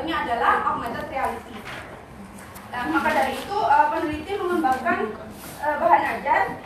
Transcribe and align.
satunya 0.00 0.16
adalah 0.24 0.64
augmented 0.64 1.12
reality. 1.12 1.60
Nah, 2.72 2.88
maka 2.88 3.08
dari 3.12 3.36
itu 3.36 3.52
uh, 3.52 3.92
peneliti 3.92 4.32
mengembangkan 4.32 5.12
uh, 5.60 5.76
bahan 5.76 6.02
ajar 6.16 6.56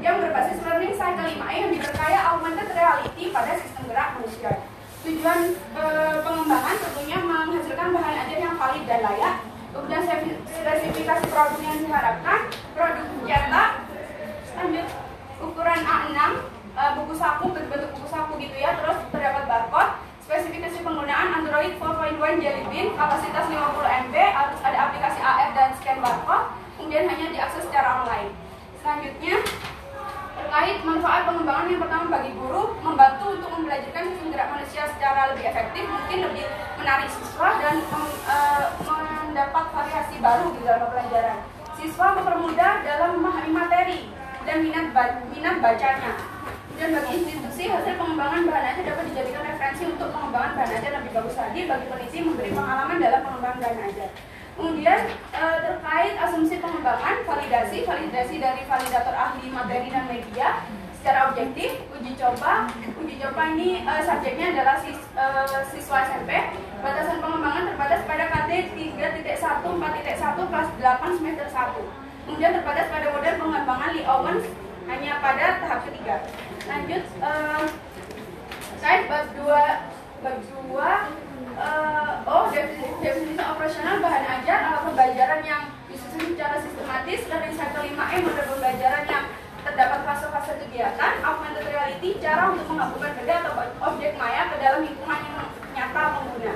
yang 0.00 0.16
berbasis 0.16 0.64
learning 0.64 0.96
cycle 0.96 1.28
5E 1.28 1.56
yang 1.60 1.72
diperkaya 1.76 2.18
augmented 2.32 2.72
reality 2.72 3.28
pada 3.36 3.52
sistem 3.60 3.84
gerak 3.84 4.16
manusia. 4.16 4.64
Tujuan 5.04 5.60
uh, 5.76 6.24
pengembangan 6.24 6.76
tentunya 6.80 7.18
menghasilkan 7.20 7.88
bahan 8.00 8.16
ajar 8.24 8.38
yang 8.48 8.56
valid 8.56 8.84
dan 8.88 9.00
layak. 9.04 9.34
Kemudian 9.76 10.02
spesifikasi 10.48 11.24
produk 11.28 11.60
yang 11.60 11.84
diharapkan, 11.84 12.40
produk 12.72 13.06
cetak, 13.28 13.70
lanjut 14.56 14.86
ukuran 15.36 15.80
A6, 15.84 16.18
uh, 16.80 16.90
buku 16.96 17.12
saku 17.12 17.44
berbentuk 17.52 17.92
buku 17.92 18.08
saku 18.08 18.32
gitu 18.40 18.56
ya, 18.56 18.72
terus 18.80 19.04
terdapat 19.12 19.44
barcode, 19.44 19.92
spesifikasi 20.30 20.86
penggunaan 20.86 21.42
Android 21.42 21.74
4.1 21.82 22.38
Jelly 22.38 22.62
Bean, 22.70 22.94
kapasitas 22.94 23.50
50 23.50 24.06
MB, 24.06 24.14
harus 24.14 24.60
ada 24.62 24.78
aplikasi 24.86 25.18
AR 25.18 25.50
dan 25.58 25.74
scan 25.74 25.98
barcode, 25.98 26.54
kemudian 26.78 27.10
hanya 27.10 27.34
diakses 27.34 27.66
secara 27.66 28.06
online. 28.06 28.30
Selanjutnya, 28.78 29.42
terkait 30.38 30.86
manfaat 30.86 31.26
pengembangan 31.26 31.66
yang 31.66 31.82
pertama 31.82 32.06
bagi 32.14 32.30
guru, 32.38 32.78
membantu 32.78 33.42
untuk 33.42 33.50
membelajarkan 33.58 34.02
sistem 34.14 34.30
gerak 34.30 34.48
manusia 34.54 34.82
secara 34.94 35.34
lebih 35.34 35.44
efektif, 35.50 35.82
mungkin 35.90 36.18
lebih 36.22 36.46
menarik 36.78 37.10
siswa 37.10 37.48
dan 37.58 37.74
e, 37.90 38.36
mendapat 39.34 39.64
variasi 39.74 40.16
baru 40.22 40.46
di 40.54 40.60
dalam 40.62 40.94
pelajaran. 40.94 41.38
Siswa 41.74 42.06
mempermudah 42.14 42.72
dalam 42.86 43.18
memahami 43.18 43.50
materi 43.50 44.00
dan 44.46 44.62
minat, 44.62 44.94
minat 45.34 45.58
bacanya. 45.58 46.14
Dan 46.80 46.96
bagi 46.96 47.12
institusi, 47.12 47.68
hasil 47.68 47.92
pengembangan 48.00 48.48
bahan 48.48 48.72
ajar 48.72 48.84
dapat 48.88 49.12
dijadikan 49.12 49.44
referensi 49.52 49.84
untuk 49.84 50.08
pengembangan 50.16 50.56
bahan 50.56 50.70
ajar 50.80 50.90
lebih 50.96 51.12
bagus 51.12 51.36
lagi 51.36 51.60
bagi 51.68 51.86
peneliti 51.92 52.18
memberi 52.24 52.50
pengalaman 52.56 52.96
dalam 52.96 53.20
pengembangan 53.20 53.58
bahan 53.60 53.78
ajar. 53.84 54.10
Kemudian 54.56 55.00
e, 55.12 55.44
terkait 55.60 56.14
asumsi 56.16 56.56
pengembangan, 56.56 57.14
validasi, 57.28 57.84
validasi 57.84 58.34
dari 58.40 58.64
validator 58.64 59.12
ahli 59.12 59.44
materi 59.52 59.92
dan 59.92 60.08
media 60.08 60.64
secara 60.96 61.28
objektif, 61.28 61.84
uji 61.92 62.12
coba, 62.16 62.72
uji 62.72 63.14
coba 63.20 63.42
ini 63.52 63.84
e, 63.84 63.92
subjeknya 64.00 64.46
adalah 64.56 64.80
sis, 64.80 65.04
e, 65.04 65.24
siswa 65.76 66.08
SMP. 66.08 66.32
Batasan 66.80 67.20
pengembangan 67.20 67.76
terbatas 67.76 68.08
pada 68.08 68.24
KT 68.24 68.72
3.1, 68.72 69.20
4.1, 69.20 70.48
kelas 70.48 70.68
8 70.80 71.18
semester 71.20 71.44
1. 71.44 72.24
Kemudian 72.24 72.56
terbatas 72.56 72.88
pada 72.88 73.06
model 73.12 73.34
pengembangan 73.36 73.90
Lee 73.92 74.08
Owens 74.08 74.69
hanya 74.90 75.22
pada 75.22 75.62
tahap 75.62 75.80
ketiga. 75.86 76.26
Lanjut, 76.66 77.04
uh, 77.22 77.64
saya 78.82 79.06
bab 79.06 79.26
dua, 79.38 79.62
bab 80.18 80.38
dua, 80.42 80.90
uh, 81.54 82.12
oh 82.26 82.50
definisi, 82.50 82.90
definisi 82.98 83.38
operasional 83.38 84.02
bahan 84.02 84.24
ajar 84.40 84.58
alat 84.66 84.82
pembelajaran 84.90 85.40
yang 85.46 85.62
disusun 85.86 86.34
secara 86.34 86.58
sistematis 86.58 87.20
dari 87.30 87.50
cycle 87.54 87.86
5E 87.86 88.16
model 88.26 88.46
pembelajaran 88.50 89.04
yang 89.06 89.24
terdapat 89.60 90.00
fase-fase 90.08 90.52
kegiatan, 90.66 91.12
augmented 91.22 91.68
reality, 91.68 92.16
cara 92.18 92.50
untuk 92.50 92.66
menggabungkan 92.66 93.12
benda 93.14 93.34
atau 93.44 93.52
objek 93.92 94.16
maya 94.16 94.48
ke 94.50 94.56
dalam 94.58 94.80
lingkungan 94.82 95.20
yang 95.22 95.36
nyata 95.76 96.02
pengguna. 96.18 96.54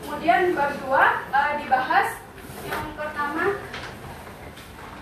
Kemudian 0.00 0.40
bab 0.58 0.72
dua 0.82 1.04
uh, 1.30 1.52
dibahas 1.60 2.08
yang 2.66 2.84
pertama 2.98 3.44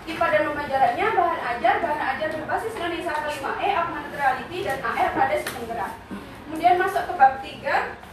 IPA 0.07 0.25
dan 0.31 0.41
pembelajarannya 0.47 1.07
bahan 1.15 1.41
ajar, 1.55 1.75
bahan 1.83 2.01
ajar 2.15 2.27
berbasis 2.31 2.75
Indonesia 2.77 3.13
kelima 3.19 3.51
E, 3.59 3.67
augmented 3.75 4.13
reality, 4.15 4.57
dan 4.63 4.77
AR 4.79 5.09
pada 5.11 5.35
sistem 5.39 5.63
gerak. 5.67 5.93
Kemudian 6.47 6.75
masuk 6.81 7.03
ke 7.09 7.13
bab 7.13 7.33
3, 7.43 8.09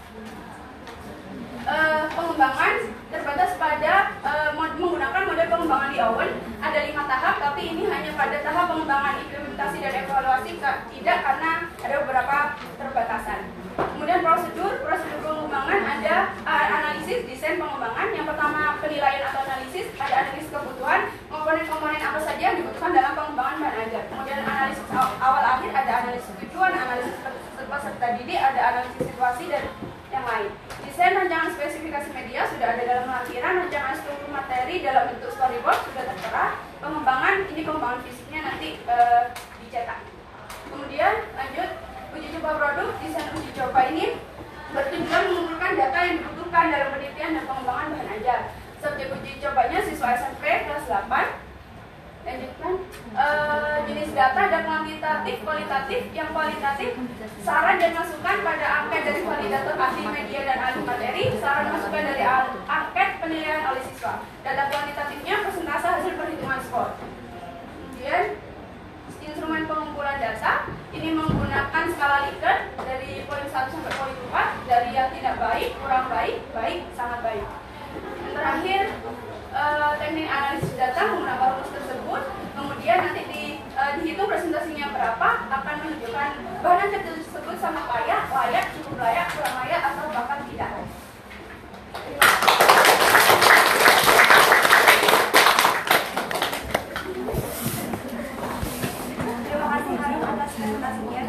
uh, 1.67 2.05
pengembangan 2.15 2.75
terbatas 3.11 3.51
pada 3.59 4.15
uh, 4.23 4.51
menggunakan 4.55 5.23
model 5.27 5.49
pengembangan 5.51 5.91
di 5.91 5.99
Owen. 6.01 6.31
Ada 6.63 6.79
lima 6.91 7.03
tahap, 7.07 7.35
tapi 7.43 7.63
ini 7.75 7.83
hanya 7.87 8.11
pada 8.15 8.37
tahap 8.43 8.67
pengembangan 8.71 9.15
implementasi 9.23 9.77
dan 9.83 9.95
evaluasi, 10.07 10.51
tidak 10.59 11.19
karena 11.23 11.51
ada 11.81 11.95
beberapa 12.03 12.39
terbatasan. 12.79 13.41
Kemudian 13.77 14.21
prosedur, 14.25 14.73
prosedur 14.85 15.21
pengembangan 15.21 15.81
ada 15.85 16.15
analisis, 16.45 17.29
desain 17.29 17.61
pengembangan. 17.61 18.09
Yang 18.13 18.27
pertama 18.33 18.61
penilaian 18.81 19.23
atau 19.29 19.41
analisis, 19.45 19.56
komponen-komponen 21.57 22.05
apa 22.05 22.21
saja 22.21 22.43
yang 22.53 22.57
dibutuhkan 22.61 22.93
dalam 22.93 23.13
pengembangan 23.17 23.57
bahan 23.65 23.77
ajar. 23.89 24.03
Kemudian 24.13 24.41
analisis 24.45 24.85
awal 24.93 25.41
akhir, 25.41 25.71
ada 25.73 25.93
analisis 26.05 26.33
tujuan, 26.45 26.73
analisis 26.77 27.17
peserta 27.57 28.07
didik, 28.21 28.37
ada 28.37 28.61
analisis 28.61 29.03
situasi 29.09 29.45
dan 29.49 29.65
yang 30.13 30.25
lain. 30.29 30.53
Desain 30.85 31.17
rancangan 31.17 31.51
spesifikasi 31.57 32.09
media 32.13 32.45
sudah 32.53 32.77
ada 32.77 32.83
dalam 32.85 33.05
lampiran, 33.09 33.53
rancangan 33.65 33.95
struktur 33.97 34.29
materi 34.29 34.85
dalam 34.85 35.17
bentuk 35.17 35.33
storyboard 35.33 35.81
sudah 35.89 36.05
tertera. 36.13 36.47
Pengembangan 36.77 37.35
ini 37.49 37.61
pengembangan 37.65 38.01
fisiknya 38.05 38.41
nanti 38.53 38.69
uh, 38.85 39.33
dicetak. 39.65 40.01
Kemudian 40.69 41.15
lanjut 41.41 41.69
uji 42.13 42.29
coba 42.37 42.51
produk, 42.61 42.89
desain 43.01 43.33
uji 43.33 43.51
coba 43.57 43.81
ini 43.97 44.21
bertujuan 44.77 45.23
mengumpulkan 45.33 45.73
data 45.73 45.99
yang 46.05 46.17
dibutuhkan 46.21 46.65
dalam 46.69 46.89
penelitian 46.93 47.31
dan 47.41 47.45
pengembangan 47.49 47.89
bahan 47.97 48.09
ajar. 48.21 48.41
Subjek 48.77 49.09
uji 49.09 49.41
cobanya 49.41 49.79
siswa 49.89 50.21
SMP 50.21 50.45
kelas 50.69 50.85
8 50.85 51.46
lanjutkan 52.27 52.75
uh, 53.15 53.77
jenis 53.87 54.11
data 54.11 54.41
ada 54.51 54.59
kuantitatif 54.67 55.37
kualitatif. 55.47 56.01
Yang 56.11 56.29
kualitatif 56.35 56.91
saran 57.47 57.79
dan 57.79 57.95
masukan 57.95 58.37
pada 58.43 58.67
angket 58.83 59.03
dari 59.07 59.21
validator 59.23 59.75
ahli 59.79 60.03
media 60.11 60.41
dan 60.43 60.59
ahli 60.59 60.81
materi 60.83 61.25
saran 61.39 61.71
masukan 61.71 62.03
dari 62.03 62.23
angket 62.67 63.09
penilaian 63.23 63.63
oleh 63.71 63.83
siswa 63.87 64.27
data 64.43 64.63
kuantitatifnya 64.75 65.35
persentase 65.47 65.87
hasil 65.87 66.13
perhitungan 66.19 66.61
skor. 66.67 66.91
Kemudian 66.99 68.39
instrumen 69.27 69.67
pengumpulan 69.67 70.23
data 70.23 70.71
ini 70.95 71.11
menggunakan 71.11 71.85
skala 71.95 72.31
Likert 72.31 72.71
dari 72.79 73.27
poin 73.27 73.43
1 73.43 73.53
sampai 73.53 73.93
poin 73.99 74.15
4 74.31 74.71
dari 74.71 74.91
yang 74.95 75.11
tidak 75.11 75.35
baik, 75.43 75.75
kurang 75.83 76.07
baik, 76.07 76.37
baik, 76.55 76.87
sangat 76.95 77.21
baik. 77.27 77.47
Yang 78.23 78.33
terakhir 78.39 78.83
uh, 79.57 79.97
teknik 79.97 80.29
analisis 80.29 80.73
data 80.77 81.01
menggunakan 81.09 81.49
rumus 81.57 81.71
tersebut. 81.73 82.23
Kemudian 82.57 82.99
nanti 83.09 83.23
di, 83.33 83.45
uh, 83.77 83.91
dihitung 84.01 84.29
presentasinya 84.29 84.87
berapa 84.93 85.29
akan 85.49 85.75
menunjukkan 85.81 86.31
bahan 86.61 86.89
ajar 86.93 87.03
tersebut 87.05 87.57
sangat 87.61 87.85
layak, 87.89 88.23
layak, 88.29 88.65
cukup 88.77 88.95
layak, 89.01 89.27
kurang 89.33 89.57
layak 89.65 89.81
atau 89.81 90.05
bahkan 90.13 90.41
tidak. 90.53 90.71
Terima 99.47 99.67
kasih 99.73 99.95
atas 99.97 100.51
presentasinya. 100.57 101.23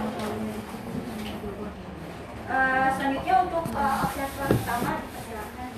Uh, 2.48 2.88
selanjutnya 2.96 3.36
untuk 3.44 3.66
uh, 3.76 4.08
pertama 4.08 5.04
silakan 5.04 5.72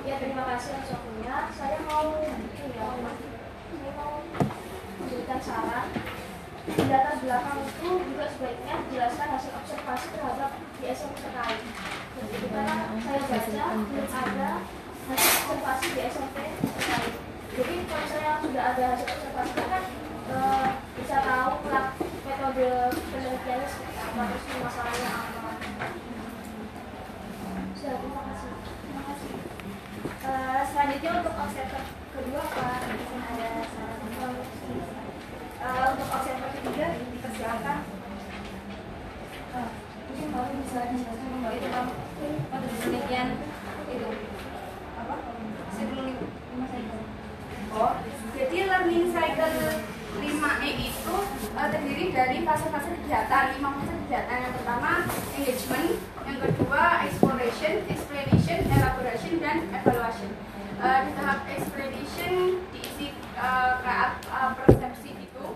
Ya 0.00 0.16
terima 0.16 0.42
kasih 0.60 0.92
waktunya. 0.92 1.36
Saya 1.56 1.78
mau 1.88 2.20
ini 2.20 2.52
ya, 2.76 2.88
saya 3.00 3.90
mau 3.96 4.20
memberikan 5.00 5.40
saran. 5.40 5.88
Di 6.60 6.84
data 6.84 7.16
belakang 7.24 7.64
itu 7.64 7.88
juga 8.04 8.28
sebaiknya 8.28 8.74
dijelaskan 8.84 9.28
hasil 9.40 9.52
observasi 9.56 10.06
terhadap 10.12 10.50
DSM 10.84 11.16
terkait. 11.16 11.64
Jadi 12.20 12.46
karena 12.52 12.76
saya 13.00 13.20
baca 13.24 13.64
belum 13.80 14.08
ada 14.12 14.50
hasil 15.08 15.32
observasi 15.40 15.86
di 15.96 16.00
SMP 16.12 16.36
terkait. 16.60 17.14
Jadi 17.56 17.74
kalau 17.88 18.06
saya 18.12 18.32
sudah 18.44 18.64
ada 18.76 18.84
hasil 18.92 19.08
observasi 19.08 19.52
kan 19.64 19.84
e, 20.28 20.36
bisa 21.00 21.16
tahu 21.24 21.52
metode 22.28 22.68
penelitiannya 23.08 23.66
seperti 23.66 23.96
apa 23.96 24.22
terus 24.28 24.44
masalahnya 24.60 25.08
apa. 25.08 25.50
Terima 27.80 28.22
kasih. 28.28 28.52
Terima 28.60 29.02
kasih. 29.08 29.59
Uh, 30.20 30.60
selanjutnya 30.68 31.24
untuk 31.24 31.32
observer 31.32 31.80
kedua 32.12 32.44
Pak 32.44 32.92
mungkin 32.92 33.20
ada 33.24 33.64
saran 33.72 34.36
uh, 35.64 35.84
untuk 35.96 36.08
observer 36.12 36.50
ketiga 36.60 36.86
dipersilakan. 36.92 37.78
Uh, 39.56 39.70
mungkin 40.12 40.28
baru 40.28 40.52
bisa 40.60 40.80
dijelaskan 40.92 41.24
kembali 41.24 41.58
tentang 41.64 41.88
pada 42.52 42.66
penelitian 42.68 43.28
itu. 43.88 44.10
Apa? 45.00 45.16
Sebelum 45.72 46.04
lima 46.12 46.66
cycle. 46.68 47.02
Oh 47.72 47.92
jadi 48.36 48.58
learning 48.68 49.04
cycle 49.16 49.56
5E 50.20 50.70
itu 50.84 51.16
uh, 51.56 51.68
terdiri 51.72 52.12
dari 52.12 52.44
fase-fase 52.44 52.92
kegiatan, 52.92 53.56
lima 53.56 53.72
fase 53.72 53.92
kegiatan. 54.04 54.38
Yang 54.42 54.54
pertama 54.60 54.90
engagement, 55.32 55.90
yang 56.28 56.38
kedua 56.44 56.82
exploration, 57.08 57.74
explanation, 57.88 58.09
elaboration, 59.00 59.34
dan 59.40 59.56
evaluation. 59.72 60.30
Uh, 60.80 61.04
di 61.04 61.10
tahap 61.12 61.44
explanation 61.44 62.56
diisi 62.72 63.12
uh, 63.36 63.80
uh, 64.32 64.56
persepsi 64.56 65.12
itu, 65.12 65.46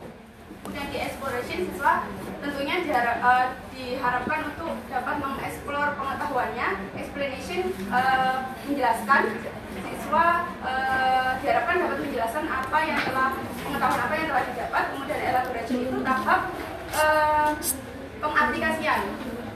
kemudian 0.61 0.87
di 0.93 0.99
exploration 1.00 1.64
siswa 1.64 2.05
tentunya 2.44 2.85
diharap, 2.85 3.19
uh, 3.25 3.46
diharapkan 3.73 4.52
untuk 4.52 4.76
dapat 4.93 5.17
mengeksplor 5.20 5.96
pengetahuan 5.96 6.44
mungkin 7.55 7.70
eh, 7.94 8.37
menjelaskan 8.67 9.23
siswa 9.79 10.26
eh, 10.67 11.31
diharapkan 11.38 11.76
dapat 11.87 11.99
menjelaskan 12.02 12.44
apa 12.50 12.79
yang 12.82 12.99
telah 12.99 13.31
pengetahuan 13.62 14.00
apa 14.02 14.14
yang 14.19 14.26
telah 14.26 14.44
didapat. 14.50 14.82
Kemudian 14.90 15.20
elaborasi 15.23 15.75
itu 15.87 15.99
tahap 16.02 16.40
eh, 16.99 17.50
pengaplikasian 18.19 19.00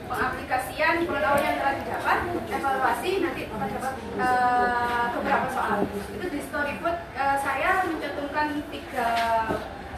pengaplikasian 0.09 1.05
pengetahuan 1.05 1.45
yang 1.45 1.57
telah 1.61 1.73
didapat 1.77 2.17
evaluasi 2.49 3.11
nanti 3.21 3.41
akan 3.45 3.69
dapat 3.69 3.93
eh, 4.17 5.05
beberapa 5.13 5.47
soal. 5.53 5.79
Itu 6.17 6.25
di 6.33 6.39
storyboard 6.49 6.97
eh, 7.13 7.37
saya 7.37 7.69
mencantumkan 7.85 8.47
tiga 8.73 9.09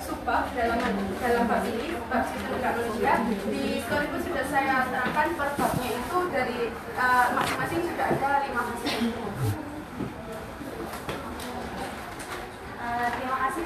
subbab 0.03 0.51
dalam 0.51 0.79
dalam 1.23 1.43
bab 1.47 1.63
ini 1.63 1.95
bab 2.11 2.23
sistem 2.27 2.59
teknologi 2.59 3.01
di 3.47 3.63
storyboard 3.87 4.23
sudah 4.27 4.45
saya 4.51 4.75
terangkan 4.91 5.27
per 5.39 5.49
babnya 5.55 5.89
itu 5.95 6.19
dari 6.27 6.59
eh, 6.75 7.25
masing-masing 7.31 7.81
sudah 7.87 8.07
ada 8.11 8.31
lima 8.43 8.61
hasil. 8.67 8.99
Eh, 12.81 13.07
terima 13.15 13.37
kasih 13.47 13.63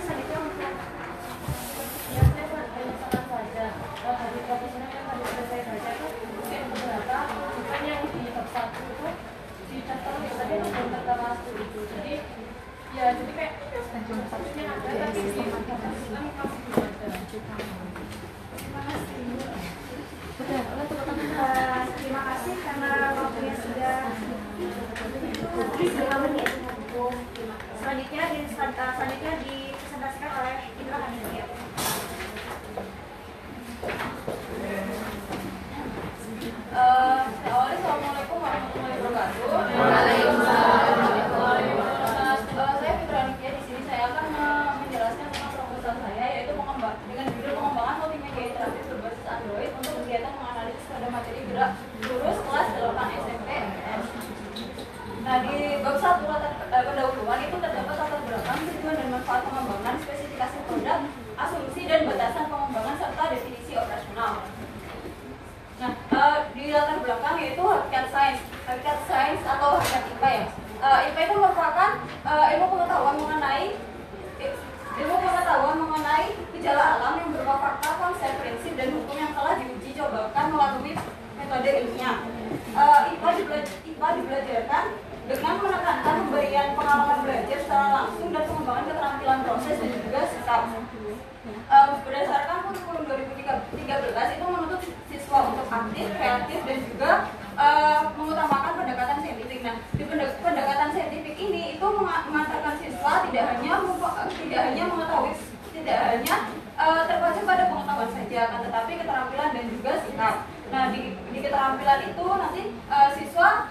nanti 112.56 112.72
eh, 112.72 113.10
siswa 113.20 113.68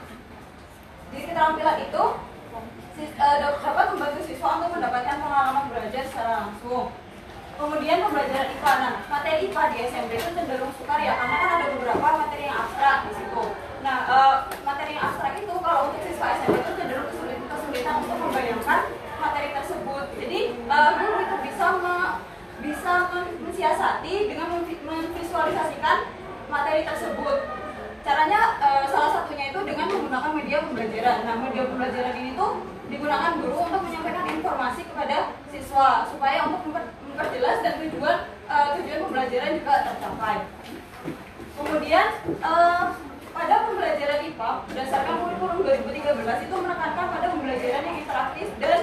di 1.09 1.25
keterampilan 1.25 1.79
itu 1.81 2.05
sis- 2.93 3.17
eh, 3.17 3.37
dapat 3.41 3.87
membantu 3.97 4.21
siswa 4.29 4.61
untuk 4.61 4.77
mendapatkan 4.77 5.25
pengalaman 5.25 5.73
belajar 5.73 6.05
secara 6.05 6.33
langsung. 6.45 6.93
Kemudian 7.55 8.03
pembelajaran 8.03 8.51
IPA, 8.51 8.73
nah 8.83 8.95
materi 9.09 9.47
IPA 9.49 9.63
di 9.73 9.79
SMP 9.89 10.11
itu 10.19 10.29
cenderung 10.37 10.75
sukar 10.77 10.99
ya 11.01 11.15
karena 11.17 11.37
kan 11.39 11.51
ada 11.57 11.67
beberapa 11.73 12.09
materi 12.21 12.45
yang 12.45 12.59
abstrak 12.61 13.09
di 13.09 13.13
situ. 13.17 13.45
Nah 13.81 13.97
eh, 14.05 14.35
materi 14.61 14.91
yang 14.93 15.05
abstrak 15.09 15.33
itu 15.41 15.55
kalau 15.57 15.81
untuk 15.89 16.01
siswa 16.05 16.27
SMP 16.37 16.57
itu 16.61 16.73
cenderung 16.77 17.07
kesulitan, 17.09 17.47
kesulitan 17.49 17.95
untuk 18.05 18.17
membayangkan 18.21 18.81
materi 19.17 19.49
tersebut. 19.57 20.05
Jadi 20.21 20.39
eh, 20.61 20.89
guru 21.01 21.17
itu 21.25 21.37
bisa 21.41 21.67
me- 21.81 22.15
bisa 22.61 22.93
men- 23.09 23.37
mensiasati 23.49 24.15
dengan 24.29 24.47
memvi- 24.53 24.83
memvisualisasikan 24.85 25.97
materi 26.53 26.85
tersebut. 26.85 27.64
Caranya 28.05 28.41
eh, 28.61 28.85
salah 28.93 29.11
satunya 29.17 29.49
itu 29.49 29.61
dengan 29.65 29.89
menggunakan 29.89 30.31
media 30.37 30.59
pembelajaran. 30.61 31.17
Nah 31.25 31.35
media 31.41 31.63
pembelajaran 31.65 32.15
ini 32.21 32.31
tuh 32.37 32.53
digunakan 32.93 33.33
guru 33.41 33.65
untuk 33.65 33.81
menyampaikan 33.89 34.29
informasi 34.29 34.85
kepada 34.85 35.33
siswa 35.49 36.05
supaya 36.13 36.45
untuk 36.45 36.69
memper- 36.69 36.93
memperjelas 37.01 37.65
dan 37.65 37.81
tujuan 37.81 38.29
eh, 38.29 38.69
tujuan 38.77 39.01
pembelajaran 39.09 39.51
juga 39.57 39.75
tercapai. 39.89 40.37
Kemudian 41.57 42.07
eh, 42.29 42.85
pada 43.33 43.55
pembelajaran 43.67 44.21
IPA 44.21 44.51
berdasarkan 44.69 45.15
kurikulum 45.25 45.59
2013 45.65 46.47
itu 46.47 46.55
menekankan 46.61 47.07
pada 47.09 47.27
pembelajaran 47.33 47.83
yang 47.89 47.99
interaktif 48.05 48.49
dan 48.61 48.81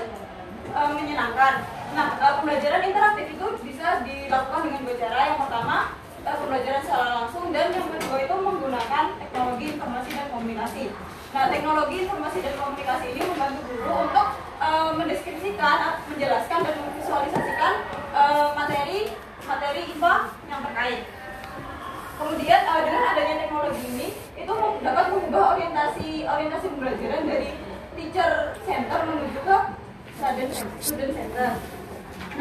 eh, 0.73 0.89
menyenangkan. 0.97 1.53
Nah, 1.93 2.07
eh, 2.17 2.33
pembelajaran 2.41 2.89
interaktif 2.89 3.25
itu 3.37 3.47
bisa 3.69 4.01
dilakukan 4.01 4.61
dengan 4.65 4.81
dua 4.81 4.95
cara. 4.97 5.19
Yang 5.29 5.39
pertama, 5.45 5.77
eh, 6.21 6.35
pembelajaran 6.37 6.81
secara 6.85 7.07
langsung 7.21 7.49
dan 7.49 7.73
yang 7.73 7.89
kedua 7.89 8.17
itu 8.21 8.35
menggunakan 8.35 9.05
teknologi 9.17 9.65
informasi 9.73 10.09
dan 10.13 10.27
komunikasi. 10.29 10.83
Nah, 11.31 11.47
teknologi 11.47 11.95
informasi 12.03 12.37
dan 12.43 12.53
komunikasi 12.59 13.05
ini 13.15 13.21
membantu 13.23 13.59
guru 13.71 13.91
untuk 14.05 14.27
eh, 14.61 14.91
mendeskripsikan, 14.99 15.79
menjelaskan 16.11 16.59
dan 16.61 16.75
memvisualisasikan 16.77 17.73
eh, 18.13 18.47
materi 18.53 18.99
materi 19.47 19.81
IPA 19.95 20.13
yang 20.51 20.61
terkait. 20.61 21.01
Kemudian 22.19 22.61
eh, 22.69 22.81
dengan 22.85 23.03
adanya 23.15 23.35
teknologi 23.41 23.81
ini 23.89 24.07
itu 24.37 24.53
dapat 24.81 25.05
mengubah 25.13 25.43
orientasi 25.57 26.25
orientasi 26.25 26.65
pembelajaran 26.69 27.23
dari 27.25 27.49
teacher 27.97 28.57
center 28.65 28.99
menuju 29.09 29.39
ke 29.41 29.57
student 30.81 31.13
center. 31.17 31.80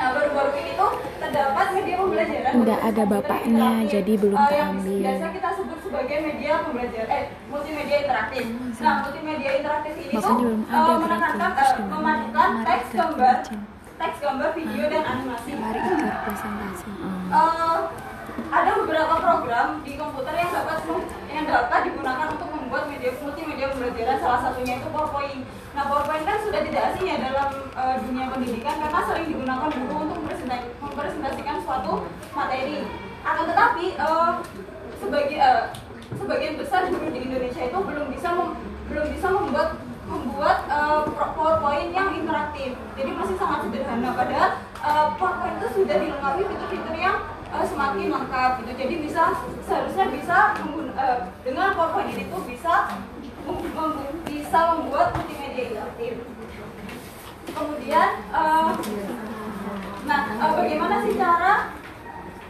Nah 0.00 0.16
baru-baru 0.16 0.50
ini 0.56 0.72
tuh 0.80 0.90
terdapat 1.20 1.66
media 1.76 1.94
pembelajaran 2.00 2.52
Nggak 2.56 2.80
ada 2.88 3.02
bapaknya, 3.04 3.68
interaktif, 3.68 3.92
jadi 3.92 4.12
belum 4.16 4.40
eh, 4.40 4.48
yang 4.48 4.72
keambil. 4.72 5.04
Biasa 5.04 5.26
kita 5.36 5.48
sebut 5.60 5.78
sebagai 5.84 6.16
media 6.24 6.52
pembelajaran 6.64 7.10
eh 7.12 7.24
multimedia 7.52 7.96
interaktif. 8.00 8.44
Nah 8.80 8.94
multimedia 9.04 9.50
interaktif 9.60 9.92
ini 10.00 10.08
tuh 10.08 10.16
Bapaknya 10.16 10.40
belum 10.40 10.60
ada 10.64 10.80
eh, 10.80 10.96
Terus 11.60 11.72
gimana? 11.76 11.92
memadukan 11.92 12.50
teks 12.64 12.88
gambar 12.96 13.36
teks 14.00 14.16
gambar 14.24 14.48
video 14.56 14.84
dan 14.88 15.02
animasi. 15.04 15.50
Mari 15.52 15.78
ikut 15.84 16.16
presentasi. 16.24 16.88
Eh, 16.96 17.78
ada 18.50 18.70
beberapa 18.82 19.14
program 19.22 19.78
di 19.86 19.94
komputer 19.94 20.34
yang 20.34 20.50
dapat 20.50 20.78
yang 21.30 21.46
dapat 21.46 21.80
digunakan 21.86 22.26
untuk 22.34 22.48
membuat 22.50 22.90
media 22.90 23.14
multimedia 23.22 23.70
pembelajaran 23.70 24.18
salah 24.18 24.40
satunya 24.42 24.82
itu 24.82 24.90
PowerPoint. 24.90 25.46
Nah 25.70 25.86
PowerPoint 25.86 26.26
kan 26.26 26.42
sudah 26.42 26.60
tidak 26.66 26.82
asing 26.90 27.06
ya 27.06 27.16
dalam 27.22 27.48
eh, 27.70 27.96
dunia 28.02 28.26
pendidikan 28.34 28.74
karena 28.82 29.00
sering 29.06 29.26
digunakan 29.30 29.70
guru 29.70 29.94
untuk 30.02 30.18
mempresenta- 30.18 30.66
mempresentasikan 30.82 31.56
suatu 31.62 32.10
materi. 32.34 32.82
Akan 33.22 33.44
tetapi 33.46 33.84
eh, 33.94 34.32
sebagai 34.98 35.36
eh, 35.38 35.62
sebagian 36.18 36.54
besar 36.58 36.90
guru 36.90 37.06
di 37.14 37.20
Indonesia 37.30 37.62
itu 37.62 37.78
belum 37.78 38.06
bisa 38.10 38.28
mem- 38.34 38.58
belum 38.90 39.06
bisa 39.14 39.26
membuat 39.30 39.78
membuat 40.10 40.66
pro- 41.14 41.32
PowerPoint 41.38 41.94
yang 41.94 42.10
interaktif. 42.10 42.74
Jadi 42.98 43.10
masih 43.14 43.38
sangat 43.38 43.62
sederhana. 43.62 44.10
Padahal 44.10 44.50
eh, 44.82 45.06
PowerPoint 45.14 45.54
itu 45.62 45.68
sudah 45.78 45.96
dilengkapi 46.02 46.42
fitur-fitur 46.50 46.98
yang 46.98 47.29
eh, 47.50 47.64
semakin 47.66 48.08
lengkap 48.14 48.50
gitu. 48.62 48.72
Jadi 48.78 48.94
bisa 49.02 49.22
seharusnya 49.66 50.06
bisa 50.14 50.38
eh, 50.94 51.18
dengan 51.42 51.74
PowerPoint 51.74 52.14
ini 52.14 52.30
tuh 52.30 52.42
bisa 52.46 52.94
bisa 54.26 54.60
membuat 54.78 55.14
multimedia 55.18 55.64
interaktif. 55.74 56.14
Kemudian 57.50 58.08
eh, 58.30 58.70
nah 60.06 60.20
eh, 60.38 60.52
bagaimana 60.54 60.94
sih 61.04 61.14
cara 61.18 61.74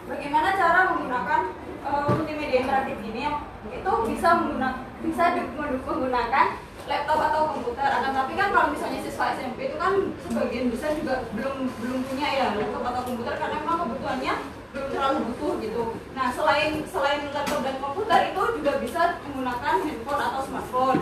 bagaimana 0.07 0.49
cara 0.54 0.80
menggunakan 0.92 1.40
eh, 1.88 2.02
multimedia 2.12 2.59
interaktif 2.69 2.99
ini 3.00 3.25
itu 3.71 3.92
bisa 4.12 4.28
menggunakan 4.37 4.85
bisa 5.00 5.25
menggunakan 5.57 6.47
laptop 6.88 7.19
atau 7.23 7.42
komputer. 7.57 7.88
Akan 7.88 8.12
tapi 8.12 8.33
kan 8.37 8.49
kalau 8.52 8.69
misalnya 8.75 9.00
siswa 9.00 9.33
SMP 9.38 9.73
itu 9.73 9.76
kan 9.80 10.12
sebagian 10.26 10.69
besar 10.69 10.92
juga 10.99 11.25
belum 11.33 11.71
belum 11.80 12.00
punya 12.04 12.28
ya 12.28 12.47
laptop 12.59 12.83
atau 12.85 13.02
komputer 13.07 13.35
karena 13.38 13.57
memang 13.62 13.78
kebutuhannya 13.87 14.60
belum 14.71 14.89
terlalu 14.95 15.19
butuh 15.35 15.53
gitu. 15.59 15.85
Nah 16.15 16.31
selain 16.31 16.79
selain 16.87 17.21
laptop 17.35 17.61
dan 17.67 17.77
komputer 17.83 18.21
itu 18.31 18.43
juga 18.62 18.73
bisa 18.79 19.00
menggunakan 19.27 19.75
handphone 19.83 20.23
atau 20.23 20.41
smartphone. 20.47 21.00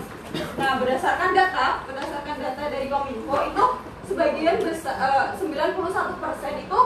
Nah 0.57 0.71
berdasarkan 0.81 1.31
data 1.37 1.85
berdasarkan 1.85 2.37
data 2.41 2.63
dari 2.73 2.87
Kominfo 2.89 3.37
itu 3.45 3.65
sebagian 4.09 4.57
besar 4.65 4.97
uh, 4.97 5.37
91% 5.37 6.65
itu 6.65 6.81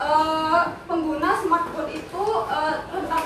uh, 0.00 0.62
pengguna 0.88 1.30
smartphone 1.36 1.90
itu 1.92 2.24
uh, 2.48 2.74
rentang 2.88 3.24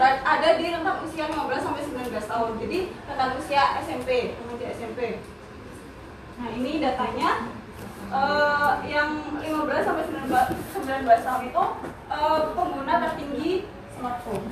ada 0.00 0.54
di 0.54 0.70
rentang 0.70 1.02
usia 1.02 1.26
15 1.26 1.66
sampai 1.66 1.82
19 1.82 2.14
tahun. 2.14 2.52
Jadi 2.62 2.78
rentang 3.10 3.30
usia 3.34 3.62
SMP, 3.82 4.38
remaja 4.38 4.66
SMP. 4.70 5.18
Nah, 6.38 6.48
ini 6.54 6.78
datanya 6.78 7.50
uh, 8.10 8.82
yang 8.84 9.22
15 9.38 9.86
sampai 9.86 10.04
19, 10.06 10.28
19 10.28 11.26
tahun 11.26 11.42
itu 11.48 11.64
uh, 12.10 12.40
pengguna 12.52 12.94
tertinggi 13.08 13.52
smartphone. 13.96 14.46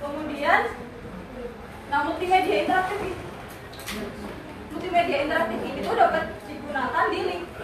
Kemudian 0.00 0.60
nah 1.88 2.04
multimedia 2.04 2.68
interaktif 2.68 3.00
multimedia 4.68 5.24
interaktif 5.24 5.58
ini 5.64 5.80
tuh 5.80 5.96
dapat 5.96 6.36
digunakan 6.44 7.04
di 7.08 7.20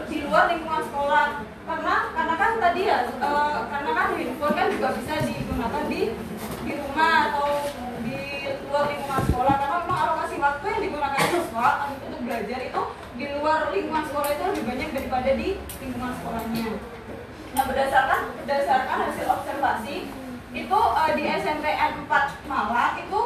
di 0.09 0.17
luar 0.25 0.49
lingkungan 0.49 0.81
sekolah 0.89 1.45
karena 1.69 1.95
karena 2.17 2.35
kan 2.41 2.51
tadi 2.57 2.83
ya 2.89 2.99
e, 3.05 3.31
karena 3.69 3.91
kan 3.93 4.07
handphone 4.17 4.57
kan 4.57 4.67
juga 4.73 4.89
bisa 4.97 5.15
digunakan 5.29 5.85
di 5.93 6.03
di 6.65 6.73
rumah 6.73 7.13
atau 7.29 7.69
luar 8.75 8.91
lingkungan 8.91 9.23
sekolah 9.31 9.55
karena 9.55 9.77
memang 9.87 9.99
alokasi 10.03 10.37
waktu 10.43 10.65
yang 10.67 10.83
digunakan 10.83 11.23
siswa 11.31 11.69
untuk 11.95 12.21
belajar 12.27 12.59
itu 12.59 12.83
di 13.15 13.25
luar 13.39 13.71
lingkungan 13.71 14.05
sekolah 14.11 14.31
itu 14.35 14.45
lebih 14.51 14.65
banyak 14.67 14.89
daripada 14.91 15.31
di 15.39 15.49
lingkungan 15.79 16.13
sekolahnya. 16.19 16.69
Nah 17.55 17.65
berdasarkan 17.71 18.21
berdasarkan 18.43 18.99
hasil 19.07 19.27
observasi 19.31 19.97
itu 20.59 20.81
e, 20.91 21.03
di 21.15 21.23
SMPN 21.23 21.91
4 22.03 22.51
Malang 22.51 22.99
itu 22.99 23.21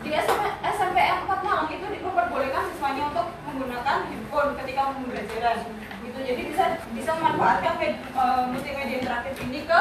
di 0.00 0.10
SMP, 0.16 0.44
SMPN 0.64 1.28
4 1.28 1.44
Malang 1.44 1.68
itu 1.68 1.84
memperbolehkan 1.92 2.72
siswanya 2.72 3.12
untuk 3.12 3.28
menggunakan 3.44 4.08
handphone 4.08 4.56
ketika 4.56 4.96
pembelajaran 4.96 5.58
gitu 6.00 6.18
jadi 6.24 6.42
bisa 6.48 6.64
bisa 6.96 7.10
memanfaatkan 7.20 7.76
uh, 8.16 8.48
multimedia 8.48 9.04
interaktif 9.04 9.36
ini 9.44 9.68
ke 9.68 9.80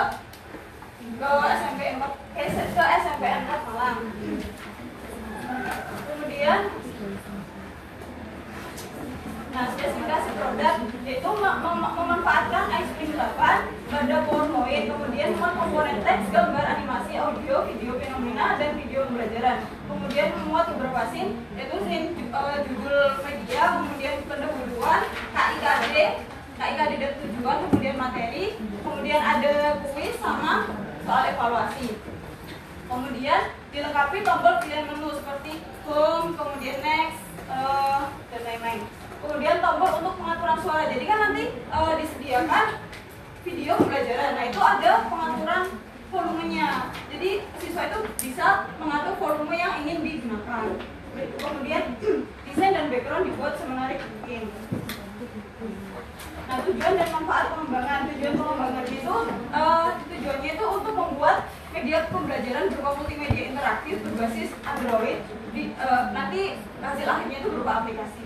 ke 1.16 1.32
SMPN 1.32 1.96
4 2.04 2.36
ke, 2.36 2.44
ke 2.76 2.84
SMPN 3.08 3.42
4 3.48 3.68
Malang 3.72 3.98
kemudian 6.08 6.60
Nah, 9.52 9.68
spesifikasi 9.68 10.30
produk 10.40 10.76
yaitu 11.04 11.28
mem 11.28 11.56
mem 11.60 11.84
memanfaatkan 11.84 12.72
iSpring 12.72 13.20
8 13.20 13.68
pada 13.92 14.18
PowerPoint, 14.24 14.88
kemudian 14.88 15.36
komponen 15.36 16.00
teks, 16.12 16.28
gambar, 16.28 16.66
animasi, 16.76 17.16
audio, 17.16 17.64
video 17.72 17.96
fenomena, 17.96 18.60
dan 18.60 18.76
video 18.76 19.08
pembelajaran. 19.08 19.64
Kemudian 19.88 20.28
memuat 20.36 20.76
beberapa 20.76 21.08
scene, 21.08 21.40
yaitu 21.56 21.80
scene 21.88 22.12
uh, 22.36 22.60
judul 22.68 23.16
media, 23.24 23.80
kemudian 23.80 24.16
pendahuluan, 24.28 25.08
KIKD, 25.08 25.96
KIKD 26.60 26.92
dan 27.00 27.14
tujuan, 27.16 27.58
kemudian 27.64 27.96
materi, 27.96 28.60
kemudian 28.60 29.22
ada 29.24 29.80
kuis 29.88 30.20
sama 30.20 30.68
soal 31.08 31.32
evaluasi. 31.32 31.96
Kemudian 32.92 33.42
dilengkapi 33.72 34.18
tombol 34.28 34.60
pilihan 34.60 34.92
menu 34.92 35.16
seperti 35.16 35.64
home, 35.88 36.36
kemudian 36.36 36.84
next, 36.84 37.24
uh, 37.48 38.12
dan 38.36 38.42
lain-lain 38.44 38.84
kemudian 39.22 39.62
tombol 39.62 40.02
untuk 40.02 40.18
pengaturan 40.18 40.58
suara 40.66 40.90
jadi 40.90 41.06
kan 41.06 41.18
nanti 41.30 41.54
e, 41.54 41.80
disediakan 42.02 42.66
video 43.46 43.78
pembelajaran 43.78 44.34
nah 44.34 44.46
itu 44.50 44.58
ada 44.58 44.92
pengaturan 45.06 45.64
volumenya. 46.12 46.92
Jadi 47.08 47.48
siswa 47.58 47.88
itu 47.88 48.00
bisa 48.20 48.68
mengatur 48.78 49.16
volume 49.18 49.56
yang 49.56 49.80
ingin 49.82 50.04
digunakan. 50.04 50.76
Kemudian 51.16 51.84
desain 52.46 52.76
dan 52.76 52.92
background 52.92 53.32
dibuat 53.32 53.56
semenarik 53.56 54.00
mungkin. 54.04 54.44
Nah 56.52 56.58
tujuan 56.68 56.94
dan 57.00 57.10
manfaat 57.16 57.56
pengembangan. 57.56 58.00
Tujuan 58.12 58.34
pengembangan 58.36 58.86
itu 58.92 59.16
e, 59.32 59.62
tujuannya 60.12 60.52
itu 60.52 60.66
untuk 60.68 60.94
membuat 60.94 61.38
media 61.72 61.98
pembelajaran 62.12 62.68
berupa 62.68 62.92
multimedia 63.00 63.44
interaktif 63.56 63.96
berbasis 64.04 64.52
Android 64.68 65.24
di, 65.56 65.72
e, 65.72 65.88
nanti 66.12 66.42
hasil 66.84 67.08
akhirnya 67.08 67.38
itu 67.40 67.50
berupa 67.56 67.72
aplikasi. 67.84 68.24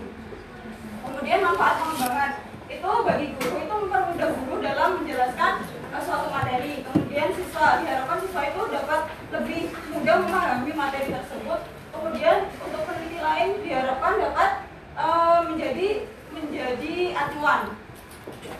Kemudian 1.06 1.38
manfaat 1.38 1.74
pengembangan. 1.78 2.30
Itu 2.66 2.90
bagi 3.06 3.26
guru 3.38 3.56
itu 3.62 3.74
mempermudah 3.78 4.30
guru 4.42 4.54
dalam 4.58 4.98
menjelaskan 4.98 5.52
uh, 5.62 5.85
suatu 6.04 6.28
materi. 6.28 6.84
Kemudian 6.84 7.28
siswa 7.32 7.80
diharapkan 7.80 8.18
siswa 8.24 8.42
itu 8.48 8.62
dapat 8.72 9.00
lebih 9.32 9.60
mudah 9.92 10.16
memahami 10.24 10.72
materi 10.74 11.08
tersebut. 11.12 11.60
Kemudian 11.94 12.36
untuk 12.60 12.82
peneliti 12.84 13.18
lain 13.20 13.50
diharapkan 13.64 14.12
dapat 14.20 14.50
uh, 14.96 15.40
menjadi 15.48 15.88
menjadi 16.32 16.94
acuan 17.16 17.60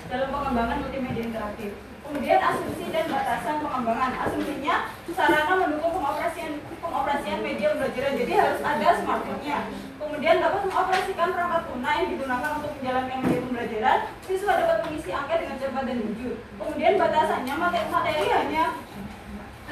dalam 0.08 0.28
pengembangan 0.32 0.76
multimedia 0.80 1.24
interaktif. 1.28 1.70
Kemudian 2.06 2.38
asumsi 2.38 2.86
dan 2.94 3.10
batasan 3.10 3.58
pengembangan. 3.66 4.14
Asumsinya 4.22 4.94
sarana 5.10 5.54
mendukung 5.58 5.98
pengoperasian 5.98 6.62
pengoperasian 6.78 7.42
media 7.42 7.74
pembelajaran 7.74 8.14
jadi 8.14 8.32
harus 8.38 8.60
ada 8.62 8.88
smartphone-nya. 9.02 9.58
Kemudian 9.98 10.38
dapat 10.38 10.60
mengoperasikan 10.70 11.28
perangkat 11.34 11.62
lunak 11.66 11.92
yang 11.98 12.08
digunakan 12.14 12.50
untuk 12.62 12.70
menjalankan 12.78 13.18
media 13.26 13.40
pembelajaran, 13.42 13.98
siswa 14.22 14.52
dapat 14.54 14.78
mengisi 14.86 15.10
angka 15.10 15.34
dengan 15.34 15.56
cepat 15.58 15.82
dan 15.82 15.96
jujur. 15.98 16.34
Kemudian 16.76 17.00
batasannya 17.00 17.54
materi, 17.56 17.88
materi 17.88 18.28
hanya 18.36 18.76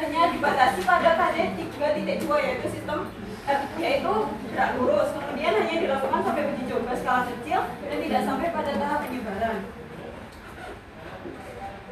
hanya 0.00 0.20
dibatasi 0.32 0.80
pada 0.88 1.20
KD 1.20 1.52
3.2 1.76 2.24
yaitu 2.40 2.66
sistem 2.72 3.12
eh, 3.44 3.60
yaitu 3.76 4.12
gerak 4.48 4.72
lurus. 4.80 5.12
Kemudian 5.12 5.52
hanya 5.52 5.76
dilakukan 5.84 6.24
sampai 6.24 6.48
uji 6.48 6.64
coba 6.64 6.96
skala 6.96 7.28
kecil 7.28 7.60
dan 7.84 7.98
tidak 8.00 8.22
sampai 8.24 8.48
pada 8.56 8.72
tahap 8.80 9.04
penyebaran. 9.04 9.68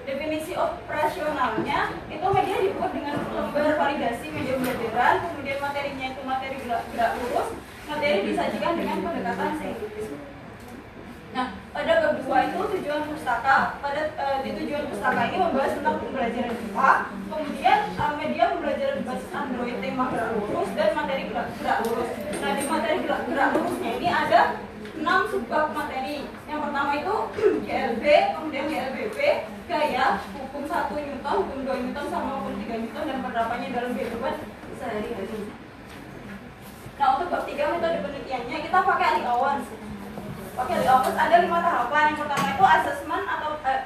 Definisi 0.09 0.57
operasionalnya 0.57 1.81
itu 2.09 2.27
media 2.33 2.57
dibuat 2.65 2.93
dengan 2.97 3.15
lembar 3.37 3.69
validasi 3.77 4.27
media 4.33 4.57
pembelajaran, 4.57 5.17
kemudian 5.29 5.59
materinya 5.61 6.07
itu 6.09 6.21
materi 6.25 6.57
gerak, 6.65 6.83
gerak 6.89 7.13
lurus, 7.21 7.49
materi 7.85 8.33
disajikan 8.33 8.81
dengan 8.81 9.05
pendekatan 9.05 9.61
saintifis. 9.61 10.32
Pada 11.83 11.99
bab 11.99 12.15
dua 12.23 12.47
itu 12.47 12.63
tujuan 12.79 13.03
pustaka. 13.11 13.75
Pada 13.83 14.15
uh, 14.15 14.39
di 14.47 14.55
tujuan 14.55 14.87
pustaka 14.87 15.27
ini 15.27 15.35
membahas 15.43 15.75
tentang 15.75 15.99
pembelajaran 15.99 16.55
IPA, 16.55 16.91
kemudian 17.27 17.79
uh, 17.99 18.13
media 18.23 18.45
pembelajaran 18.55 19.03
berbasis 19.03 19.35
Android, 19.35 19.77
tema 19.83 20.05
gerak 20.15 20.31
lurus 20.39 20.71
dan 20.79 20.95
materi 20.95 21.27
gerak, 21.27 21.51
gerak 21.59 21.79
lurus. 21.83 22.11
Nah, 22.39 22.51
di 22.55 22.63
materi 22.71 22.97
gerak, 23.03 23.21
gerak 23.27 23.49
lurusnya 23.59 23.91
ini 23.99 24.09
ada 24.15 24.41
enam 24.95 25.21
subbab 25.27 25.67
materi. 25.75 26.19
Yang 26.47 26.61
pertama 26.63 26.91
itu 26.95 27.15
GLB, 27.67 28.05
kemudian 28.31 28.65
GLBP, 28.71 29.19
gaya, 29.67 30.07
hukum 30.39 30.63
1 30.63 30.87
Newton, 30.87 31.35
hukum 31.35 31.59
2 31.67 31.83
Newton 31.83 32.07
sama 32.07 32.31
hukum 32.47 32.63
3 32.63 32.79
Newton 32.79 33.05
dan 33.11 33.19
penerapannya 33.27 33.69
dalam 33.75 33.91
kehidupan 33.99 34.35
sehari-hari. 34.79 35.51
Nah 36.95 37.07
untuk 37.19 37.27
bab 37.27 37.43
tiga 37.43 37.75
metode 37.75 38.07
penelitiannya 38.07 38.59
kita 38.71 38.79
pakai 38.87 39.07
Ali 39.19 39.23
Owens. 39.27 39.67
Pakai 40.53 40.85
Ali 40.85 40.89
Owens 40.89 41.17
ada 41.17 41.37
lima 41.41 41.59
tahapan. 41.65 42.13
Yang 42.13 42.19
pertama 42.21 42.47
itu 42.53 42.65
assessment 42.65 43.25
atau 43.25 43.51
uh, 43.65 43.81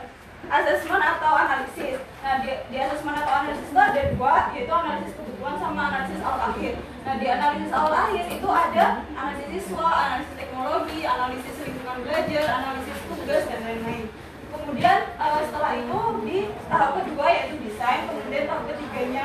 assessment 0.50 1.02
atau 1.02 1.32
analisis. 1.38 1.98
Nah 2.26 2.34
di, 2.42 2.50
di 2.70 2.76
assessment 2.82 3.22
atau 3.22 3.32
analisis 3.38 3.70
itu 3.70 3.78
ada 3.78 4.02
dua, 4.10 4.34
yaitu 4.50 4.72
analisis 4.74 5.14
kebutuhan 5.14 5.56
sama 5.62 5.80
analisis 5.94 6.20
awal 6.26 6.42
akhir. 6.50 6.74
Nah 7.06 7.14
di 7.22 7.26
analisis 7.30 7.70
awal 7.70 7.94
akhir 7.94 8.24
itu 8.34 8.48
ada 8.50 8.84
analisis 9.14 9.48
siswa, 9.62 9.88
analisis 9.94 10.34
teknologi, 10.34 10.98
analisis 11.06 11.54
lingkungan 11.62 11.98
belajar, 12.02 12.44
analisis 12.50 12.98
tugas 13.06 13.42
dan 13.46 13.60
lain-lain. 13.62 14.04
Kemudian 14.50 14.98
uh, 15.22 15.40
setelah 15.46 15.72
itu 15.78 16.00
di 16.26 16.38
tahap 16.66 16.90
kedua 16.98 17.26
yaitu 17.30 17.54
desain, 17.62 18.10
kemudian 18.10 18.50
tahap 18.50 18.62
ketiganya 18.74 19.24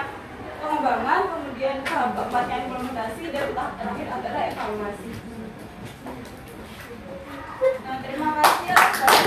pengembangan, 0.62 1.21
kemudian 1.25 1.75
tahap 1.81 2.10
keempatnya 2.13 2.57
implementasi, 2.69 3.24
dan 3.33 3.45
tahap 3.57 3.74
terakhir 3.81 4.07
adalah 4.13 4.41
evaluasi. 4.45 5.31
Nah, 7.62 8.01
terima 8.01 8.30
kasih 8.41 8.74
atas 8.74 9.22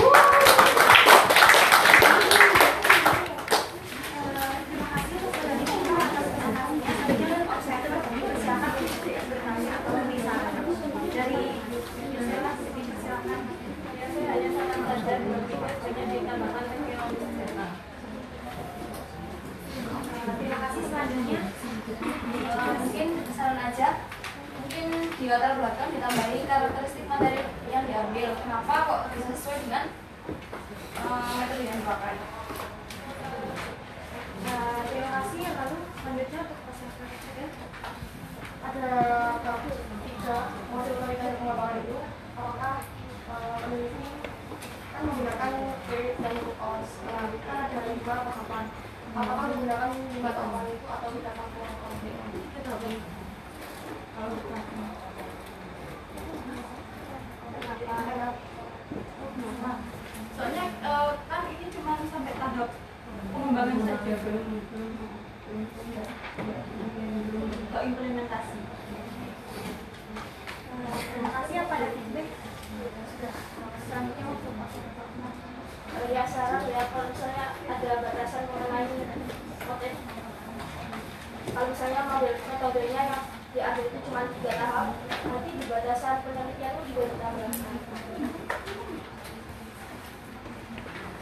Terima 20.35 20.57
kasih 20.59 20.83
selanjutnya. 20.91 21.41
Mungkin 22.83 23.07
saran 23.31 23.59
aja 23.63 23.89
di 25.25 25.33
latar 25.33 25.57
belakang 25.57 25.89
ditambahi 25.89 26.45
karakteristik 26.45 27.09
materi 27.09 27.41
yang 27.73 27.89
diambil. 27.89 28.37
Kenapa 28.45 28.73
kok 28.85 29.01
bisa 29.09 29.33
sesuai 29.33 29.57
dengan 29.65 29.89
uh, 31.01 31.33
metode 31.41 31.65
yang 31.65 31.81
dipakai? 31.81 32.13
Nah, 34.45 34.85
terima 34.85 35.09
kasih. 35.17 35.39
Yang 35.41 35.55
lalu 35.57 35.77
selanjutnya 35.97 36.39
untuk 36.45 36.59
peserta 36.69 37.05
ketiga 37.09 37.45
ada 38.69 38.89
bagus 39.41 39.77
tiga. 40.05 40.37
Model 40.69 40.93
penelitian 40.93 41.33
pengembangan 41.41 41.77
itu 41.81 41.97
apakah 42.37 42.75
uh, 43.25 43.55
peneliti 43.65 44.09
kan 44.93 45.01
menggunakan 45.09 45.53
period 45.89 46.15
dan 46.21 46.35
cause 46.53 46.93
ya 47.01 47.17
kan 47.49 47.57
ada 47.65 47.79
lima 47.81 48.15
tahapan 48.29 48.65
apakah 49.17 49.45
menggunakan 49.49 49.89
lima 49.89 50.31
tahapan 50.37 50.65
itu 50.69 50.85
atau 50.85 51.09
tidak? 51.17 51.33
Tahapan 51.33 51.57
itu 52.13 52.59
tahapan 52.61 52.93
kalau 54.15 54.31
kita 54.37 54.94
soalnya 60.35 60.65
eh, 60.65 61.09
kan 61.29 61.41
ini 61.53 61.65
cuma 61.69 62.01
sampai 62.09 62.33
tahap 62.33 62.69
pengembangan 63.29 63.77
saja. 63.85 64.13
Belum 64.25 64.45
ke 67.69 67.79
implementasi. 67.85 68.59
Terima 70.85 71.29
kasih 71.29 71.55
apa 71.61 71.73
ada 71.77 71.87
feedback 71.93 72.27
sudah 73.15 73.33
selanjutnya 73.87 74.25
untuk 74.27 74.53
Pak 74.59 74.69
Uh, 75.95 76.11
ya 76.11 76.27
saran 76.27 76.67
ya 76.67 76.91
kalau 76.91 77.07
misalnya 77.07 77.55
ada 77.71 77.91
batasan 78.03 78.43
mengenai 78.51 78.83
motif 79.63 79.95
kalau 81.55 81.67
misalnya 81.71 82.01
model 82.03 82.35
metodenya 82.35 83.01
yang 83.15 83.23
di 83.55 83.59
akhir 83.63 83.85
itu 83.87 83.97
cuma 84.03 84.27
tiga 84.27 84.51
tahap 84.59 84.87
nanti 85.25 85.49
di 85.57 85.65
batasan 85.65 86.21
penelitian 86.21 86.73
itu 86.77 86.83
juga 86.93 87.03
ditambahkan 87.09 87.75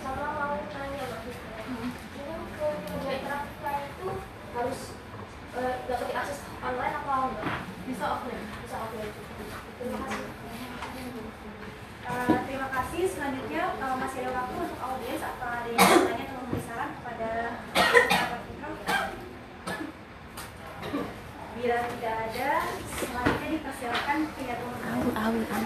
sama 0.03 0.27
mau 0.36 0.60
nanya 0.60 1.03
Fitri. 1.24 1.63
ini 1.63 2.36
ke 2.60 2.67
proyek 3.00 3.22
praktiknya 3.24 3.74
itu 3.88 4.07
harus 4.51 4.79
uh, 5.55 5.74
dapat 5.88 6.07
diakses 6.12 6.39
online 6.60 6.95
apa 7.00 7.13
enggak? 7.31 7.60
Bisa 7.88 8.05
offline. 8.19 8.43
Bisa 8.67 8.75
offline. 8.83 9.12
Terima 9.79 10.00
kasih. 10.03 10.27
Uh, 12.03 12.38
terima 12.43 12.67
kasih. 12.67 13.01
Selanjutnya 13.07 13.63
uh, 13.79 13.95
masih 13.95 14.17
ada 14.27 14.31
waktu 14.36 14.55
untuk 14.60 14.79
audiens 14.83 15.24
apa 15.24 15.48
ada 15.63 15.69
yang 15.72 15.79
mau 15.79 15.95
bertanya 16.03 16.24
atau 16.27 16.36
memberi 16.43 16.62
saran 16.67 16.89
kepada 17.00 17.29
peserta 17.72 18.38
kita? 18.43 18.69
Bila 21.53 21.77
tidak 21.95 22.15
ada, 22.27 22.51
selanjutnya 22.91 23.50
dipersilakan 23.55 24.17
pihak 24.36 24.60
pemenang. 25.24 25.65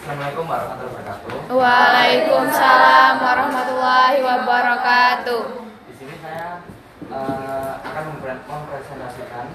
Assalamualaikum 0.00 0.44
warahmatullahi 0.50 0.90
wabarakatuh. 0.90 1.30
Waalaikumsalam 1.54 3.14
warahmatullahi 3.22 4.18
wabarakatuh. 4.26 5.42
Di 5.86 5.94
sini 5.94 6.14
saya 6.18 6.66
eh, 7.06 7.72
akan 7.86 8.04
mempresentasikan 8.26 9.46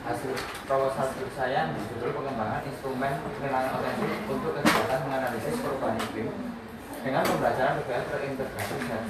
hasil 0.00 0.34
proposal 0.66 1.14
saya 1.38 1.70
berjudul 1.70 2.10
pengembangan 2.10 2.66
instrumen 2.66 3.22
penilaian 3.38 3.70
otentik 3.70 4.26
untuk 4.26 4.58
kegiatan 4.58 5.00
menganalisis 5.06 5.54
perubahan 5.62 5.94
iklim 6.02 6.34
dengan 7.06 7.22
pembelajaran 7.22 7.78
PBL 7.78 8.04
terintegrasi 8.10 8.76
dan 8.90 9.04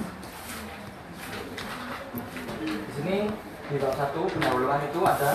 sini 3.01 3.33
di 3.65 3.81
bab 3.81 3.97
satu 3.97 4.29
pendahuluan 4.29 4.85
itu 4.85 5.01
ada 5.01 5.33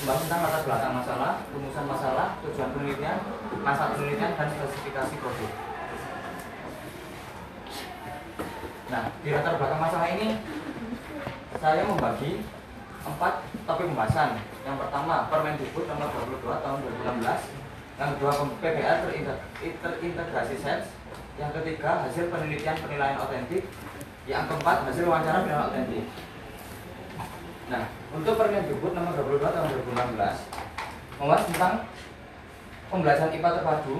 membahas 0.00 0.20
tentang 0.24 0.40
latar 0.40 0.62
belakang 0.64 0.94
masalah, 0.96 1.32
rumusan 1.52 1.84
masalah, 1.84 2.26
tujuan 2.40 2.70
penelitian, 2.72 3.18
masa 3.60 3.92
penelitian 3.92 4.32
dan 4.32 4.48
spesifikasi 4.48 5.14
produk. 5.20 5.52
Nah, 8.88 9.04
di 9.20 9.28
latar 9.36 9.54
belakang 9.60 9.80
masalah 9.84 10.08
ini 10.16 10.28
saya 11.60 11.82
membagi 11.84 12.40
empat 13.04 13.34
topik 13.68 13.86
pembahasan. 13.92 14.40
Yang 14.64 14.76
pertama, 14.80 15.28
Permendikbud 15.28 15.84
nomor 15.84 16.08
22 16.08 16.64
tahun 16.64 16.78
2016. 16.88 18.00
Yang 18.00 18.10
kedua, 18.16 18.32
terintegrasi, 18.64 19.68
terintegrasi 19.76 20.56
SETS. 20.56 20.84
Yang 21.36 21.50
ketiga, 21.60 22.08
hasil 22.08 22.32
penelitian 22.32 22.76
penilaian 22.80 23.20
otentik. 23.20 23.68
Yang 24.24 24.44
keempat, 24.48 24.76
hasil 24.88 25.04
wawancara 25.04 25.44
penilaian 25.44 25.68
otentik. 25.68 26.08
Nah, 27.64 27.88
untuk 28.12 28.36
Permendikbud 28.36 28.92
nomor 28.92 29.16
22 29.16 29.40
tahun 29.40 29.68
2016 30.20 31.16
membahas 31.16 31.42
tentang 31.48 31.74
pembelajaran 32.92 33.32
IPA 33.32 33.50
terpadu 33.56 33.96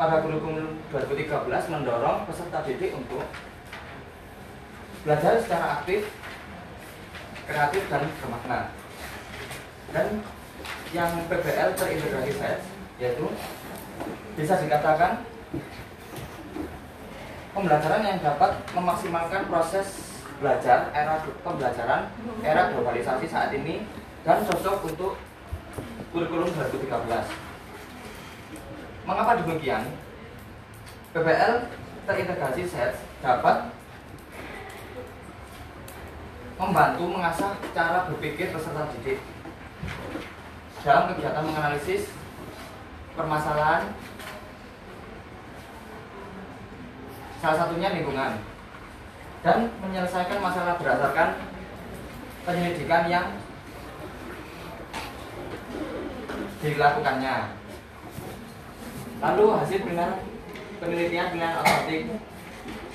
pada 0.00 0.24
kurikulum 0.24 0.80
2013 0.88 1.72
mendorong 1.74 2.24
peserta 2.24 2.64
didik 2.64 2.96
untuk 2.96 3.28
belajar 5.04 5.36
secara 5.36 5.82
aktif, 5.82 6.08
kreatif 7.44 7.82
dan 7.92 8.08
bermakna. 8.24 8.72
Dan 9.92 10.24
yang 10.96 11.12
PBL 11.28 11.76
terintegrasi 11.76 12.32
set 12.40 12.58
yaitu 12.96 13.28
bisa 14.32 14.54
dikatakan 14.64 15.20
pembelajaran 17.52 18.02
yang 18.06 18.18
dapat 18.24 18.56
memaksimalkan 18.72 19.44
proses 19.52 20.07
belajar 20.38 20.94
era 20.94 21.18
pembelajaran 21.42 22.14
era 22.46 22.70
globalisasi 22.70 23.26
saat 23.26 23.50
ini 23.54 23.82
dan 24.22 24.46
cocok 24.46 24.86
untuk 24.86 25.18
kurikulum 26.14 26.48
2013. 26.54 26.88
Mengapa 29.02 29.42
demikian? 29.42 29.82
PBL 31.10 31.54
terintegrasi 32.06 32.62
set 32.68 33.00
dapat 33.24 33.72
membantu 36.58 37.04
mengasah 37.06 37.54
cara 37.74 38.06
berpikir 38.10 38.50
peserta 38.50 38.90
didik 38.94 39.18
dalam 40.82 41.10
kegiatan 41.14 41.44
menganalisis 41.46 42.10
permasalahan 43.14 43.90
salah 47.38 47.56
satunya 47.62 47.94
lingkungan 47.94 48.42
dan 49.42 49.70
menyelesaikan 49.78 50.38
masalah 50.42 50.74
berdasarkan 50.78 51.38
penyelidikan 52.42 53.04
yang 53.06 53.26
dilakukannya. 56.58 57.36
Lalu 59.18 59.44
hasil 59.62 59.78
penilaian 59.82 60.14
penelitian 60.82 61.26
penilaian 61.34 61.58
otentik 61.62 62.00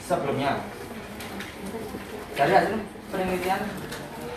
sebelumnya. 0.04 0.52
Dari 2.36 2.52
hasil 2.52 2.76
penelitian 3.12 3.62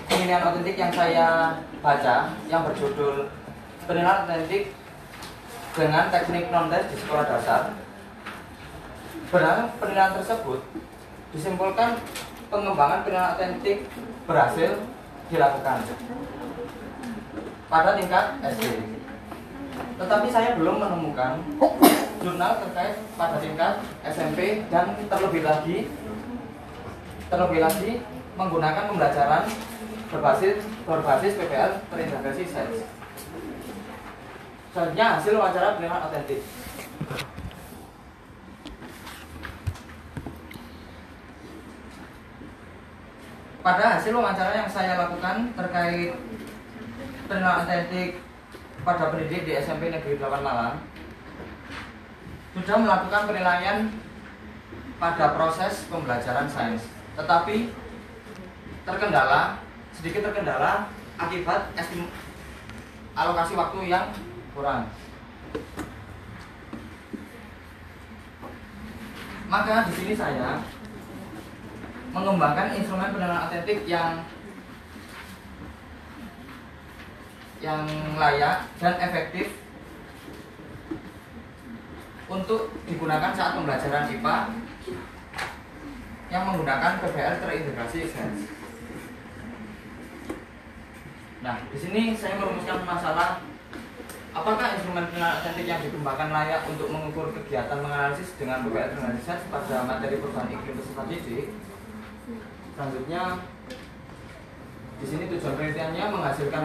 penilaian 0.07 0.47
otentik 0.47 0.77
yang 0.79 0.93
saya 0.95 1.59
baca 1.83 2.35
yang 2.47 2.63
berjudul 2.67 3.31
penilaian 3.87 4.27
otentik 4.27 4.75
dengan 5.75 6.09
teknik 6.09 6.49
non 6.55 6.73
tes 6.73 6.89
di 6.89 6.97
sekolah 6.97 7.27
dasar 7.29 7.63
berdasarkan 9.29 9.69
penilaian 9.77 10.15
tersebut 10.17 10.61
disimpulkan 11.37 12.01
pengembangan 12.49 13.05
penilaian 13.05 13.37
otentik 13.37 13.85
berhasil 14.25 14.81
dilakukan 15.29 15.85
pada 17.69 17.91
tingkat 18.01 18.25
SD 18.41 18.65
tetapi 20.01 20.29
saya 20.33 20.57
belum 20.57 20.81
menemukan 20.81 21.45
jurnal 22.25 22.57
terkait 22.65 22.97
pada 23.21 23.37
tingkat 23.37 23.85
SMP 24.09 24.65
dan 24.73 24.97
terlebih 24.97 25.45
lagi 25.45 25.93
terlebih 27.29 27.61
lagi 27.61 27.91
menggunakan 28.41 28.89
pembelajaran 28.89 29.45
berbasis 30.09 30.65
berbasis 30.87 31.35
PPL 31.35 31.83
terintegrasi 31.91 32.45
sains. 32.47 32.79
Selanjutnya 34.71 35.07
hasil 35.19 35.33
wawancara 35.35 35.81
penilaian 35.81 36.07
otentik. 36.07 36.41
Pada 43.67 43.99
hasil 43.99 44.15
wawancara 44.15 44.63
yang 44.63 44.71
saya 44.71 44.95
lakukan 44.95 45.51
terkait 45.59 46.15
penilaian 47.27 47.67
otentik 47.67 48.23
pada 48.87 49.11
pendidik 49.11 49.43
di 49.43 49.59
SMP 49.59 49.91
Negeri 49.91 50.23
8 50.23 50.39
Malang 50.39 50.79
sudah 52.55 52.79
melakukan 52.79 53.27
penilaian 53.27 53.91
pada 55.03 55.35
proses 55.35 55.83
pembelajaran 55.91 56.47
sains, 56.47 56.87
tetapi 57.19 57.75
terkendala 58.87 59.59
sedikit 59.91 60.31
terkendala 60.31 60.87
akibat 61.19 61.75
estim 61.75 62.07
alokasi 63.19 63.59
waktu 63.59 63.79
yang 63.91 64.15
kurang. 64.55 64.87
Maka 69.51 69.91
di 69.91 69.93
sini 69.99 70.15
saya 70.15 70.63
mengembangkan 72.15 72.77
instrumen 72.77 73.15
penilaian 73.15 73.47
otentik 73.49 73.87
yang 73.89 74.23
yang 77.65 77.89
layak 78.21 78.69
dan 78.79 78.95
efektif 79.01 79.49
untuk 82.27 82.75
digunakan 82.85 83.33
saat 83.33 83.55
pembelajaran 83.57 84.13
IPA 84.13 84.37
yang 86.27 86.43
menggunakan 86.51 86.99
PBL 87.01 87.35
terintegrasi 87.39 88.01
Sense. 88.11 88.51
Nah, 91.41 91.63
di 91.71 91.79
sini 91.79 92.19
saya 92.19 92.35
merumuskan 92.43 92.83
masalah 92.83 93.39
apakah 94.35 94.75
instrumen 94.75 95.07
penilaian 95.09 95.39
otentik 95.39 95.67
yang 95.71 95.81
dikembangkan 95.81 96.35
layak 96.35 96.67
untuk 96.67 96.91
mengukur 96.91 97.31
kegiatan 97.31 97.79
menganalisis 97.79 98.35
dengan 98.37 98.67
PBL 98.67 98.91
terintegrasi 98.95 99.23
Sense 99.23 99.47
pada 99.49 99.87
materi 99.87 100.19
perubahan 100.19 100.51
iklim 100.51 100.77
peserta 100.83 101.03
didik. 101.07 101.47
Selanjutnya 102.77 103.41
di 105.01 105.07
sini 105.09 105.25
tujuan 105.33 105.57
penelitiannya 105.57 106.05
menghasilkan 106.13 106.65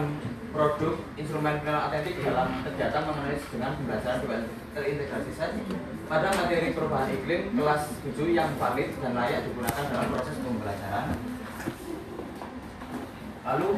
produk 0.52 1.00
instrumen 1.16 1.64
penilaian 1.64 1.88
otentik 1.88 2.20
dalam 2.20 2.60
kegiatan 2.60 3.02
menganalisis 3.08 3.48
dengan 3.48 3.72
pembelajaran 3.80 4.44
terintegrasi 4.76 5.32
Sense 5.32 5.64
pada 6.12 6.28
materi 6.36 6.76
perubahan 6.76 7.08
iklim 7.16 7.56
kelas 7.56 7.96
7 8.04 8.28
yang 8.36 8.52
valid 8.60 8.92
dan 9.00 9.12
layak 9.16 9.48
digunakan 9.48 9.84
dalam 9.88 10.08
proses 10.12 10.36
pembelajaran. 10.44 11.06
Lalu 13.48 13.68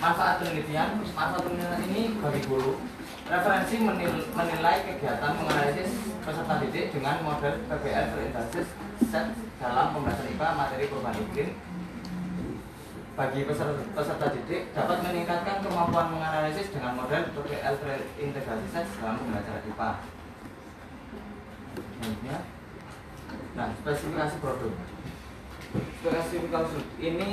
manfaat 0.00 0.34
penelitian, 0.40 0.88
manfaat 1.04 1.44
penelitian 1.44 1.84
ini 1.92 2.02
bagi 2.16 2.40
guru 2.48 2.80
referensi 3.28 3.76
menil- 3.76 4.28
menilai 4.32 4.88
kegiatan 4.88 5.32
menganalisis 5.36 5.90
peserta 6.24 6.54
didik 6.64 6.96
dengan 6.96 7.20
model 7.20 7.60
PBL 7.68 8.06
terintegrasi 8.16 8.60
set 9.04 9.49
dalam 9.60 9.92
pembelajaran 9.92 10.32
IPA 10.32 10.48
materi 10.56 10.88
perubahan 10.88 11.20
iklim 11.20 11.50
bagi 13.12 13.44
peserta, 13.44 13.76
peserta 13.92 14.26
didik 14.32 14.72
dapat 14.72 15.04
meningkatkan 15.04 15.60
kemampuan 15.60 16.08
menganalisis 16.16 16.72
dengan 16.72 16.96
model 16.96 17.28
PBL 17.36 17.74
terintegrasi 17.76 18.66
set 18.72 18.88
dalam 18.96 19.20
pembelajaran 19.20 19.68
IPA. 19.68 19.90
Nah 23.52 23.68
spesifikasi 23.84 24.36
produk. 24.40 24.72
Spesifikasi 26.00 26.78
ini 26.96 27.30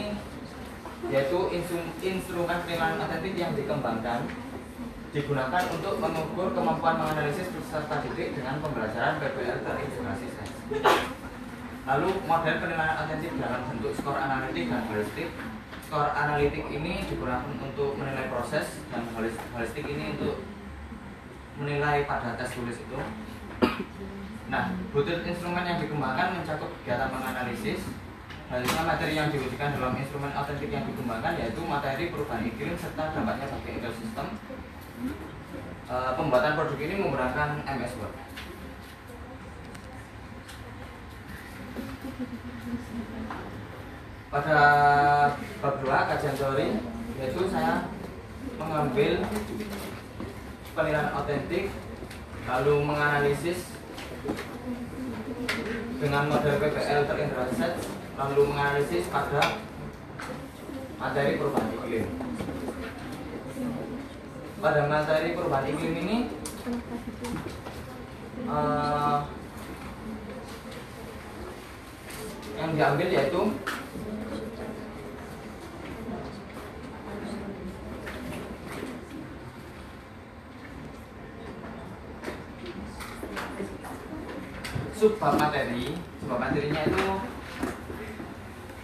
yaitu 1.08 1.40
instru- 1.56 1.96
instrumen 2.04 2.60
penilaian 2.68 3.00
otentik 3.00 3.38
yang 3.40 3.56
dikembangkan 3.56 4.28
digunakan 5.16 5.64
untuk 5.72 6.04
mengukur 6.04 6.52
kemampuan 6.52 7.00
menganalisis 7.00 7.48
peserta 7.48 8.04
didik 8.04 8.36
dengan 8.36 8.60
pembelajaran 8.60 9.24
PBL 9.24 9.64
terintegrasi 9.64 10.28
sains. 10.36 10.58
Lalu 11.88 12.10
model 12.28 12.56
penilaian 12.60 13.00
otentik 13.00 13.32
dalam 13.40 13.62
bentuk 13.72 13.96
skor 13.96 14.20
analitik 14.20 14.68
dan 14.68 14.84
holistik. 14.92 15.32
Skor 15.88 16.12
analitik 16.12 16.68
ini 16.68 17.08
digunakan 17.08 17.48
untuk 17.64 17.96
menilai 17.96 18.28
proses 18.28 18.84
dan 18.92 19.08
holis- 19.16 19.40
holistik 19.56 19.88
ini 19.88 20.20
untuk 20.20 20.44
menilai 21.56 22.04
pada 22.04 22.36
tes 22.36 22.52
tulis 22.52 22.76
itu. 22.76 23.00
Nah, 24.52 24.76
butir 24.92 25.24
instrumen 25.24 25.64
yang 25.64 25.80
dikembangkan 25.80 26.40
mencakup 26.40 26.72
kegiatan 26.84 27.12
menganalisis, 27.12 27.84
Selanjutnya 28.48 28.84
materi 28.88 29.12
yang 29.12 29.28
diwujudkan 29.28 29.76
dalam 29.76 30.00
instrumen 30.00 30.32
otentik 30.32 30.72
yang 30.72 30.88
dikembangkan 30.88 31.36
yaitu 31.36 31.60
materi 31.68 32.08
perubahan 32.08 32.48
iklim 32.48 32.80
serta 32.80 33.12
dampaknya 33.12 33.44
bagi 33.52 33.76
ekosistem. 33.76 34.28
E, 35.84 35.96
pembuatan 36.16 36.56
produk 36.56 36.80
ini 36.80 36.96
menggunakan 36.96 37.50
MS 37.68 37.94
Word. 38.00 38.16
Pada 44.28 44.60
bab 45.64 45.76
2 45.82 46.10
kajian 46.12 46.36
teori 46.36 46.68
yaitu 47.18 47.42
saya 47.50 47.90
mengambil 48.60 49.26
penilaian 50.78 51.10
otentik 51.18 51.74
lalu 52.46 52.74
menganalisis 52.86 53.74
dengan 55.98 56.30
model 56.30 56.56
PPL 56.62 57.02
terintegrasi 57.10 57.66
lalu 58.18 58.42
menganalisis 58.50 59.06
pada 59.10 59.58
materi 60.98 61.38
perubahan 61.38 61.70
iklim. 61.78 62.06
Pada 64.58 64.82
materi 64.90 65.30
perubahan 65.38 65.66
iklim 65.70 65.94
ini 66.02 66.18
eh, 68.50 69.18
yang 72.58 72.67
diambil 72.78 73.10
yaitu 73.10 73.42
subbab 84.94 85.34
materi 85.42 85.98
subbab 86.22 86.38
materinya 86.38 86.82
itu 86.86 87.06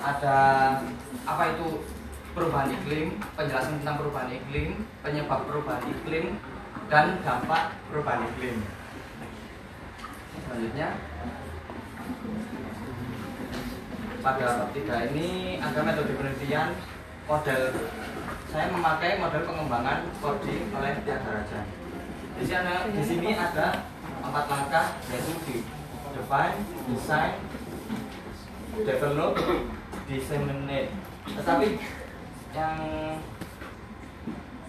ada 0.01 0.37
apa 1.29 1.43
itu 1.53 1.85
perubahan 2.33 2.73
iklim, 2.73 3.21
penjelasan 3.37 3.77
tentang 3.77 4.01
perubahan 4.01 4.33
iklim, 4.33 4.89
penyebab 5.05 5.45
perubahan 5.45 5.85
iklim, 5.85 6.41
dan 6.89 7.21
dampak 7.21 7.77
perubahan 7.93 8.25
iklim. 8.25 8.57
Selanjutnya, 10.49 10.97
pada 14.23 14.63
bab 14.63 14.71
3 14.71 15.11
ini 15.11 15.59
ada 15.59 15.83
metode 15.83 16.15
penelitian 16.15 16.71
model 17.27 17.75
saya 18.47 18.71
memakai 18.71 19.19
model 19.19 19.43
pengembangan 19.43 20.07
kodi 20.23 20.71
oleh 20.71 20.93
Tiaga 21.03 21.41
Raja. 21.41 21.59
Di 22.39 22.43
sini, 22.47 22.75
di 22.95 23.01
sini 23.03 23.29
ada 23.35 23.83
empat 24.23 24.45
langkah 24.47 24.87
yaitu 25.11 25.33
di 25.43 25.57
define, 26.15 26.57
design, 26.87 27.33
develop, 28.85 29.33
disseminate. 30.05 30.93
Tetapi 31.33 31.67
yang 32.53 32.77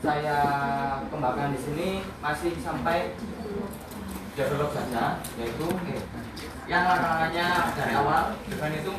saya 0.01 0.39
kembangkan 1.13 1.53
di 1.53 1.61
sini 1.61 1.89
masih 2.25 2.57
sampai 2.59 3.13
develop 4.35 4.73
saja, 4.73 5.21
yaitu 5.37 5.69
yang 6.65 6.89
langkah-langkahnya 6.89 7.49
dari 7.77 7.93
awal 7.93 8.33
define 8.49 8.81
itu 8.81 8.91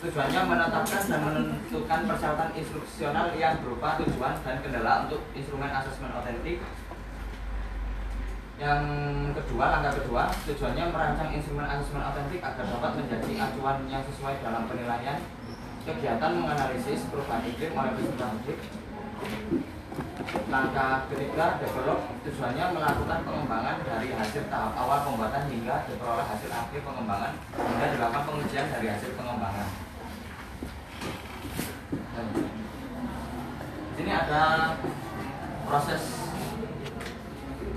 tujuannya 0.00 0.40
menetapkan 0.48 1.02
dan 1.12 1.20
menentukan 1.20 2.00
persyaratan 2.08 2.50
instruksional 2.56 3.36
yang 3.36 3.60
berupa 3.60 4.00
tujuan 4.00 4.34
dan 4.40 4.56
kendala 4.64 5.04
untuk 5.04 5.20
instrumen 5.36 5.68
asesmen 5.68 6.08
otentik 6.16 6.64
yang 8.60 8.84
kedua, 9.32 9.72
langkah 9.72 9.96
kedua, 9.96 10.28
tujuannya 10.44 10.92
merancang 10.92 11.32
instrumen 11.32 11.64
asesmen 11.64 12.04
otentik 12.04 12.44
agar 12.44 12.60
dapat 12.68 12.92
menjadi 13.00 13.48
acuan 13.48 13.88
yang 13.88 14.04
sesuai 14.04 14.36
dalam 14.44 14.68
penilaian 14.68 15.16
kegiatan 15.88 16.32
menganalisis 16.36 17.08
perubahan 17.08 17.40
iklim 17.48 17.72
oleh 17.72 17.92
peserta 17.96 18.36
didik. 18.36 18.60
Langkah 20.52 21.08
ketiga, 21.08 21.56
develop, 21.56 22.00
tujuannya 22.20 22.64
melakukan 22.76 23.20
pengembangan 23.24 23.76
dari 23.80 24.12
hasil 24.12 24.44
tahap 24.52 24.76
awal 24.76 25.08
pembuatan 25.08 25.48
hingga 25.48 25.88
diperoleh 25.88 26.26
hasil 26.28 26.50
akhir 26.52 26.80
pengembangan 26.84 27.32
hingga 27.56 27.86
dilakukan 27.96 28.24
pengujian 28.28 28.66
dari 28.68 28.86
hasil 28.92 29.10
pengembangan. 29.16 29.89
Sini 33.96 34.12
ada 34.12 34.74
proses 35.68 36.02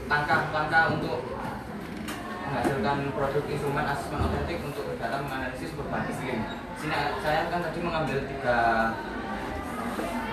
langkah-langkah 0.08 1.00
untuk 1.00 1.20
menghasilkan 2.44 2.98
produk 3.18 3.44
instrumen 3.50 3.86
asesmen 3.88 4.24
otentik 4.24 4.62
untuk 4.62 4.86
kegiatan 4.94 5.26
menganalisis 5.26 5.74
perubahan 5.74 6.06
iklim. 6.12 6.40
Sini 6.78 6.96
saya 7.26 7.50
kan 7.50 7.60
tadi 7.66 7.80
mengambil 7.82 8.18
tiga 8.30 8.58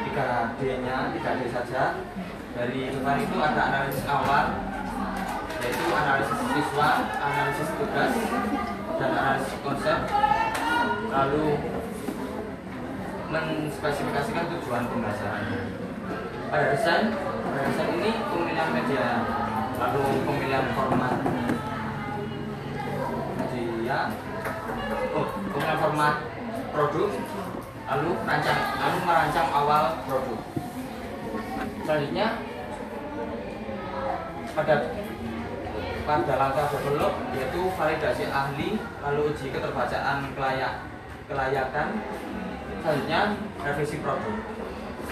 tiga 0.05 0.27
D-nya, 0.59 0.97
tiga 1.17 1.31
D 1.39 1.41
saja. 1.49 1.83
Dari 2.51 2.91
depan 2.91 3.23
itu 3.23 3.37
ada 3.39 3.63
analisis 3.73 4.05
awal, 4.11 4.59
yaitu 5.63 5.87
analisis 5.87 6.39
siswa, 6.51 6.91
analisis 7.23 7.71
tugas, 7.79 8.13
dan 8.99 9.11
analisis 9.15 9.55
konsep. 9.63 9.99
Lalu 11.15 11.47
menspesifikasikan 13.31 14.45
tujuan 14.59 14.91
pembelajarannya. 14.91 15.61
Pada 16.51 16.67
desain, 16.75 17.15
pada 17.15 17.63
desain 17.71 17.91
ini 17.95 18.11
pemilihan 18.27 18.69
media 18.75 19.07
lalu 19.81 20.03
pemilihan 20.29 20.67
format 20.77 21.15
media 23.41 23.99
oh, 25.17 25.27
pemilihan 25.33 25.79
format 25.81 26.15
produk 26.71 27.11
lalu 27.91 28.11
rancang 28.29 28.61
lalu 28.77 28.99
merancang 29.09 29.49
awal 29.49 29.85
produk 30.05 30.41
selanjutnya 31.89 32.29
pada 34.53 34.75
pada 36.05 36.33
langkah 36.37 36.67
develop 36.77 37.13
yaitu 37.33 37.63
validasi 37.79 38.25
ahli 38.29 38.77
lalu 39.01 39.21
uji 39.33 39.47
keterbacaan 39.49 40.29
kelayak 40.37 40.85
kelayakan 41.25 41.89
selanjutnya 42.81 43.21
revisi 43.61 43.97
produk 44.01 44.37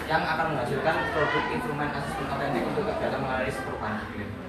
yang 0.09 0.23
akan 0.25 0.47
menghasilkan 0.57 0.97
produk 1.13 1.45
instrumen 1.53 1.89
asesmen 1.93 2.29
otentik 2.33 2.65
untuk 2.65 2.85
kegiatan 2.89 3.21
menganalisis 3.21 3.61
perubahan 3.61 4.01
iklim. 4.09 4.48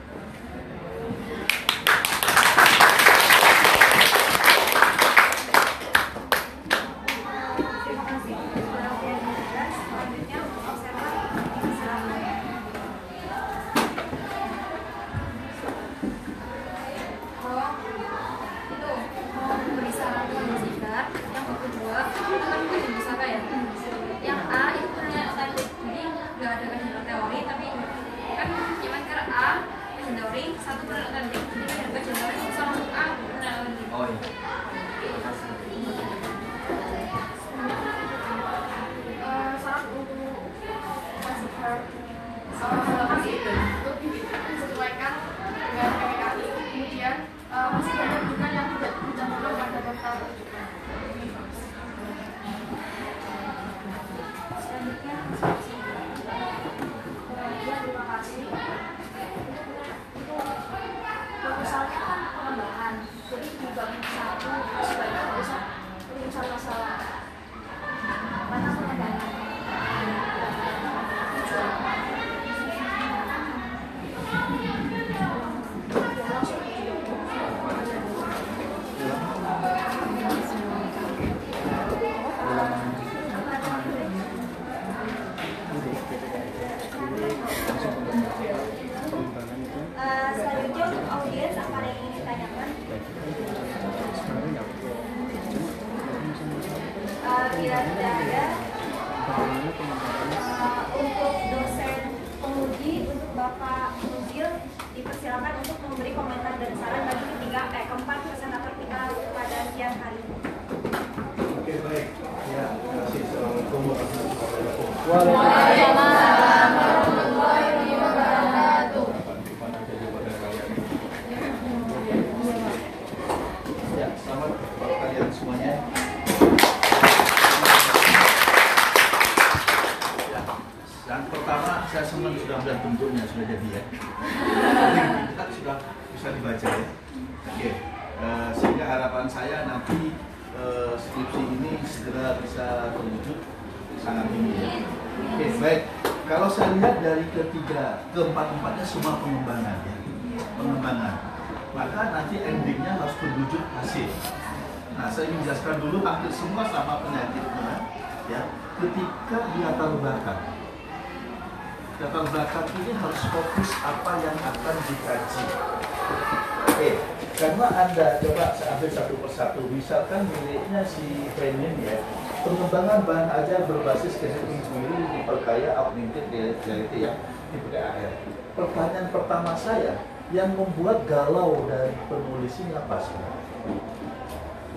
AR. 177.99 178.13
Pertanyaan 178.55 179.07
pertama 179.11 179.51
saya, 179.55 179.99
yang 180.31 180.53
membuat 180.53 181.03
galau 181.09 181.65
dari 181.65 181.91
penulis 182.07 182.53
ini 182.61 182.71
apa 182.77 182.97
sih? 183.01 183.17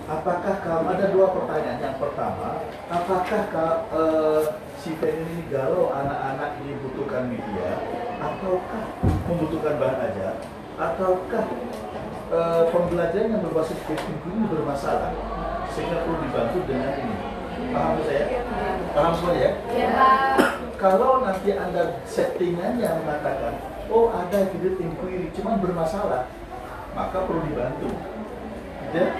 Apakah 0.02 0.58
kamu 0.66 0.86
ada 0.98 1.06
dua 1.14 1.30
pertanyaan? 1.30 1.78
Yang 1.78 1.96
pertama, 2.02 2.58
apakah 2.90 3.42
ka- 3.48 3.82
eh, 3.94 4.42
si 4.82 4.98
Fenin 4.98 5.24
ini 5.30 5.46
galau 5.46 5.94
anak-anak 5.94 6.58
ini 6.64 6.74
butuhkan 6.82 7.30
media, 7.30 7.78
ataukah 8.18 8.84
membutuhkan 9.30 9.78
bahan 9.78 9.98
ajar, 10.10 10.34
ataukah 10.74 11.44
eh, 12.32 12.62
pembelajaran 12.72 13.30
yang 13.30 13.42
berbasis 13.46 13.78
testing 13.86 14.18
ini 14.26 14.42
bermasalah 14.50 15.12
sehingga 15.70 16.02
perlu 16.02 16.18
dibantu 16.26 16.58
dengan 16.66 16.92
ini? 16.98 17.16
Paham 17.72 18.00
saya? 18.04 18.24
Paham 18.92 19.12
semua 19.16 19.32
ya? 19.38 19.50
Kalau 20.82 21.22
nanti 21.22 21.54
anda 21.54 22.02
settingannya 22.02 22.90
mengatakan, 23.06 23.54
oh 23.86 24.10
ada 24.10 24.50
video 24.50 24.74
inquiry, 24.82 25.30
cuman 25.30 25.62
bermasalah, 25.62 26.26
maka 26.90 27.22
perlu 27.22 27.38
dibantu. 27.46 27.86
Ya? 28.90 29.14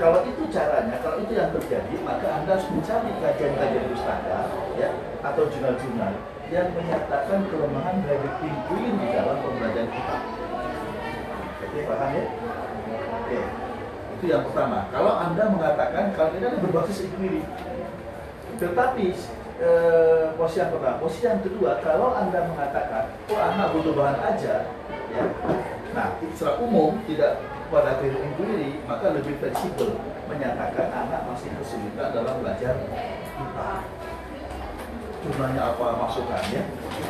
Kalau 0.00 0.24
itu 0.24 0.48
caranya, 0.48 0.96
kalau 1.04 1.20
itu 1.20 1.36
yang 1.36 1.52
terjadi, 1.52 1.94
maka 2.00 2.26
Anda 2.42 2.56
harus 2.56 2.66
mencari 2.72 3.12
kajian-kajian 3.22 3.86
pustaka 3.92 4.50
ya, 4.74 4.88
atau 5.20 5.46
jurnal-jurnal 5.52 6.16
yang 6.48 6.72
menyatakan 6.74 7.44
kelemahan 7.46 7.96
dari 8.02 8.28
inquiry 8.40 8.90
di 8.96 9.06
dalam 9.12 9.36
pembelajaran 9.44 9.92
kita. 9.92 10.16
Oke, 11.60 11.80
paham 11.92 12.10
ya? 12.16 12.24
Oke, 13.20 13.40
itu 14.16 14.24
yang 14.32 14.42
pertama. 14.48 14.88
Kalau 14.88 15.12
Anda 15.12 15.44
mengatakan 15.54 16.04
kalau 16.16 16.32
ini 16.40 16.56
berbasis 16.56 17.04
inquiry, 17.04 17.44
tetapi 18.58 19.06
eh, 19.62 20.24
posisi 20.34 20.58
yang 20.58 20.70
pertama, 20.74 20.98
posisi 20.98 21.24
yang 21.24 21.40
kedua, 21.40 21.78
kalau 21.80 22.10
Anda 22.18 22.50
mengatakan, 22.50 23.14
oh 23.30 23.38
anak 23.38 23.70
butuh 23.78 23.94
bahan 23.94 24.18
aja, 24.18 24.54
ya, 25.14 25.24
nah 25.94 26.18
secara 26.34 26.58
umum 26.58 26.98
tidak 27.06 27.38
pada 27.72 27.96
teori 28.02 28.18
inquiry, 28.20 28.70
maka 28.84 29.16
lebih 29.16 29.38
fleksibel 29.40 29.96
menyatakan 30.28 30.88
anak 30.92 31.24
masih 31.30 31.48
kesulitan 31.56 32.12
dalam 32.12 32.34
belajar 32.44 32.74
IPA. 33.40 33.70
Jumlahnya 35.22 35.62
apa 35.62 35.86
masukannya? 36.02 36.62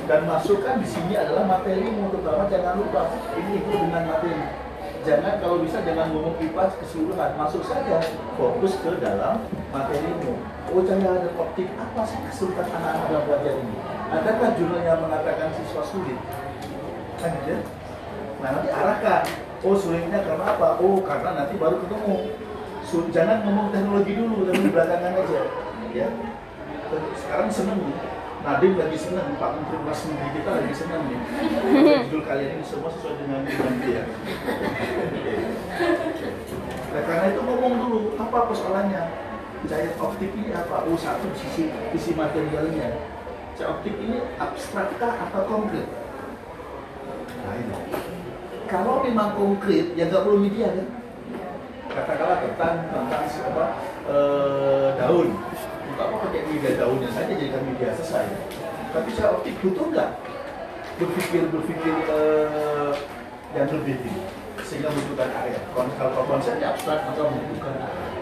Dan 0.04 0.20
masukan 0.28 0.84
di 0.84 0.86
sini 0.86 1.16
adalah 1.16 1.48
materi 1.48 1.88
terutama 1.88 2.44
jangan 2.52 2.74
lupa 2.76 3.02
ini 3.34 3.50
ikut 3.64 3.78
dengan 3.88 4.04
materi. 4.04 4.44
Jangan 5.02 5.34
kalau 5.42 5.56
bisa 5.64 5.82
jangan 5.82 6.14
ngomong 6.14 6.36
IPA 6.38 6.64
keseluruhan, 6.78 7.30
masuk 7.34 7.62
saja 7.66 7.98
fokus 8.38 8.78
ke 8.84 8.90
dalam 9.02 9.42
materimu. 9.74 10.61
Oh 10.72 10.80
cahaya 10.80 11.20
dan 11.20 11.34
optik 11.36 11.68
apa 11.76 12.00
sih 12.08 12.18
kesulitan 12.32 12.64
anak-anak 12.64 13.04
dalam 13.12 13.24
belajar 13.28 13.54
ini? 13.60 13.76
Adakah 14.08 14.48
jurnal 14.56 14.80
yang 14.80 15.00
mengatakan 15.04 15.52
siswa 15.52 15.84
sulit? 15.84 16.16
Kan 17.20 17.30
gitu 17.44 17.48
ya? 17.52 17.58
Nah 18.40 18.48
nanti 18.56 18.68
arahkan. 18.72 19.22
Oh 19.62 19.76
sulitnya 19.76 20.24
karena 20.24 20.44
apa? 20.56 20.80
Oh 20.80 21.04
karena 21.04 21.44
nanti 21.44 21.54
baru 21.60 21.76
ketemu. 21.84 22.34
Sul- 22.82 23.12
jangan 23.12 23.44
ngomong 23.44 23.68
teknologi 23.68 24.16
dulu, 24.16 24.48
tapi 24.48 24.68
belakangan 24.72 25.12
aja. 25.12 25.42
Ya. 25.92 26.08
Sekarang 27.20 27.48
seneng 27.52 27.78
nih. 27.84 27.96
Nadim 28.42 28.74
lagi 28.74 28.98
seneng, 28.98 29.38
Pak 29.38 29.50
Menteri 29.54 29.78
Luar 29.86 29.94
Negeri 29.94 30.28
kita 30.34 30.50
lagi 30.50 30.74
seneng 30.74 31.02
nih. 31.06 31.20
Judul 32.10 32.22
kalian 32.26 32.58
ini 32.58 32.64
semua 32.66 32.90
sesuai 32.90 33.14
dengan 33.22 33.46
dengan 33.46 33.74
dia. 33.86 34.02
Nah, 36.92 37.02
karena 37.06 37.24
itu 37.30 37.40
ngomong 37.44 37.72
dulu 37.76 38.00
apa 38.18 38.38
persoalannya. 38.50 39.02
Cahaya 39.68 39.90
optik 39.98 40.30
ini 40.34 40.50
apa? 40.50 40.86
Oh 40.86 40.98
satu 40.98 41.28
sisi 41.38 41.70
sisi 41.94 42.10
materialnya. 42.18 42.98
Cahaya 43.54 43.78
optik 43.78 43.94
ini 43.94 44.18
abstrakkah 44.38 45.12
atau 45.28 45.42
konkret? 45.46 45.86
Nah 47.42 47.54
ini. 47.58 47.76
Kalau 48.66 49.04
memang 49.04 49.36
konkret, 49.36 49.92
ya 49.94 50.08
nggak 50.08 50.24
perlu 50.24 50.40
media 50.40 50.72
kan? 50.72 50.88
Katakanlah 51.92 52.38
tentang 52.40 52.76
tentang 52.88 53.24
apa 53.52 53.64
eh, 54.08 54.88
daun. 54.96 55.28
Untuk 55.92 56.02
apa 56.02 56.14
pakai 56.24 56.42
media 56.48 56.70
daunnya 56.80 57.10
saja 57.12 57.32
jadikan 57.36 57.62
media 57.68 57.92
selesai. 58.00 58.26
Tapi 58.90 59.08
cahaya 59.12 59.36
optik 59.36 59.54
butuh 59.60 59.86
nggak? 59.92 60.10
Berpikir 60.96 61.42
berpikir 61.52 61.94
eh, 62.08 62.92
yang 63.52 63.68
lebih 63.68 64.00
tinggi 64.00 64.24
sehingga 64.64 64.88
membutuhkan 64.88 65.28
area. 65.44 65.60
Kalau 65.76 66.24
konsepnya 66.24 66.72
abstrak 66.72 67.04
maka 67.04 67.20
membutuhkan 67.28 67.76
area. 67.76 68.21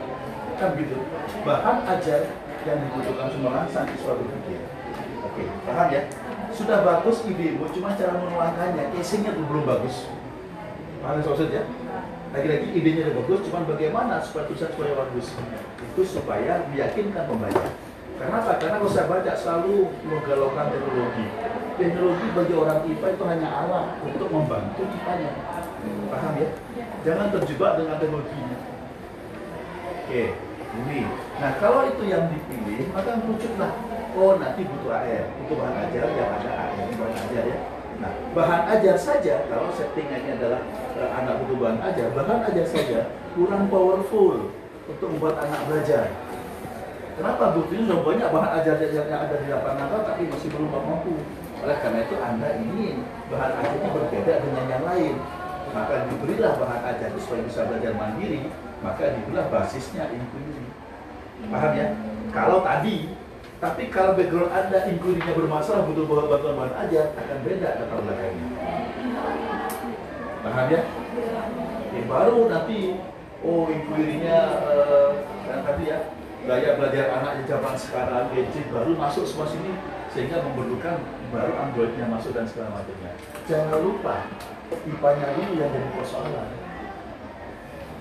Kan 0.60 0.76
gitu. 0.76 0.96
Bahan 1.40 1.76
ajar 1.88 2.20
yang 2.68 2.78
dibutuhkan 2.84 3.32
semua 3.32 3.48
orang 3.56 3.68
sampai 3.72 3.96
suatu 3.96 4.20
berpikir. 4.20 4.60
Oke, 5.24 5.48
paham 5.64 5.88
ya? 5.88 6.04
Sudah 6.52 6.84
bagus 6.84 7.24
idemu, 7.24 7.64
cuma 7.72 7.96
cara 7.96 8.12
menuangkannya, 8.20 8.92
casingnya 8.92 9.32
tuh 9.32 9.48
belum 9.48 9.64
bagus. 9.64 10.04
Paham 11.00 11.24
maksud 11.24 11.48
ya? 11.48 11.64
Lagi-lagi 12.36 12.68
idenya 12.76 13.08
udah 13.08 13.24
bagus, 13.24 13.40
cuma 13.48 13.64
bagaimana 13.64 14.20
supaya 14.20 14.44
tulisan 14.52 14.68
supaya 14.76 14.92
bagus? 15.00 15.32
Itu 15.80 16.02
supaya 16.04 16.68
meyakinkan 16.68 17.24
pembaca. 17.24 17.68
Kenapa? 18.20 18.60
Karena 18.60 18.76
kalau 18.84 18.92
saya 18.92 19.08
baca 19.08 19.32
selalu 19.32 19.88
menggalaukan 20.04 20.66
teknologi. 20.68 21.26
Teknologi 21.80 22.26
bagi 22.36 22.52
orang 22.52 22.78
IPA 22.84 23.06
itu 23.16 23.24
hanya 23.24 23.48
alat 23.48 23.86
untuk 24.04 24.28
membantu 24.28 24.84
IPA-nya. 24.84 25.32
Paham 26.12 26.34
ya? 26.36 26.48
Jangan 27.00 27.32
terjebak 27.32 27.80
dengan 27.80 27.96
teknologinya. 27.96 28.58
Oke, 30.04 30.49
ini. 30.76 31.06
Nah, 31.38 31.50
kalau 31.58 31.86
itu 31.88 32.02
yang 32.06 32.30
dipilih, 32.30 32.90
maka 32.94 33.18
merucuklah. 33.18 33.72
Oh, 34.18 34.34
nanti 34.42 34.66
butuh 34.66 34.90
AR. 34.90 35.26
Itu 35.46 35.52
bahan 35.54 35.76
ajar 35.86 36.04
yang 36.10 36.30
ada 36.34 36.50
AR, 36.50 36.88
bahan 36.98 37.14
ajar 37.30 37.44
ya. 37.46 37.58
Nah, 38.00 38.12
bahan 38.32 38.62
ajar 38.78 38.96
saja, 38.96 39.34
kalau 39.46 39.68
settingannya 39.76 40.40
adalah 40.40 40.60
eh, 40.96 41.10
anak 41.14 41.34
butuh 41.44 41.56
bahan 41.60 41.80
ajar, 41.84 42.06
bahan 42.16 42.40
ajar 42.48 42.66
saja 42.66 43.00
kurang 43.36 43.70
powerful 43.70 44.50
untuk 44.90 45.08
membuat 45.14 45.38
anak 45.46 45.60
belajar. 45.70 46.10
Kenapa 47.20 47.52
buktinya 47.52 47.84
sudah 47.84 48.00
banyak 48.00 48.28
bahan 48.32 48.52
ajar 48.64 48.74
yang 48.80 49.12
ada 49.12 49.36
di 49.36 49.46
lapangan 49.52 50.02
tapi 50.08 50.22
masih 50.32 50.48
belum 50.56 50.72
mampu. 50.72 51.14
Oleh 51.60 51.76
karena 51.84 52.00
itu 52.08 52.16
Anda 52.16 52.48
ingin 52.56 53.04
bahan 53.28 53.52
ajarnya 53.60 53.88
berbeda 53.92 54.34
dengan 54.40 54.64
yang 54.64 54.84
lain. 54.88 55.14
Maka 55.70 56.08
diberilah 56.08 56.56
bahan 56.56 56.82
ajar 56.82 57.12
supaya 57.20 57.44
bisa 57.44 57.68
belajar 57.68 57.92
mandiri, 57.94 58.48
maka 58.82 59.12
diberilah 59.12 59.46
basisnya 59.52 60.08
inquiry. 60.10 60.49
Paham 61.50 61.72
ya? 61.74 61.86
Kalau 62.30 62.62
tadi, 62.62 63.10
tapi 63.58 63.90
kalau 63.90 64.14
background 64.14 64.54
Anda 64.54 64.86
inquiry-nya 64.86 65.34
bermasalah 65.34 65.82
butuh 65.90 66.06
bantuan 66.06 66.54
bahan 66.54 66.74
ajar, 66.86 67.10
akan 67.18 67.38
beda 67.42 67.68
latar 67.82 67.98
belakangnya. 68.06 68.46
Paham 70.46 70.66
ya? 70.70 70.80
Ya, 71.90 72.02
baru 72.06 72.38
nanti, 72.46 72.78
oh 73.42 73.66
inquiry-nya 73.66 74.38
eh, 74.70 75.10
tadi 75.66 75.82
ya, 75.90 75.98
gaya 76.46 76.70
belajar 76.78 77.04
anak 77.18 77.42
di 77.42 77.44
zaman 77.50 77.74
sekarang, 77.74 78.30
gadget 78.30 78.66
baru 78.70 78.94
masuk 78.94 79.26
semua 79.26 79.50
sini, 79.50 79.74
sehingga 80.14 80.46
memerlukan 80.46 81.02
baru 81.34 81.52
Android-nya 81.58 82.06
masuk 82.06 82.30
dan 82.30 82.46
segala 82.46 82.78
macamnya. 82.78 83.12
Jangan 83.50 83.82
lupa, 83.82 84.30
IPA-nya 84.70 85.26
dulu 85.34 85.52
yang 85.58 85.70
jadi 85.74 85.88
persoalan. 85.98 86.48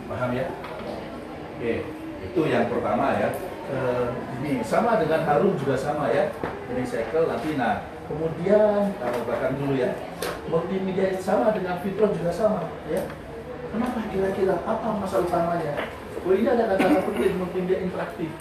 Paham 0.05 0.31
ya? 0.37 0.45
Oke, 1.57 1.98
itu 2.23 2.41
yang 2.47 2.67
pertama 2.67 3.15
ya. 3.15 3.29
Eh, 3.69 4.07
ini 4.41 4.65
sama 4.65 4.97
dengan 4.97 5.23
Harum 5.29 5.53
juga 5.59 5.77
sama 5.77 6.09
ya. 6.09 6.33
Ini 6.73 6.81
cycle 6.85 7.29
nanti 7.29 7.53
nah 7.53 7.85
kemudian 8.09 8.89
kalau 8.97 9.21
bahkan 9.29 9.53
dulu 9.53 9.77
ya 9.77 9.93
multimedia 10.49 11.13
sama 11.21 11.53
dengan 11.53 11.77
Fitron 11.85 12.13
juga 12.17 12.33
sama 12.33 12.65
ya. 12.89 13.05
Kenapa 13.69 14.01
kira-kira 14.09 14.57
apa 14.65 14.87
masalah 14.97 15.29
utamanya? 15.29 15.85
Oh 16.25 16.33
ini 16.33 16.49
ada 16.49 16.73
kata-kata 16.73 17.05
penting 17.13 17.37
multimedia 17.37 17.85
interaktif. 17.85 18.33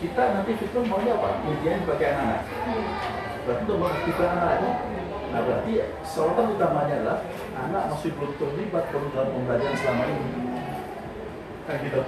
Kita 0.00 0.22
nanti 0.32 0.56
Fitron 0.56 0.88
maunya 0.88 1.20
apa? 1.20 1.44
Media 1.44 1.76
yang 1.76 1.82
dipakai 1.84 2.06
anak-anak. 2.16 2.42
Berarti 3.44 3.62
untuk 3.68 3.78
mengaktifkan 3.84 4.28
anak-anak. 4.32 4.76
Nah 5.26 5.40
berarti 5.44 5.72
sorotan 6.00 6.56
utamanya 6.56 6.94
adalah 7.04 7.18
anak 7.60 7.82
masih 7.92 8.10
belum 8.16 8.32
terlibat 8.40 8.84
dalam 8.88 9.28
pembelajaran 9.36 9.76
selama 9.76 10.04
ini. 10.08 10.28
Kan 11.68 11.76
gitu. 11.84 12.00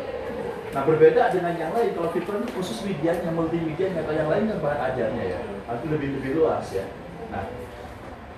Nah 0.78 0.86
berbeda 0.86 1.34
dengan 1.34 1.58
yang 1.58 1.74
lain, 1.74 1.90
kalau 1.90 2.14
Fitron 2.14 2.46
itu 2.46 2.54
khusus 2.54 2.86
medianya, 2.86 3.34
multimedianya, 3.34 4.06
kalau 4.06 4.14
yang 4.14 4.30
lain 4.30 4.46
kan 4.46 4.58
bahan 4.62 4.80
ajarnya 4.94 5.24
ya, 5.34 5.38
arti 5.66 5.90
lebih 5.90 6.22
lebih 6.22 6.38
luas 6.38 6.70
ya. 6.70 6.86
Nah, 7.34 7.50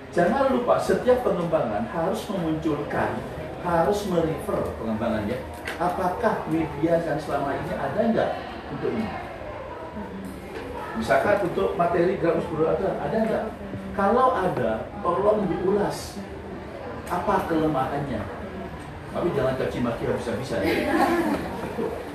jangan 0.09 0.49
lupa 0.49 0.81
setiap 0.81 1.21
pengembangan 1.21 1.85
harus 1.93 2.25
memunculkan, 2.33 3.13
harus 3.61 4.09
merefer 4.09 4.57
pengembangannya. 4.81 5.37
Apakah 5.77 6.41
media 6.49 6.97
yang 7.05 7.21
selama 7.21 7.61
ini 7.61 7.77
ada 7.77 7.99
nggak 8.09 8.29
untuk 8.73 8.89
ini? 8.89 9.05
Misalkan 10.97 11.45
untuk 11.45 11.77
materi 11.77 12.17
grafis 12.17 12.49
ada, 12.57 12.89
ada 13.05 13.17
nggak? 13.21 13.45
Kalau 13.93 14.33
ada, 14.33 14.89
tolong 15.05 15.45
diulas. 15.45 16.17
Apa 17.05 17.45
kelemahannya? 17.45 18.25
Tapi 19.13 19.27
jangan 19.37 19.53
caci 19.61 19.77
maki 19.77 20.09
habis-habisan. 20.09 20.61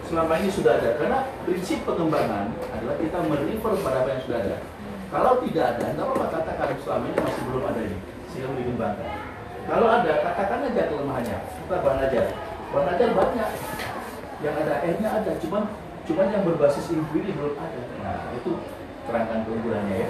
Selama 0.07 0.38
ini 0.38 0.49
sudah 0.55 0.79
ada, 0.79 0.95
karena 1.03 1.19
prinsip 1.42 1.83
pengembangan 1.83 2.55
adalah 2.71 2.95
kita 2.95 3.19
merefer 3.27 3.73
pada 3.83 4.07
apa 4.07 4.09
yang 4.14 4.23
sudah 4.23 4.38
ada. 4.38 4.57
Kalau 5.11 5.33
tidak 5.42 5.64
ada, 5.75 5.85
nggak 5.99 6.07
apa-apa 6.07 6.27
katakan 6.31 6.79
selama 6.79 7.05
ini 7.11 7.19
masih 7.27 7.42
belum 7.51 7.64
ada 7.66 7.81
ini, 7.83 7.99
boleh 8.31 8.55
dikembangkan. 8.62 9.09
Kalau 9.66 9.87
ada, 9.90 10.12
katakan 10.23 10.59
aja 10.71 10.83
kelemahannya, 10.87 11.38
kita 11.42 11.77
bahan 11.83 11.99
aja. 12.07 12.23
Bahan 12.71 12.87
aja 12.95 13.05
banyak, 13.19 13.51
yang 14.47 14.55
ada 14.55 14.75
airnya 14.87 15.09
ada, 15.11 15.33
cuman 15.42 15.62
cuman 16.07 16.27
yang 16.31 16.42
berbasis 16.47 16.87
inquiry 16.95 17.35
belum 17.35 17.59
ada. 17.59 17.81
Nah, 18.07 18.31
itu 18.31 18.51
terangkan 19.11 19.42
keunggulannya 19.42 20.07
ya. 20.07 20.09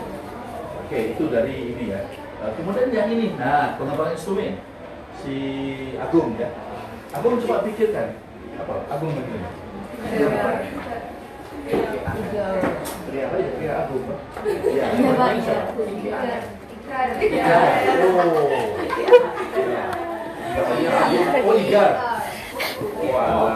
Oke, 0.84 1.16
itu 1.16 1.24
dari 1.32 1.72
ini 1.72 1.84
ya. 1.96 2.04
Nah, 2.44 2.52
kemudian 2.52 2.92
yang 2.92 3.08
ini, 3.08 3.32
nah 3.40 3.80
pengembangan 3.80 4.12
instrumen 4.12 4.60
si 5.24 5.36
Agung 5.96 6.36
ya. 6.36 6.52
Agung 7.16 7.40
coba 7.40 7.64
pikirkan 7.64 8.20
apa? 8.60 8.74
Agung 8.92 9.16
begini. 9.16 9.65
Ya? 10.06 10.30
Ya. 17.26 17.58
Oh. 18.06 18.46
Ya. 21.58 21.86
Oh. 23.26 23.50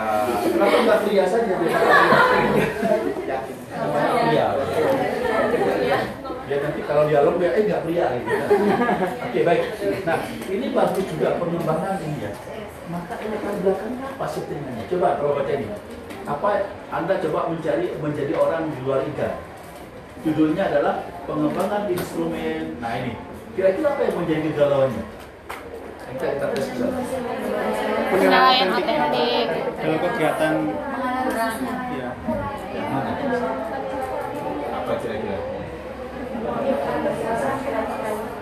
Ya 7.10 7.18
eh 7.54 7.62
gitu. 8.18 8.34
Oke 9.22 9.40
baik. 9.46 9.62
Nah 10.02 10.18
ini 10.50 10.66
bagus 10.74 11.06
juga 11.06 11.38
pengembangan 11.38 12.02
ini 12.02 12.26
ya. 12.26 12.34
Coba 14.90 15.22
kalau 15.22 15.38
baca 15.38 15.52
ini. 15.54 15.70
Apa 16.30 16.62
Anda 16.94 17.18
coba 17.18 17.50
mencari 17.50 17.90
menjadi 17.98 18.38
orang 18.38 18.70
di 18.70 18.78
luar 18.86 19.02
ikan? 19.02 19.34
Judulnya 20.22 20.70
adalah 20.70 21.02
pengembangan 21.26 21.90
instrumen. 21.90 22.78
Nah 22.78 22.92
ini. 23.02 23.18
Kira-kira 23.58 23.98
apa 23.98 24.02
yang 24.06 24.14
menjadi 24.14 24.40
kegalauannya? 24.54 25.04
Kita 26.10 26.46
tes. 26.54 26.66
Penilaian 28.14 28.68
otentik. 28.78 29.46
dalam 29.80 29.98
kegiatan 30.02 30.54
ya 31.98 32.10
Mana? 32.90 33.12
Apa 34.70 34.92
kira-kira? 35.02 35.38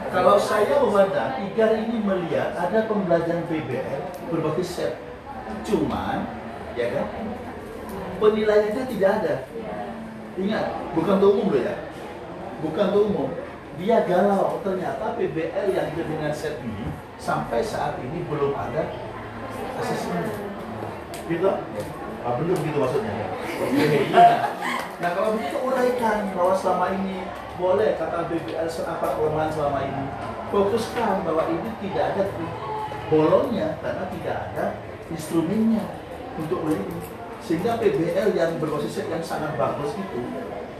Kalau 0.08 0.36
saya 0.40 0.74
memandang, 0.80 1.32
IGAR 1.40 1.72
ini 1.84 1.96
melihat 2.00 2.56
ada 2.56 2.88
pembelajaran 2.88 3.44
PBL 3.48 4.00
berbagai 4.32 4.64
set. 4.64 4.96
Cuman, 5.68 6.24
ya 6.72 6.88
kan, 6.96 7.06
penilaiannya 8.18 8.84
tidak 8.86 9.10
ada. 9.22 9.34
Ingat, 10.38 10.64
bukan 10.94 11.14
untuk 11.18 11.30
umum 11.34 11.46
loh 11.54 11.62
ya. 11.62 11.74
Bukan 12.62 12.84
untuk 12.92 13.04
umum. 13.10 13.28
Dia 13.78 14.02
galau, 14.06 14.58
ternyata 14.66 15.14
PBL 15.14 15.70
yang 15.70 15.88
dengan 15.94 16.34
set 16.34 16.58
ini 16.62 16.90
sampai 17.18 17.62
saat 17.62 17.98
ini 18.02 18.26
belum 18.26 18.54
ada 18.54 18.90
asesmen. 19.78 20.26
Gitu? 21.30 21.50
Ah, 22.26 22.32
belum 22.34 22.58
gitu 22.58 22.78
maksudnya. 22.78 23.12
Iya. 23.14 24.26
Nah 24.98 25.14
kalau 25.14 25.38
begitu 25.38 25.62
uraikan 25.62 26.26
bahwa 26.34 26.58
selama 26.58 26.90
ini 26.98 27.22
boleh 27.54 27.94
kata 27.94 28.26
BBL 28.26 28.66
apa 28.66 29.06
kelemahan 29.14 29.50
selama 29.54 29.78
ini. 29.86 30.04
Fokuskan 30.50 31.22
bahwa 31.22 31.46
ini 31.54 31.70
tidak 31.86 32.18
ada 32.18 32.22
bolongnya 33.06 33.78
karena 33.78 34.04
tidak 34.10 34.36
ada 34.50 34.64
instrumennya 35.14 35.86
untuk 36.34 36.66
melindungi. 36.66 37.17
Sehingga 37.48 37.80
PBL 37.80 38.36
yang 38.36 38.60
berbasis 38.60 39.08
yang 39.08 39.24
sangat 39.24 39.56
bagus 39.56 39.96
itu 39.96 40.20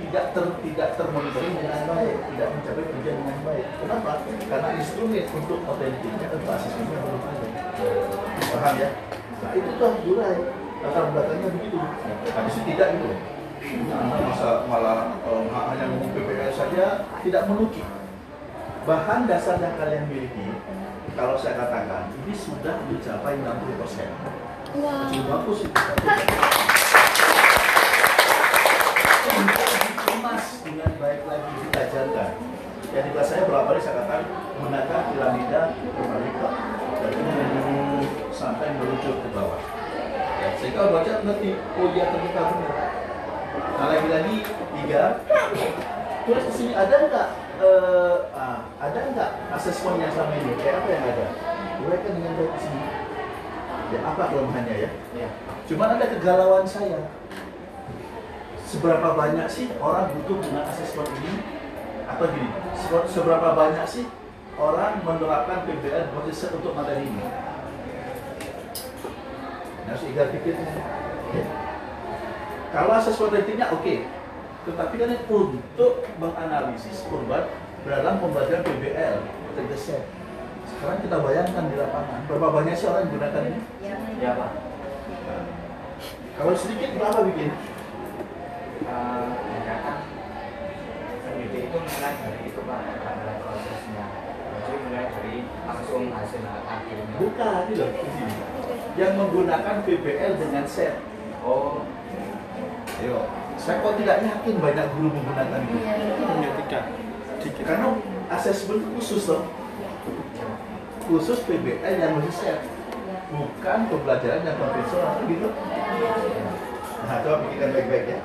tidak 0.04 0.36
ter, 0.36 0.44
tidak 0.68 1.00
termonitoring 1.00 1.56
dengan 1.56 1.80
baik, 1.88 2.16
tidak 2.28 2.48
mencapai 2.52 2.84
tujuan 2.92 3.16
dengan 3.24 3.38
baik. 3.40 3.66
Kenapa? 3.80 4.12
Karena 4.52 4.68
instrumen 4.76 5.24
untuk 5.32 5.64
otentiknya 5.64 6.28
dan 6.28 6.40
basisnya 6.44 6.84
belum 6.92 7.24
ada. 7.24 7.46
Paham 8.52 8.74
ya? 8.76 8.90
Nah 9.40 9.50
itu 9.56 9.70
tuh 9.80 9.92
durai 10.04 10.36
latar 10.84 11.04
belakangnya 11.08 11.48
begitu. 11.56 11.78
Habis 12.36 12.52
itu 12.52 12.62
tidak 12.76 12.88
gitu. 13.00 13.10
Nah, 13.88 14.28
masa 14.28 14.50
malah 14.68 15.16
eh, 15.24 15.42
hanya 15.48 15.84
ngomong 15.88 16.12
PBL 16.12 16.52
saja 16.52 17.08
tidak 17.24 17.42
menukik 17.48 17.88
bahan 18.84 19.24
dasar 19.24 19.56
yang 19.60 19.72
kalian 19.76 20.04
miliki 20.08 20.48
kalau 21.12 21.36
saya 21.36 21.58
katakan 21.60 22.08
ini 22.24 22.32
sudah 22.32 22.80
mencapai 22.86 23.36
60 23.36 23.80
persen 23.82 24.08
wow. 24.76 25.08
bagus 25.08 25.58
dikemas 29.88 30.44
dengan 30.60 30.90
baik 31.00 31.22
lagi 31.24 31.52
ditajarkan 31.64 32.30
ya 32.92 33.00
di 33.04 33.10
kelas 33.12 33.28
saya 33.28 33.42
berapa 33.48 33.64
kali 33.68 33.80
saya 33.80 33.94
katakan 34.00 34.22
gunakan 34.58 35.00
piramida 35.12 35.62
berbalik 35.76 36.36
dari 36.98 37.20
sampai 38.32 38.68
meluncur 38.76 39.14
ke 39.22 39.28
bawah 39.32 39.60
ya, 40.40 40.48
sehingga 40.56 40.92
baca 40.92 41.12
ngerti 41.24 41.50
oh 41.56 41.88
iya 41.92 42.04
ternyata 42.12 42.40
benar 42.52 42.72
nah 43.78 43.86
lagi-lagi 43.94 44.36
tiga 44.74 45.02
terus 46.26 46.44
di 46.50 46.52
sini 46.52 46.72
ada 46.74 46.94
nggak 47.08 47.28
ah, 48.36 48.58
ada 48.82 48.98
nggak 49.14 49.30
asesmen 49.54 50.02
yang 50.02 50.12
sama 50.12 50.34
ini 50.36 50.52
kayak 50.60 50.82
apa 50.82 50.88
yang 50.92 51.04
ada 51.08 51.26
uraikan 51.82 52.12
dengan 52.18 52.32
baik 52.36 52.52
di 52.52 52.60
sini 52.62 52.87
ya 53.88 54.00
apa 54.04 54.22
kelemahannya 54.28 54.74
ya? 54.84 54.90
Ya. 55.16 55.28
cuman 55.68 55.96
ada 55.96 56.06
kegalauan 56.12 56.66
saya. 56.68 57.08
Seberapa 58.68 59.16
banyak 59.16 59.48
sih 59.48 59.72
orang 59.80 60.12
butuh 60.12 60.44
dengan 60.44 60.68
asesmen 60.68 61.08
ini? 61.24 61.40
Atau 62.04 62.28
gini 62.32 62.48
se- 62.76 63.08
seberapa 63.08 63.56
banyak 63.56 63.86
sih 63.88 64.04
orang 64.60 65.00
menerapkan 65.00 65.64
PBL 65.64 66.12
proses 66.12 66.52
untuk 66.52 66.76
materi 66.76 67.08
ini? 67.08 67.24
Harus 69.88 70.04
igar 70.04 70.28
pikirnya 70.28 70.68
ya. 71.32 71.44
kalau 72.76 72.92
asesmen 73.00 73.32
ratingnya 73.32 73.72
oke 73.72 73.94
tetapi 74.68 74.94
kan 75.00 75.16
untuk 75.32 76.04
menganalisis 76.20 77.08
korban 77.08 77.48
dalam 77.88 78.20
pembelajaran 78.20 78.68
PBL 78.68 79.16
tegasnya 79.56 80.04
sekarang 80.78 80.98
kita 81.02 81.16
bayangkan 81.18 81.64
di 81.66 81.76
lapangan 81.76 82.20
berapa 82.24 82.48
banyak 82.52 82.74
sih 82.74 82.86
orang 82.86 83.02
yang 83.02 83.12
gunakan 83.12 83.42
ini 83.44 83.60
Ya 84.18 84.30
Pak. 84.34 84.50
Nah, 85.26 85.44
kalau 86.34 86.54
sedikit 86.54 86.90
berapa 86.94 87.20
bikin 87.24 87.50
Eh, 88.78 89.24
Misalkan 89.52 89.96
pendidik 91.20 91.62
itu 91.68 91.76
mulai 91.76 92.14
dari 92.16 92.40
itu 92.46 92.60
Pak, 92.62 92.80
pada 92.96 93.32
prosesnya. 93.38 94.06
Jadi 94.48 94.76
mulai 94.80 95.04
dari 95.08 95.34
langsung 95.62 96.02
hasil 96.08 96.40
akhirnya. 96.46 97.14
bukan 97.16 97.54
ini 97.68 97.74
loh 97.76 97.90
yang 98.96 99.12
menggunakan 99.14 99.76
PBL 99.84 100.32
dengan 100.36 100.64
set 100.64 100.94
Oh, 101.38 101.84
Ayo, 102.98 103.30
saya 103.54 103.78
kok 103.78 103.94
tidak 103.94 104.18
yakin 104.20 104.54
banyak 104.58 104.86
guru 104.90 105.08
menggunakan 105.12 105.58
itu 105.60 105.78
Ya 106.38 106.50
tidak. 106.64 106.84
Dikit. 107.38 107.62
karena 107.62 107.86
asesmen 108.28 108.82
khusus 108.96 109.28
loh 109.28 109.46
khusus 111.08 111.40
PBL 111.48 111.94
yang 111.96 112.12
masih 112.20 112.34
set. 112.36 112.60
Bukan 113.32 113.78
pembelajaran 113.88 114.44
yang 114.44 114.56
konvensional 114.56 115.24
gitu? 115.24 115.48
Nah 117.04 117.16
coba 117.24 117.36
pikirkan 117.48 117.70
baik-baik 117.72 118.04
ya. 118.12 118.18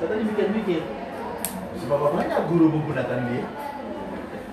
Saya 0.00 0.06
tadi 0.16 0.22
mikir-mikir 0.24 0.80
seberapa 1.76 2.08
banyak 2.16 2.40
guru 2.48 2.66
menggunakan 2.72 3.20
dia? 3.28 3.44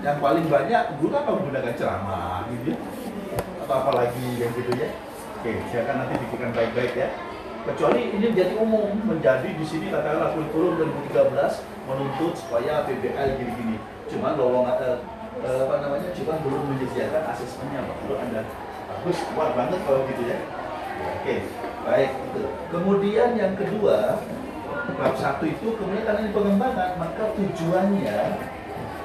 Yang 0.04 0.18
paling 0.20 0.46
banyak 0.52 0.84
guru 1.00 1.14
apa 1.16 1.32
menggunakan 1.32 1.74
ceramah 1.80 2.48
gitu 2.52 2.76
ya? 2.76 2.78
Atau 3.64 3.76
apalagi 3.80 4.28
yang 4.36 4.52
gitu 4.56 4.72
ya? 4.76 4.92
Oke 5.40 5.52
silakan 5.72 5.96
nanti 6.04 6.14
pikirkan 6.28 6.52
baik-baik 6.52 6.94
ya. 6.96 7.10
Kecuali 7.68 8.16
ini 8.16 8.32
menjadi 8.32 8.56
umum 8.64 8.96
menjadi 9.04 9.50
di 9.52 9.66
sini 9.68 9.92
katakanlah 9.92 10.32
kurikulum 10.36 10.88
2013 11.12 11.64
menuntut 11.88 12.34
supaya 12.40 12.88
PBL 12.88 13.30
gini-gini. 13.40 13.76
Cuman 14.08 14.40
lowongan 14.40 15.04
eh, 15.44 15.60
apa 15.68 15.76
namanya? 15.84 16.10
Cuma 16.16 16.34
belum 16.42 16.64
menyediakan 16.74 17.24
asesmennya 17.34 17.86
Pak. 17.86 17.96
perlu 18.02 18.16
anda 18.18 18.42
bagus 18.88 19.20
kuat 19.36 19.52
banget 19.54 19.80
kalau 19.86 20.02
gitu 20.10 20.24
ya. 20.26 20.40
Oke 20.98 21.36
baik 21.88 22.12
itu 22.12 22.44
kemudian 22.68 23.30
yang 23.40 23.54
kedua 23.56 24.20
bab 24.98 25.14
satu 25.16 25.48
itu 25.48 25.68
kemudian 25.78 26.04
karena 26.04 26.26
ini 26.28 26.32
pengembangan 26.36 27.00
maka 27.00 27.24
tujuannya 27.38 28.20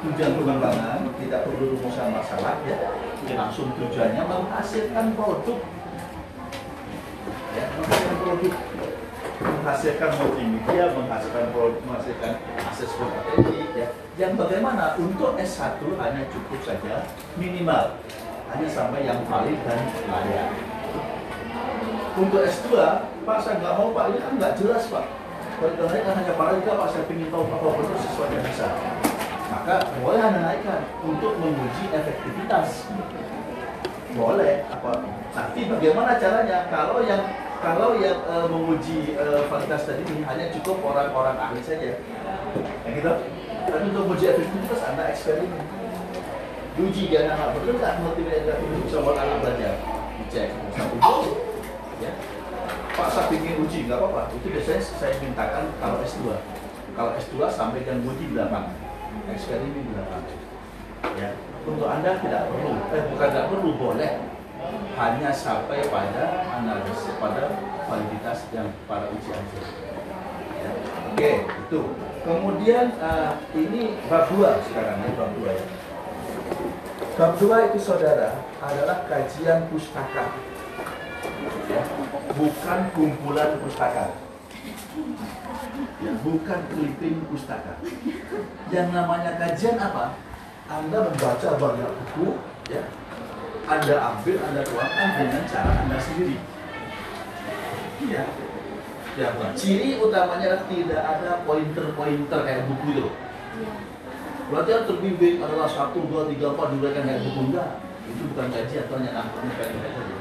tujuan 0.02 0.32
pengembangan 0.34 0.98
tidak 1.20 1.40
perlu 1.46 1.78
rumusan 1.78 2.08
masalah 2.10 2.58
ya. 2.66 2.78
Langsung 3.32 3.70
tujuannya 3.78 4.22
menghasilkan 4.26 5.14
produk. 5.14 5.58
Ya 7.52 7.64
menghasilkan 7.76 8.16
produk 8.24 8.52
menghasilkan 9.42 10.10
multimedia 10.16 10.94
menghasilkan 10.94 11.44
produk 11.50 11.80
menghasilkan 11.84 12.32
asesmen 12.70 13.10
ya 13.74 13.88
yang 14.20 14.36
bagaimana? 14.36 14.92
Untuk 15.00 15.40
S1 15.40 15.80
hanya 15.80 16.22
cukup 16.28 16.60
saja 16.68 17.08
minimal. 17.40 17.96
Hanya 18.52 18.68
sampai 18.68 19.08
yang 19.08 19.24
valid 19.24 19.56
dan 19.64 19.80
layak. 20.04 20.52
Untuk 22.20 22.44
S2 22.44 22.76
Pak 23.24 23.38
saya 23.40 23.56
nggak 23.56 23.74
mau 23.80 23.88
Pak. 23.96 24.12
Ini 24.12 24.18
kan 24.20 24.32
nggak 24.36 24.54
jelas 24.60 24.84
Pak. 24.92 25.04
Kalau 25.56 25.88
naikkan 25.88 26.14
hanya 26.20 26.34
paragraf 26.36 26.76
Pak 26.76 26.88
saya 26.92 27.04
ingin 27.08 27.28
tahu 27.32 27.44
apa 27.48 27.68
betul 27.78 27.96
sesuatu 27.96 28.32
yang 28.34 28.44
bisa 28.44 28.68
maka 29.52 29.84
boleh 30.00 30.16
anda 30.16 30.40
naikkan 30.48 30.80
untuk 31.04 31.36
menguji 31.36 31.92
efektivitas. 31.92 32.88
Boleh 34.16 34.64
apa? 34.72 35.04
Tapi 35.32 35.60
bagaimana 35.68 36.16
caranya? 36.16 36.68
Kalau 36.72 37.04
yang 37.04 37.20
kalau 37.62 37.96
yang 37.96 38.18
eh, 38.26 38.46
menguji 38.50 39.14
eh, 39.14 39.42
validitas 39.46 39.86
tadi 39.86 40.02
ini 40.02 40.26
hanya 40.26 40.50
cukup 40.58 40.82
orang-orang 40.82 41.38
ahli 41.38 41.62
saja. 41.62 41.96
Ya 42.82 42.90
gitu 42.92 43.12
tapi 43.62 43.94
untuk 43.94 44.10
menguji 44.10 44.26
efektivitas 44.26 44.80
anda 44.82 45.06
eksperimen. 45.08 45.62
Diuji 46.74 47.12
di 47.12 47.16
anak-anak 47.20 47.54
betul 47.56 47.78
nggak 47.78 47.94
multimedia 48.02 48.54
itu 48.58 48.76
bisa 48.90 48.98
buat 49.00 49.16
anak 49.16 49.38
belajar. 49.40 49.74
Dicek. 50.18 50.50
Satu 50.74 50.96
ya. 52.02 52.12
Pak 52.92 53.08
saya 53.08 53.32
ingin 53.32 53.62
uji 53.62 53.86
nggak 53.86 54.02
apa-apa. 54.02 54.34
Itu 54.34 54.50
biasanya 54.50 54.82
saya 54.82 55.14
mintakan 55.22 55.64
kalau 55.78 56.02
S2 56.02 56.34
kalau 56.92 57.10
S2 57.16 57.36
sampai 57.48 57.84
dan 57.88 58.04
uji 58.04 58.24
di 58.28 58.36
lapangan 58.36 58.76
eksperimen 59.32 59.80
di 59.80 59.92
lapangan 59.96 60.36
ya 61.16 61.30
untuk 61.64 61.88
anda 61.88 62.20
tidak 62.20 62.42
perlu 62.52 62.72
eh 62.92 63.02
bukan 63.12 63.28
tidak 63.32 63.46
perlu 63.48 63.70
boleh 63.76 64.12
hanya 64.96 65.30
sampai 65.32 65.82
pada 65.88 66.46
analisis 66.52 67.16
pada 67.16 67.48
validitas 67.88 68.46
yang 68.52 68.68
para 68.84 69.08
uji 69.08 69.30
aja 69.32 69.58
ya. 70.60 70.70
oke 71.12 71.32
itu. 71.68 71.80
Kemudian 72.22 72.94
eh, 73.02 73.32
ini 73.58 73.98
bab 74.06 74.30
dua 74.30 74.62
sekarang 74.62 75.02
ya 75.02 75.10
bab 75.18 75.30
dua 75.34 75.50
ya. 75.50 75.66
Bab 77.18 77.32
dua 77.42 77.56
itu 77.66 77.78
saudara 77.82 78.38
adalah 78.62 79.02
kajian 79.10 79.66
pustaka. 79.74 80.30
Ya 81.66 81.82
bukan 82.38 82.80
kumpulan 82.94 83.58
pustaka. 83.58 84.14
Ya 85.98 86.12
bukan 86.22 86.60
clipping 86.70 87.26
pustaka. 87.26 87.82
Yang 88.70 88.88
namanya 88.94 89.34
kajian 89.42 89.82
apa? 89.82 90.14
Anda 90.70 91.10
membaca 91.10 91.48
banyak 91.58 91.90
buku 91.90 92.38
ya 92.70 92.86
anda 93.68 93.96
ambil 93.98 94.36
anda 94.42 94.60
tuangkan 94.66 95.08
dengan 95.18 95.42
cara 95.46 95.72
anda 95.86 95.96
sendiri. 95.98 96.36
Iya. 98.02 98.24
Ya 99.12 99.28
Pak. 99.36 99.52
ciri 99.60 100.00
utamanya 100.00 100.56
adalah 100.56 100.64
tidak 100.72 101.02
ada 101.04 101.30
pointer-pointer 101.44 102.40
kayak 102.48 102.64
buku 102.64 102.86
itu. 102.96 103.08
Berarti 104.48 104.70
yang 104.72 104.84
terbimbing 104.88 105.36
adalah 105.44 105.68
satu 105.68 106.00
dua 106.08 106.24
tiga 106.32 106.56
empat 106.56 106.72
diuraikan 106.72 107.04
kayak 107.04 107.22
buku 107.28 107.40
enggak? 107.52 107.70
Itu 108.08 108.22
bukan 108.32 108.46
kajian 108.48 108.88
atau 108.88 108.96
hanya 108.96 109.10
nangkepnya 109.12 109.52
kayak 109.60 109.72
saja. 109.92 110.16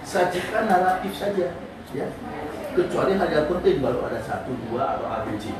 Sajikan 0.00 0.64
naratif 0.72 1.12
saja 1.12 1.46
ya. 1.92 2.06
Kecuali 2.72 3.12
hal 3.20 3.28
yang 3.28 3.46
penting 3.50 3.76
baru 3.84 4.08
ada 4.08 4.20
satu 4.24 4.56
dua 4.68 4.96
atau 4.96 5.06
ABC 5.10 5.52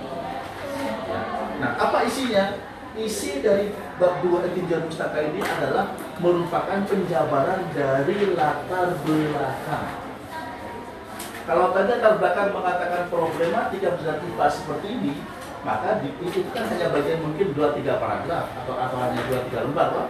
ya. 1.11 1.21
nah 1.61 1.77
apa 1.77 2.07
isinya 2.09 2.57
isi 3.05 3.41
dari 3.41 3.73
bab 3.97 4.21
dua 4.21 4.45
tinjauan 4.53 4.85
pustaka 4.89 5.21
ini 5.25 5.41
adalah 5.41 5.97
merupakan 6.21 6.79
penjabaran 6.85 7.61
dari 7.73 8.17
latar 8.37 8.97
belakang 9.05 9.87
kalau 11.49 11.73
tadi 11.73 11.91
latar 11.97 12.15
belakang 12.21 12.49
mengatakan 12.53 13.03
problematika 13.09 13.89
berdasarkan 13.97 14.21
tipe 14.25 14.47
seperti 14.53 14.87
ini 14.93 15.13
maka 15.61 16.01
itu 16.01 16.41
kan 16.57 16.65
hanya 16.73 16.89
bagian 16.89 17.21
mungkin 17.21 17.53
dua 17.53 17.77
tiga 17.77 18.01
paragraf 18.01 18.49
atau 18.65 18.75
atau 18.81 18.97
hanya 19.05 19.21
dua 19.29 19.41
tiga 19.49 19.59
lembar 19.69 19.89
Pak. 19.93 20.09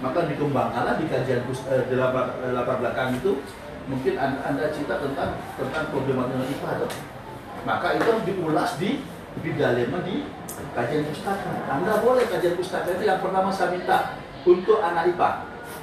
maka 0.00 0.18
dikembangkanlah 0.28 0.94
di 1.00 1.08
kajian 1.08 1.40
eh, 1.48 1.82
di 1.88 1.94
latar, 1.96 2.36
eh, 2.44 2.52
latar 2.52 2.76
belakang 2.80 3.16
itu 3.16 3.40
mungkin 3.86 4.14
anda, 4.16 4.40
anda 4.44 4.72
cerita 4.72 5.00
tentang 5.00 5.36
tentang 5.56 5.84
problematika 5.92 6.44
IPA 6.44 6.72
Maka 7.66 7.98
itu 7.98 8.12
diulas 8.22 8.78
di 8.78 9.02
di 9.44 9.50
dalamnya 9.56 10.00
di 10.04 10.16
kajian 10.72 11.04
pustaka. 11.12 11.52
Anda 11.68 12.00
boleh 12.00 12.24
kajian 12.28 12.56
pustaka 12.56 12.96
itu 12.96 13.04
yang 13.04 13.20
pertama 13.20 13.52
saya 13.52 13.76
minta 13.76 14.16
untuk 14.46 14.80
anak 14.80 15.12
IPA. 15.12 15.30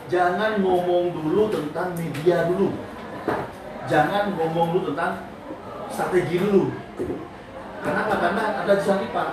Jangan 0.09 0.61
ngomong 0.61 1.13
dulu 1.13 1.49
tentang 1.51 1.93
media 1.97 2.47
dulu. 2.49 2.73
Jangan 3.85 4.33
ngomong 4.37 4.77
dulu 4.77 4.93
tentang 4.93 5.27
strategi 5.91 6.39
dulu. 6.39 6.71
Kenapa? 7.83 8.13
Karena 8.17 8.43
ada 8.63 8.73
di 8.79 8.85
IPA. 8.87 9.23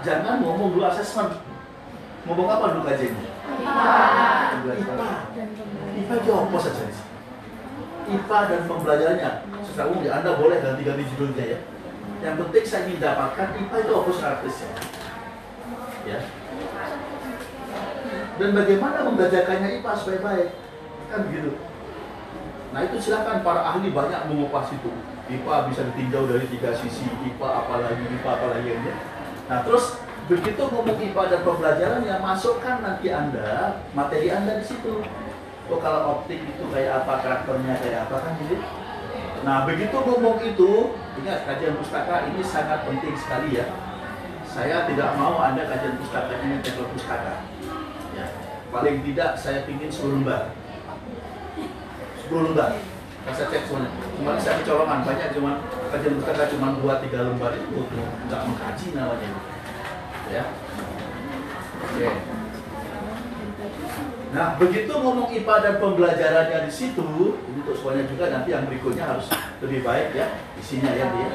Jangan 0.00 0.34
ngomong 0.40 0.72
dulu 0.72 0.84
asesmen. 0.88 1.28
Ngomong 2.24 2.48
apa 2.48 2.64
dulu 2.76 2.82
kajiannya? 2.88 3.26
IPA. 4.76 5.08
IPA 6.00 6.14
jawab 6.24 6.48
apa 6.48 6.58
saja? 6.58 6.84
IPA 8.10 8.38
dan 8.48 8.60
pembelajarannya. 8.66 9.30
Secara 9.62 9.86
umum 9.92 10.02
ya, 10.02 10.18
Anda 10.18 10.34
boleh 10.34 10.58
ganti-ganti 10.58 11.04
judulnya 11.14 11.44
ya. 11.56 11.58
Yang 12.20 12.34
penting 12.44 12.64
saya 12.68 12.82
ingin 12.84 13.00
dapatkan 13.00 13.48
IPA 13.56 13.76
itu 13.80 13.92
apa 13.96 14.10
artisnya. 14.36 14.72
Ya. 16.04 16.18
Dan 18.36 18.50
bagaimana 18.56 19.08
membelajarkannya 19.08 19.80
IPA 19.80 19.92
supaya 19.96 20.18
baik. 20.20 20.48
Kan 21.08 21.20
begitu. 21.28 21.56
Nah 22.70 22.80
itu 22.86 22.96
silakan 23.00 23.40
para 23.40 23.60
ahli 23.64 23.88
banyak 23.88 24.20
mengupas 24.28 24.68
itu. 24.70 24.92
IPA 25.32 25.54
bisa 25.72 25.80
ditinjau 25.92 26.28
dari 26.28 26.44
tiga 26.48 26.76
sisi. 26.76 27.08
IPA 27.08 27.48
apalagi, 27.48 28.04
IPA 28.04 28.30
apalagi 28.36 28.68
ya. 28.68 28.94
Nah 29.48 29.58
terus 29.64 29.98
begitu 30.28 30.62
ngomong 30.62 31.00
IPA 31.00 31.22
dan 31.26 31.40
pembelajaran 31.42 32.02
yang 32.04 32.20
masukkan 32.20 32.84
nanti 32.84 33.08
Anda, 33.10 33.80
materi 33.96 34.28
Anda 34.28 34.60
di 34.60 34.64
situ. 34.68 35.02
Oh 35.70 35.78
kalau 35.78 36.20
optik 36.20 36.42
itu 36.42 36.64
kayak 36.68 37.02
apa, 37.02 37.22
karakternya 37.22 37.80
kayak 37.80 38.10
apa 38.10 38.16
kan 38.22 38.32
gitu. 38.44 38.58
Nah 39.40 39.64
begitu 39.64 39.96
ngomong 39.96 40.36
itu, 40.44 40.72
ingat 41.24 41.48
kajian 41.48 41.74
pustaka 41.80 42.28
ini 42.28 42.44
sangat 42.44 42.84
penting 42.84 43.16
sekali 43.16 43.56
ya. 43.56 43.66
Saya 44.44 44.84
tidak 44.84 45.16
mau 45.16 45.40
Anda 45.40 45.64
kajian 45.64 45.96
pustaka 45.96 46.36
ini 46.44 46.60
teknik 46.60 46.88
pustaka. 46.92 47.48
Ya. 48.12 48.26
Paling 48.68 49.00
tidak 49.00 49.40
saya 49.40 49.64
ingin 49.64 49.88
10 49.88 50.20
lembar. 50.20 50.52
10 52.28 52.46
lembar. 52.52 52.76
Saya 53.30 53.46
cek 53.52 53.68
semuanya. 53.68 53.90
Cuma 54.16 54.32
saya 54.40 54.58
kecolongan 54.60 55.00
banyak 55.06 55.28
cuma 55.32 55.52
kajian 55.88 56.14
pustaka 56.20 56.44
cuma 56.52 56.66
2 56.76 57.04
3 57.08 57.28
lembar 57.32 57.52
itu 57.56 57.78
nggak 58.28 58.42
mengkaji 58.44 58.86
namanya. 58.92 59.30
Ya. 60.28 60.44
Oke. 61.80 62.08
Nah, 64.30 64.54
begitu 64.62 64.94
ngomong 64.94 65.26
IPA 65.34 65.54
dan 65.58 65.74
pembelajarannya 65.82 66.70
di 66.70 66.72
situ, 66.72 67.34
ini 67.50 67.58
untuk 67.66 67.74
semuanya 67.74 68.06
juga 68.06 68.30
nanti 68.30 68.54
yang 68.54 68.62
berikutnya 68.62 69.02
harus 69.02 69.26
lebih 69.58 69.82
baik 69.82 70.14
ya 70.14 70.26
isinya 70.54 70.94
ya 70.94 71.10
dia. 71.10 71.28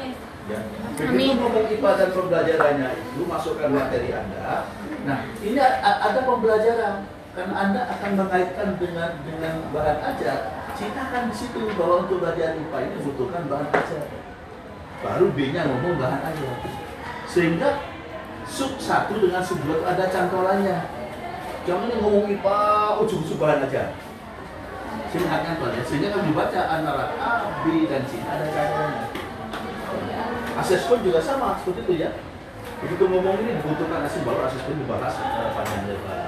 Ya. 0.48 0.60
Begitu 0.96 1.36
ngomong 1.36 1.68
IPA 1.68 1.90
dan 2.00 2.10
pembelajarannya 2.16 2.88
itu 2.96 3.22
masukkan 3.28 3.68
materi 3.68 4.16
Anda. 4.16 4.64
Nah, 5.04 5.18
ini 5.44 5.60
ada 5.60 6.20
pembelajaran 6.24 7.04
karena 7.36 7.54
Anda 7.54 7.80
akan 7.84 8.10
mengaitkan 8.16 8.68
dengan 8.80 9.10
dengan 9.28 9.54
bahan 9.76 9.98
ajar. 10.16 10.56
Ceritakan 10.72 11.28
di 11.28 11.36
situ 11.36 11.60
bahwa 11.76 12.08
untuk 12.08 12.24
belajar 12.24 12.56
IPA 12.56 12.78
ini 12.80 12.96
butuhkan 13.04 13.44
bahan 13.44 13.68
ajar. 13.76 14.04
Baru 15.04 15.28
B-nya 15.36 15.68
ngomong 15.68 16.00
bahan 16.00 16.32
ajar. 16.32 16.56
Sehingga 17.28 17.76
sub 18.48 18.80
satu 18.80 19.20
dengan 19.20 19.44
sub 19.44 19.60
dua 19.68 19.84
ada 19.84 20.08
cantolannya. 20.08 20.95
Jangan 21.66 21.90
ini 21.90 21.98
ngomong 21.98 22.30
IPA 22.30 22.62
ujung-ujung 23.02 23.42
bahan 23.42 23.66
aja. 23.66 23.90
Singkatnya 25.10 25.58
tuh 25.58 25.74
ya. 25.74 25.82
Sehingga 25.82 26.08
kalau 26.14 26.24
dibaca 26.30 26.60
antara 26.62 27.04
A, 27.18 27.32
B, 27.66 27.90
dan 27.90 28.06
C 28.06 28.22
ada 28.22 28.46
cantolannya. 28.46 29.06
Asesmen 30.62 31.02
juga 31.02 31.18
sama 31.18 31.58
seperti 31.58 31.82
itu 31.82 31.92
ya. 32.06 32.10
Begitu 32.86 33.02
ngomong 33.10 33.42
ini 33.42 33.58
dibutuhkan 33.58 34.06
asesmen 34.06 34.30
baru 34.30 34.46
asesmen 34.46 34.78
dibahas 34.78 35.14
panjang 35.58 35.84
lebar. 35.90 36.22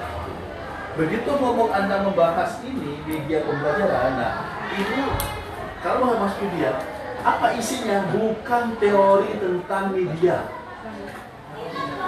Begitu 0.99 1.31
ngomong 1.31 1.71
Anda 1.71 2.03
membahas 2.03 2.59
ini 2.67 2.99
media 3.07 3.39
pembelajaran, 3.47 4.19
nah 4.19 4.33
ini 4.75 5.07
kalau 5.79 6.19
mas 6.19 6.35
media, 6.43 6.75
apa 7.23 7.55
isinya? 7.55 8.11
Bukan 8.11 8.75
teori 8.75 9.31
tentang 9.39 9.95
media. 9.95 10.58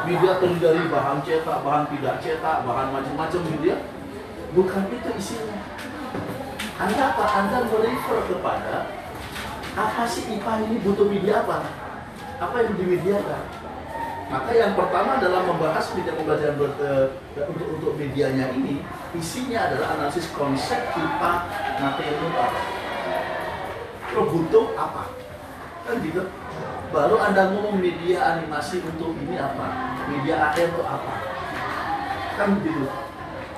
Media 0.02 0.32
terdiri 0.41 0.60
dari 0.62 0.82
bahan 0.89 1.22
cetak, 1.22 1.60
bahan 1.62 1.86
tidak 1.93 2.16
cetak, 2.26 2.58
bahan 2.66 2.88
macam-macam 2.89 3.41
media. 3.54 3.76
Bukan 4.52 4.84
itu 4.89 5.10
isinya. 5.16 5.60
Anda 6.82 7.14
apa? 7.14 7.26
Anda 7.38 7.58
merefer 7.70 8.20
kepada 8.26 8.76
apa 9.78 10.04
sih 10.10 10.26
IPA 10.36 10.54
ini 10.68 10.76
butuh 10.84 11.06
media 11.06 11.45
apa? 11.45 11.70
Apa 12.41 12.56
yang 12.66 12.74
dimediakan? 12.76 13.43
Maka 14.32 14.49
yang 14.56 14.74
pertama 14.74 15.20
adalah 15.20 15.43
membahas 15.43 15.86
media 15.91 16.16
pembelajaran 16.16 16.56
ber, 16.56 16.72
eh, 16.80 17.08
untuk, 17.52 17.68
untuk 17.78 17.93
medianya 17.99 18.47
ini, 18.56 18.80
isinya 19.12 19.68
adalah 19.68 19.99
analisis 19.99 20.32
konsep 20.32 20.80
IPA 20.95 21.34
materi 21.84 22.16
apa. 22.16 22.62
Lo 24.16 24.22
butuh 24.28 24.66
apa? 24.80 25.12
Kan 25.86 25.99
gitu. 26.02 26.24
Baru 26.92 27.16
Anda 27.24 27.56
ngomong 27.56 27.80
media 27.80 28.36
animasi 28.36 28.84
untuk 28.84 29.16
ini 29.16 29.39
apa? 29.39 29.96
Media 30.12 30.52
AR 30.52 30.60
untuk 30.76 30.84
apa? 30.84 31.14
Kan 32.36 32.60
begitu. 32.60 32.84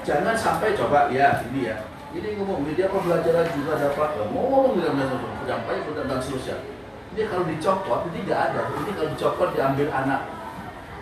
Jangan 0.05 0.37
sampai 0.37 0.77
coba 0.77 1.09
ya 1.09 1.41
ini 1.49 1.73
ya. 1.73 1.81
Ini 2.13 2.37
ngomong 2.37 2.61
media 2.61 2.93
pembelajaran 2.93 3.49
juga 3.57 3.81
dapat 3.81 4.21
ngomong 4.21 4.77
media 4.77 4.93
pembelajaran 4.93 5.33
sampai 5.49 5.75
dan 5.81 6.21
seterusnya. 6.21 6.57
Ini 7.13 7.21
kalau 7.25 7.43
dicopot 7.49 7.99
ini 8.13 8.19
nggak 8.29 8.41
ada. 8.53 8.61
Ini 8.69 8.91
kalau 8.93 9.09
dicopot 9.17 9.49
diambil 9.57 9.89
anak 9.89 10.21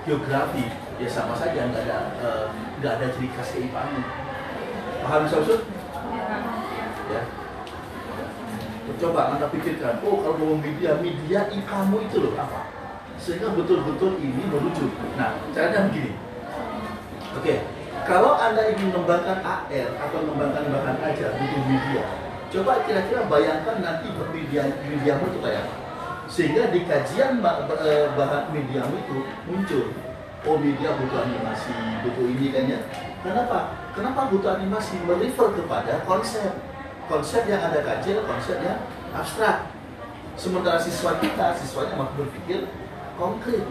geografi 0.05 0.65
ya 0.97 1.09
sama 1.09 1.38
saja 1.38 1.69
nggak 1.69 1.86
ada 1.86 1.97
eh, 2.21 2.45
nggak 2.82 2.93
ada 2.97 3.05
ciri 3.13 3.29
khas 3.38 3.53
keipaan 3.53 4.01
paham 5.05 5.21
maksud 5.29 5.61
ya 7.09 7.21
coba 8.97 9.35
anda 9.35 9.47
pikirkan 9.51 10.01
oh 10.03 10.19
kalau 10.19 10.35
ngomong 10.41 10.59
media 10.59 10.97
media 10.99 11.47
ikamu 11.51 12.03
itu 12.03 12.23
loh 12.23 12.33
apa? 12.35 12.67
Sehingga 13.21 13.53
betul-betul 13.53 14.17
ini 14.17 14.43
merujuk. 14.49 14.89
Nah 15.15 15.37
caranya 15.53 15.87
begini. 15.87 16.17
Oke 17.37 17.55
kalau 18.01 18.33
anda 18.35 18.65
ingin 18.73 18.89
mengembangkan 18.89 19.45
AR 19.45 19.89
atau 19.93 20.19
mengembangkan 20.25 20.73
bahan 20.73 20.97
ajar 21.05 21.29
butuh 21.37 21.63
media 21.69 22.03
coba 22.51 22.83
kira-kira 22.83 23.21
bayangkan 23.31 23.77
nanti 23.79 24.11
media 24.35 24.67
mediamu 24.83 25.23
itu 25.31 25.39
kayak 25.39 25.63
apa? 25.63 25.75
Sehingga 26.27 26.71
di 26.71 26.83
kajian 26.83 27.39
eh, 27.39 28.07
bahan 28.15 28.43
mediamu 28.51 28.95
itu 28.99 29.17
muncul 29.47 29.85
oh 30.47 30.57
media 30.57 30.97
butuh 30.97 31.19
animasi 31.21 31.75
butuh 32.01 32.25
ini 32.25 32.47
kan 32.49 32.63
ya. 32.65 32.79
Kenapa? 33.21 33.77
Kenapa 33.93 34.33
butuh 34.33 34.57
animasi? 34.57 34.97
Merefer 35.05 35.53
kepada 35.53 36.01
konsep 36.09 36.51
konsep 37.12 37.43
yang 37.51 37.59
ada 37.59 37.84
kaji 37.84 38.16
adalah 38.16 38.28
konsep 38.32 38.57
yang 38.64 38.80
abstrak 39.12 39.68
sementara 40.39 40.80
siswa 40.80 41.20
kita 41.20 41.59
siswanya 41.59 41.99
mampu 41.99 42.24
berpikir 42.24 42.72
konkret 43.20 43.68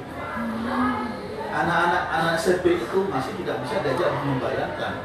anak-anak 1.48 2.04
anak 2.12 2.34
SMP 2.36 2.76
itu 2.76 2.98
masih 3.08 3.32
tidak 3.40 3.64
bisa 3.64 3.80
diajak 3.80 4.12
membayangkan 4.20 5.00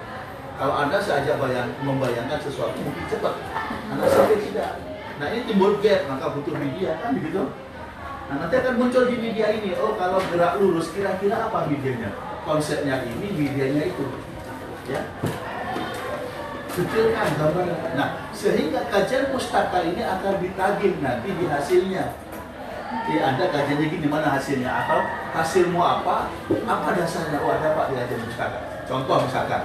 kalau 0.56 0.72
anda 0.72 1.00
saja 1.00 1.36
bayang, 1.40 1.72
membayangkan 1.80 2.40
sesuatu 2.44 2.76
mungkin 2.84 3.08
cepat 3.08 3.40
anak 3.96 4.12
SMP 4.12 4.52
tidak 4.52 4.84
Nah 5.16 5.32
ini 5.32 5.48
timbul 5.48 5.80
gap, 5.80 6.12
maka 6.12 6.36
butuh 6.36 6.56
media 6.60 7.00
kan 7.00 7.16
begitu. 7.16 7.48
Nah 8.28 8.36
nanti 8.42 8.56
akan 8.60 8.74
muncul 8.76 9.08
di 9.08 9.16
media 9.16 9.48
ini, 9.54 9.72
oh 9.80 9.96
kalau 9.96 10.20
gerak 10.28 10.60
lurus 10.60 10.92
kira-kira 10.92 11.48
apa 11.48 11.72
medianya? 11.72 12.12
Konsepnya 12.44 13.00
ini, 13.08 13.32
medianya 13.32 13.96
itu. 13.96 14.06
Ya. 14.92 15.02
Detailkan 16.76 17.30
gambarnya. 17.40 17.78
Nah 17.96 18.10
sehingga 18.36 18.84
kajian 18.92 19.32
pustaka 19.32 19.80
ini 19.88 20.04
akan 20.04 20.44
ditagih 20.44 20.94
nanti 21.00 21.30
di 21.32 21.46
hasilnya. 21.48 22.06
Di 23.06 23.16
Anda 23.24 23.48
kajiannya 23.48 23.88
gini 23.88 24.08
mana 24.12 24.36
hasilnya 24.36 24.72
atau 24.84 25.00
hasilmu 25.32 25.80
apa? 25.80 26.28
Apa 26.52 26.88
dasarnya? 26.96 27.40
Oh 27.40 27.52
ada 27.56 27.72
pak 27.74 27.92
di 27.92 27.96
kajian 27.96 28.22
pustaka. 28.28 28.60
Contoh 28.86 29.24
misalkan, 29.26 29.64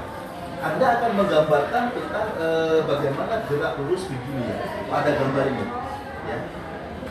anda 0.61 0.87
akan 1.01 1.11
menggambarkan 1.17 1.85
tentang 1.97 2.29
eh, 2.37 2.85
bagaimana 2.85 3.41
gerak 3.49 3.81
lurus 3.81 4.05
begini 4.13 4.45
ya. 4.45 4.57
Oh, 4.93 4.95
ada 5.01 5.11
gambar 5.17 5.45
ini. 5.49 5.65
Ya. 6.29 6.37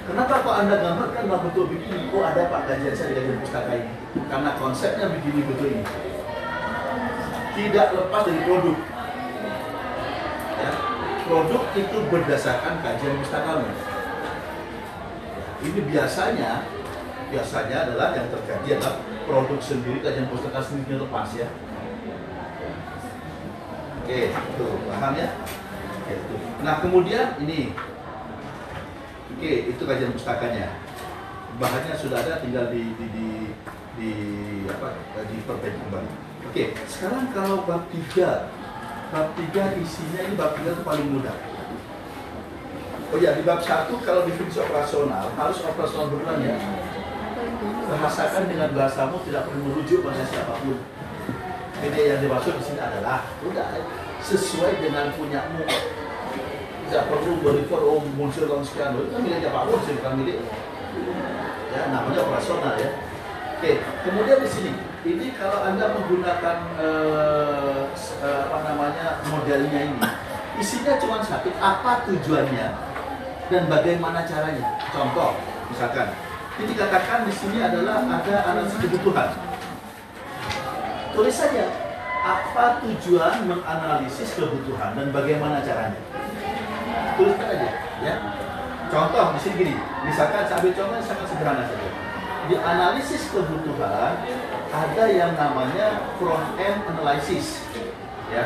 Kenapa 0.05 0.41
kok 0.41 0.55
Anda 0.57 0.75
gambarkan 0.77 1.21
dalam 1.25 1.41
bentuk 1.49 1.65
begini? 1.73 2.13
Oh 2.13 2.21
ada 2.21 2.45
Pak 2.45 2.69
kajian 2.69 2.93
saya 2.93 3.09
di 3.09 3.13
kajian 3.17 3.41
pustaka 3.41 3.73
ini. 3.73 3.93
Karena 4.29 4.53
konsepnya 4.57 5.05
begini 5.09 5.39
bentuk 5.49 5.65
ini. 5.65 5.85
Tidak 7.57 7.87
lepas 7.97 8.21
dari 8.29 8.41
produk. 8.45 8.77
Produk 11.29 11.63
itu 11.77 11.97
berdasarkan 12.09 12.81
kajian 12.81 13.21
pustaka. 13.21 13.61
Ini 15.61 15.79
biasanya 15.85 16.65
biasanya 17.29 17.85
adalah 17.85 18.17
yang 18.17 18.33
terjadi 18.33 18.81
adalah 18.81 18.97
produk 19.29 19.61
sendiri 19.61 20.01
kajian 20.01 20.25
pustaka 20.25 20.57
sendiri 20.57 20.97
lepas 20.97 21.29
ya. 21.37 21.45
Oke, 24.01 24.33
itu 24.33 24.65
paham 24.89 25.13
ya? 25.13 25.29
Oke, 26.01 26.13
itu. 26.17 26.35
Nah 26.65 26.81
kemudian 26.81 27.37
ini, 27.37 27.77
oke 29.37 29.51
itu 29.69 29.81
kajian 29.85 30.09
pustakanya. 30.17 30.81
bahannya 31.59 31.91
sudah 31.93 32.23
ada 32.23 32.39
tinggal 32.39 32.71
di 32.71 32.95
di 32.97 33.05
di, 33.13 33.27
di 33.99 34.11
apa 34.65 34.95
diperbaiki 35.27 35.77
kembali. 35.77 36.09
Oke, 36.49 36.73
sekarang 36.87 37.29
kalau 37.35 37.67
bab 37.67 37.83
3 37.91 38.58
bab 39.09 39.27
3 39.33 39.81
isinya 39.81 40.19
ini 40.21 40.33
bab 40.37 40.53
3 40.53 40.69
itu 40.69 40.83
paling 40.85 41.07
mudah. 41.09 41.35
Oh 43.09 43.17
ya, 43.17 43.33
di 43.33 43.41
bab 43.41 43.57
1 43.61 43.89
kalau 44.05 44.21
definisi 44.29 44.61
operasional 44.61 45.33
harus 45.33 45.57
operasional 45.65 46.13
berulang 46.13 46.39
ya. 46.45 46.55
Bahasakan 47.89 48.45
dengan 48.45 48.69
bahasamu 48.77 49.17
tidak 49.25 49.49
perlu 49.49 49.61
merujuk 49.65 50.05
pada 50.05 50.21
siapa 50.29 50.53
pun. 50.61 50.77
Ini 51.79 51.99
yang 52.05 52.19
dimaksud 52.21 52.53
di 52.59 52.63
sini 52.63 52.77
adalah 52.77 53.25
udah 53.41 53.67
sesuai 54.21 54.77
dengan 54.77 55.09
punyamu. 55.17 55.65
Tidak 56.89 57.05
perlu 57.09 57.41
berifor 57.41 57.81
oh 57.81 58.01
muncul 58.13 58.45
dalam 58.49 58.65
sekian 58.65 58.97
itu 58.97 59.13
kan 59.13 59.21
miliknya 59.21 59.53
Pak 59.53 59.63
Muncul 59.69 59.93
bukan 60.01 60.13
milik 60.25 60.37
ya 61.69 61.81
namanya 61.93 62.19
operasional 62.25 62.73
ya. 62.81 62.89
Oke, 63.59 63.71
kemudian 64.05 64.41
di 64.41 64.49
sini 64.49 64.71
ini 65.07 65.31
kalau 65.39 65.63
anda 65.63 65.95
menggunakan 65.95 66.57
eh, 66.75 67.83
apa 68.19 68.57
namanya 68.67 69.23
modelnya 69.31 69.79
ini, 69.87 70.01
isinya 70.59 70.99
cuma 70.99 71.23
satu, 71.23 71.47
apa 71.55 72.03
tujuannya 72.03 72.67
dan 73.47 73.63
bagaimana 73.71 74.27
caranya. 74.27 74.75
Contoh, 74.91 75.39
misalkan 75.71 76.11
ini 76.59 76.75
dikatakan 76.75 77.23
di 77.23 77.33
sini 77.33 77.63
adalah 77.63 78.03
ada 78.03 78.35
analisis 78.51 78.79
kebutuhan. 78.83 79.29
Tulis 81.15 81.35
saja 81.35 81.65
apa 82.19 82.83
tujuan 82.83 83.47
menganalisis 83.47 84.35
kebutuhan 84.35 84.99
dan 84.99 85.07
bagaimana 85.15 85.63
caranya. 85.63 85.99
Tuliskan 87.15 87.47
aja, 87.47 87.69
ya. 88.03 88.15
Contoh 88.89 89.31
di 89.37 89.39
sini 89.39 89.55
gini, 89.63 89.73
misalkan 90.03 90.43
saya 90.43 90.59
ambil 90.59 90.73
contoh 90.75 90.99
sangat 91.07 91.25
sederhana 91.31 91.63
saja. 91.63 91.89
Di 92.49 92.55
analisis 92.57 93.29
kebutuhan 93.29 94.17
ada 94.69 95.03
yang 95.09 95.33
namanya 95.33 96.05
front 96.21 96.53
end 96.61 96.79
analysis, 96.85 97.65
ya. 98.29 98.45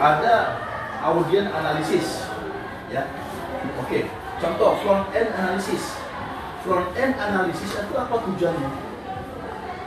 Ada 0.00 0.56
audien 1.04 1.52
analisis, 1.52 2.24
ya. 2.88 3.04
Oke, 3.80 4.08
contoh 4.40 4.80
front 4.80 5.06
end 5.12 5.30
analysis. 5.36 6.00
Front 6.64 6.92
end 6.96 7.16
analysis 7.16 7.70
itu 7.72 7.94
apa 7.96 8.16
tujuannya? 8.20 8.70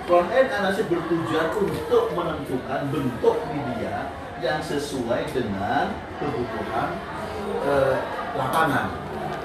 Front 0.06 0.30
end 0.34 0.50
analysis 0.54 0.86
bertujuan 0.90 1.48
untuk 1.58 2.14
menentukan 2.14 2.82
bentuk 2.90 3.38
media 3.50 4.10
yang 4.42 4.60
sesuai 4.60 5.30
dengan 5.32 5.94
kebutuhan 6.20 6.90
eh, 7.64 7.98
lapangan. 8.36 8.92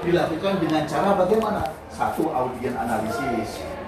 Dilakukan 0.03 0.55
dengan 0.61 0.83
cara 0.89 1.15
bagaimana? 1.15 1.61
Satu 1.89 2.29
audien 2.31 2.75
analisis. 2.75 3.78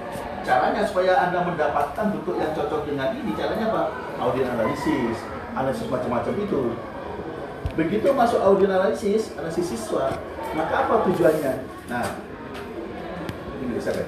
Caranya 0.42 0.82
supaya 0.82 1.30
Anda 1.30 1.46
mendapatkan 1.46 2.06
bentuk 2.18 2.36
yang 2.42 2.52
cocok 2.58 2.89
dengan 2.89 3.14
ini, 3.14 3.38
caranya 3.38 3.70
apa? 3.70 3.84
Audien 4.18 4.50
analisis, 4.50 5.22
analisis 5.54 5.86
macam-macam 5.86 6.34
itu. 6.34 6.74
Begitu 7.78 8.10
masuk 8.10 8.42
audien 8.42 8.74
analisis, 8.74 9.38
analisis 9.38 9.70
siswa, 9.70 10.18
maka 10.58 10.74
apa 10.89 11.06
tujuannya? 11.06 11.54
Nah, 11.88 12.06
ini 13.62 13.78
bisa 13.78 13.94
kan? 13.94 14.08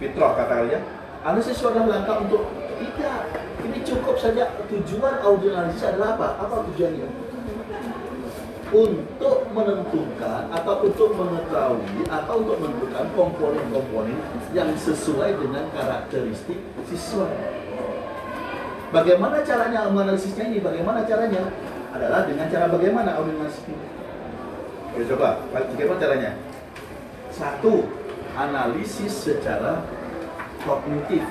Fitrah 0.00 0.32
kata 0.40 0.54
kalian, 0.64 0.82
analisis 1.20 1.60
siswa 1.60 1.68
adalah 1.76 2.00
langkah 2.00 2.16
untuk 2.24 2.48
tidak. 2.80 3.20
Ini 3.60 3.78
cukup 3.84 4.16
saja 4.16 4.56
tujuan 4.72 5.20
audien 5.20 5.52
analisis 5.52 5.84
adalah 5.84 6.16
apa? 6.16 6.40
Apa 6.48 6.64
tujuannya? 6.72 7.19
Untuk 8.70 9.50
menentukan 9.50 10.46
atau 10.54 10.74
untuk 10.86 11.10
mengetahui 11.18 12.06
atau 12.06 12.34
untuk 12.38 12.56
menentukan 12.62 13.06
komponen-komponen 13.18 14.18
yang 14.54 14.70
sesuai 14.78 15.34
dengan 15.42 15.66
karakteristik 15.74 16.58
siswa. 16.86 17.26
Bagaimana 18.90 19.42
caranya 19.42 19.90
menganalisisnya 19.90 20.50
ini? 20.50 20.58
Bagaimana 20.62 21.06
caranya? 21.06 21.50
Adalah 21.90 22.26
dengan 22.26 22.46
cara 22.46 22.66
bagaimana 22.70 23.18
ini? 23.18 23.76
Oke, 24.90 25.06
coba, 25.06 25.42
bagaimana 25.50 25.98
caranya? 25.98 26.30
Satu, 27.30 27.86
analisis 28.34 29.14
secara 29.14 29.86
kognitif. 30.62 31.22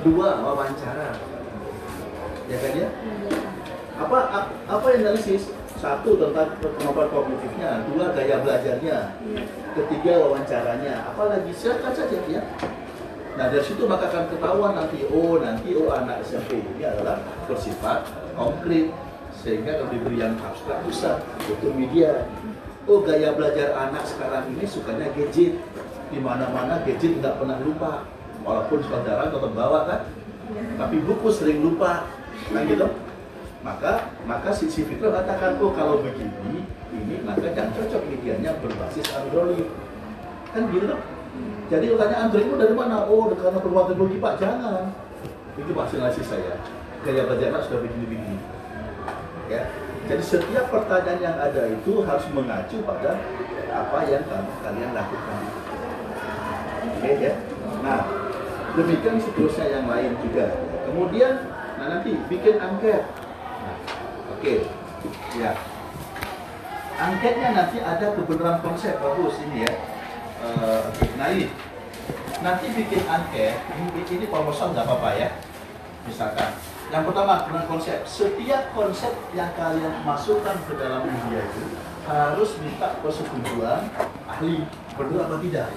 Dua, 0.00 0.40
wawancara. 0.40 1.16
Ya 2.48 2.56
kan 2.56 2.72
ya? 2.72 2.88
Apa 4.00 4.48
apa 4.64 4.86
yang 4.96 5.04
analisis? 5.04 5.52
Satu 5.80 6.12
tentang 6.12 6.60
kemampuan 6.60 7.08
kognitifnya, 7.08 7.80
dua 7.88 8.12
gaya 8.12 8.36
belajarnya, 8.44 9.16
ketiga 9.72 10.12
wawancaranya, 10.20 11.08
apalagi 11.08 11.56
silakan 11.56 11.92
saja 11.96 12.20
ya. 12.28 12.44
Nah 13.40 13.48
dari 13.48 13.64
situ 13.64 13.88
maka 13.88 14.12
akan 14.12 14.28
ketahuan 14.28 14.76
nanti 14.76 15.08
oh 15.08 15.40
nanti 15.40 15.72
oh 15.72 15.88
anak 15.88 16.20
SMP 16.20 16.60
ini 16.60 16.84
adalah 16.84 17.16
bersifat 17.48 18.04
konkret 18.36 18.92
sehingga 19.32 19.80
kalau 19.80 19.88
diberi 19.88 20.20
yang 20.20 20.36
abstrak 20.44 20.84
susah 20.84 21.16
butuh 21.48 21.72
media. 21.72 22.28
Oh 22.84 23.00
gaya 23.00 23.32
belajar 23.32 23.72
anak 23.72 24.04
sekarang 24.04 24.52
ini 24.52 24.68
sukanya 24.68 25.08
gadget, 25.16 25.56
di 26.12 26.18
mana-mana 26.20 26.84
gadget 26.84 27.16
nggak 27.24 27.40
pernah 27.40 27.56
lupa, 27.64 28.04
walaupun 28.44 28.84
saudara 28.84 29.32
tetap 29.32 29.52
bawa 29.56 29.88
kan, 29.88 30.00
tapi 30.76 31.00
buku 31.00 31.32
sering 31.32 31.64
lupa, 31.64 32.04
kan 32.52 32.68
gitu 32.68 32.84
maka 33.60 34.08
maka 34.24 34.48
si, 34.56 34.72
si 34.72 34.82
katakan 34.88 35.60
oh 35.60 35.72
kalau 35.76 36.00
begini 36.00 36.32
ini 36.96 37.20
maka 37.22 37.52
yang 37.52 37.70
cocok 37.76 38.02
medianya 38.08 38.56
berbasis 38.58 39.06
Android. 39.12 39.68
Kan 40.50 40.66
gitu 40.74 40.96
jadi 41.70 41.86
tanya 41.94 42.16
Android 42.26 42.50
itu 42.50 42.56
dari 42.58 42.74
mana? 42.74 43.06
Oh 43.06 43.30
karena 43.30 43.62
perbuatan 43.62 43.94
teknologi 43.94 44.18
pak. 44.18 44.34
Jangan. 44.42 44.90
Itu 45.54 45.70
vaksinasi 45.70 46.22
saya. 46.26 46.58
Gaya 47.06 47.22
belajar 47.30 47.62
sudah 47.62 47.80
begini-begini. 47.86 48.36
Ya. 49.46 49.70
Jadi 50.10 50.22
setiap 50.26 50.74
pertanyaan 50.74 51.20
yang 51.22 51.36
ada 51.38 51.70
itu 51.70 52.02
harus 52.02 52.26
mengacu 52.34 52.82
pada 52.82 53.14
apa 53.70 53.98
yang 54.10 54.26
kalian 54.66 54.90
lakukan. 54.90 55.40
Oke 56.98 57.12
ya. 57.22 57.32
Nah 57.86 58.02
demikian 58.74 59.22
seterusnya 59.22 59.66
yang 59.70 59.86
lain 59.86 60.18
juga. 60.26 60.58
Kemudian 60.90 61.54
nah 61.78 61.86
nanti 61.86 62.18
bikin 62.26 62.58
angket 62.58 63.06
Oke, 64.40 64.64
ya. 65.36 65.52
Angketnya 66.96 67.52
nanti 67.52 67.76
ada 67.76 68.16
kebenaran 68.16 68.64
konsep 68.64 68.96
bagus 68.96 69.36
ini 69.44 69.68
ya. 69.68 69.72
Uh, 70.40 70.88
nah 71.20 71.28
ini 71.28 71.52
nanti 72.40 72.72
bikin 72.72 73.04
angket 73.04 73.60
ini, 73.76 74.00
ini 74.00 74.24
proposal 74.32 74.72
nggak 74.72 74.88
apa-apa 74.88 75.12
ya. 75.20 75.28
Misalkan, 76.08 76.56
yang 76.88 77.04
pertama 77.04 77.44
kebenaran 77.44 77.68
konsep. 77.68 78.00
Setiap 78.08 78.72
konsep 78.72 79.12
yang 79.36 79.52
kalian 79.60 79.92
masukkan 80.08 80.56
ke 80.64 80.72
dalam 80.72 81.04
media 81.04 81.44
itu 81.44 81.76
harus 82.08 82.56
minta 82.64 82.96
persetujuan 83.04 83.92
ahli 84.24 84.64
benar 84.96 85.28
atau 85.28 85.38
tidak. 85.44 85.68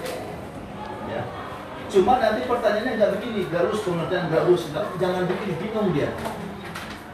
Ya. 1.11 1.21
Cuma 1.91 2.15
nanti 2.23 2.47
pertanyaannya 2.47 2.95
nggak 2.95 3.11
begini, 3.19 3.43
garus 3.51 3.83
kemudian 3.83 4.31
garus, 4.31 4.71
jangan 4.71 5.27
bikin 5.27 5.51
bingung 5.59 5.91
dia 5.91 6.15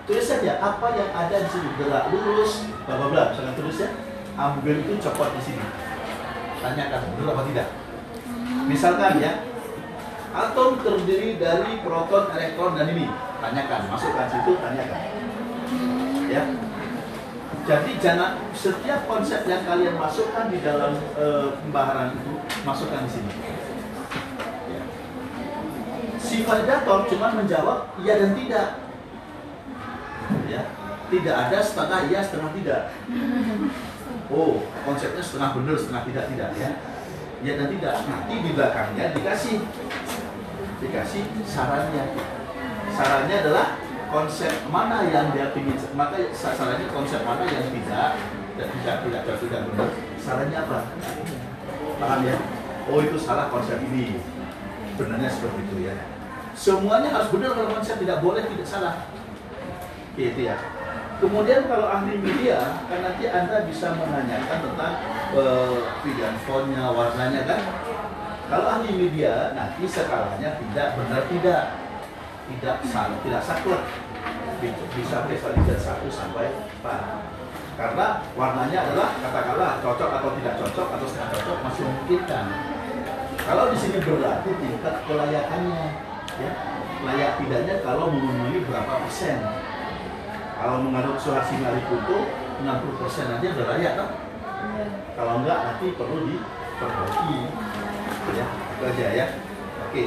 tulis 0.10 0.26
saja 0.26 0.58
apa 0.58 0.90
yang 0.98 1.14
ada 1.14 1.38
di 1.38 1.50
sini. 1.54 1.70
Gerak 1.78 2.10
lurus 2.10 2.66
bla 2.90 2.98
bla 2.98 3.08
bla. 3.14 3.24
Misalkan 3.30 3.54
tulis 3.62 3.78
ya 3.78 3.90
ambil 4.42 4.76
itu 4.82 4.94
copot 5.06 5.30
di 5.38 5.42
sini. 5.46 5.62
Tanyakan 6.66 7.14
benar 7.14 7.38
apa 7.38 7.42
tidak? 7.46 7.68
Misalkan 8.66 9.22
ya 9.22 9.46
atom 10.34 10.82
terdiri 10.82 11.38
dari 11.38 11.78
proton 11.86 12.34
elektron 12.34 12.74
dan 12.74 12.90
ini. 12.90 13.06
Tanyakan 13.38 13.82
masukkan 13.94 14.26
situ 14.34 14.52
tanyakan. 14.58 15.00
Ya. 16.26 16.44
Jadi 17.70 18.02
jangan 18.02 18.42
setiap 18.58 19.06
konsep 19.06 19.46
yang 19.46 19.62
kalian 19.62 19.94
masukkan 19.94 20.50
di 20.50 20.58
dalam 20.58 20.98
e, 21.14 21.54
pembaharan 21.54 22.18
itu 22.18 22.34
masukkan 22.66 23.06
di 23.06 23.12
sini. 23.14 23.34
Ya. 24.74 24.82
si 26.18 26.42
validator 26.42 27.06
cuma 27.06 27.38
menjawab 27.38 27.94
iya 28.02 28.18
dan 28.18 28.34
tidak. 28.34 28.68
ya 28.74 28.89
tidak 31.10 31.36
ada 31.36 31.58
setengah 31.60 32.00
iya 32.08 32.20
setengah 32.22 32.52
tidak. 32.54 32.82
Oh 34.30 34.62
konsepnya 34.86 35.24
setengah 35.26 35.50
benar 35.58 35.76
setengah 35.76 36.04
tidak 36.06 36.26
tidak 36.30 36.50
ya. 36.56 36.70
Ya 37.40 37.54
dan 37.58 37.68
tidak. 37.74 37.94
Nanti 38.06 38.34
di 38.46 38.50
belakangnya 38.54 39.06
dikasih. 39.18 39.58
Dikasih 40.80 41.24
sarannya. 41.50 42.04
Sarannya 42.94 43.36
adalah 43.42 43.68
konsep 44.10 44.54
mana 44.70 45.06
yang 45.10 45.34
dia 45.34 45.54
ingin 45.54 45.78
maka 45.98 46.30
sarannya 46.34 46.88
konsep 46.94 47.22
mana 47.26 47.46
yang 47.50 47.66
tidak 47.74 48.18
dan 48.58 48.68
tidak 48.70 48.96
tidak 49.02 49.22
tidak, 49.26 49.38
tidak 49.42 49.62
benar. 49.74 49.90
Sarannya 50.22 50.58
apa? 50.62 50.78
Paham 52.00 52.22
ya? 52.24 52.38
Oh 52.90 53.02
itu 53.02 53.18
salah 53.18 53.50
konsep 53.50 53.82
ini. 53.82 54.22
Benarnya 54.94 55.32
seperti 55.32 55.64
itu 55.74 55.78
ya. 55.90 55.96
Semuanya 56.54 57.10
harus 57.18 57.32
benar 57.32 57.56
kalau 57.56 57.72
konsep 57.72 57.98
tidak 57.98 58.20
boleh 58.22 58.44
tidak 58.46 58.68
salah. 58.68 59.10
Itu 60.20 60.44
ya 60.44 60.60
Kemudian 61.20 61.68
kalau 61.68 61.92
ahli 61.92 62.16
media, 62.16 62.80
kan 62.88 63.00
nanti 63.04 63.28
Anda 63.28 63.68
bisa 63.68 63.92
menanyakan 63.92 64.60
tentang 64.72 64.94
eh, 65.36 65.78
pilihan 66.00 66.36
fontnya, 66.48 66.96
warnanya 66.96 67.44
kan. 67.44 67.62
Kalau 68.48 68.68
ahli 68.80 68.96
media, 68.96 69.52
nanti 69.52 69.84
skalanya 69.84 70.56
tidak 70.56 70.88
benar 70.96 71.24
tidak. 71.28 71.64
Tidak 72.50 72.76
salah, 72.88 73.20
tidak 73.22 73.44
saklek. 73.46 73.84
Bisa- 74.96 75.28
visualisasi 75.28 75.78
satu 75.78 76.08
sampai 76.10 76.50
empat. 76.50 77.02
Karena 77.78 78.26
warnanya 78.36 78.80
adalah 78.90 79.16
katakanlah 79.22 79.72
cocok 79.80 80.10
atau 80.20 80.30
tidak 80.40 80.56
cocok 80.60 80.88
atau 80.98 81.06
setengah 81.08 81.30
cocok 81.36 81.58
masih 81.64 81.84
memungkinkan. 81.88 82.46
Kalau 83.40 83.64
di 83.72 83.78
sini 83.78 83.98
berarti 84.04 84.52
tingkat 84.56 84.96
kelayakannya, 85.08 85.84
ya 86.42 86.52
layak 87.00 87.32
tidaknya 87.40 87.76
kalau 87.86 88.12
memenuhi 88.12 88.68
berapa 88.68 88.94
persen. 89.04 89.69
Kalau 90.60 90.84
menganut 90.84 91.16
surah 91.16 91.48
singali 91.48 91.80
putu 91.88 92.28
60 92.60 93.00
persen 93.00 93.32
aja 93.32 93.48
udah 93.56 93.66
layak 93.72 93.94
kan? 93.96 94.10
Kalau 95.16 95.34
enggak 95.40 95.60
nanti 95.72 95.96
perlu 95.96 96.28
diperbaiki. 96.28 97.40
Ya, 98.36 98.46
itu 98.52 98.84
aja 98.84 99.08
ya. 99.16 99.28
Oke, 99.88 100.04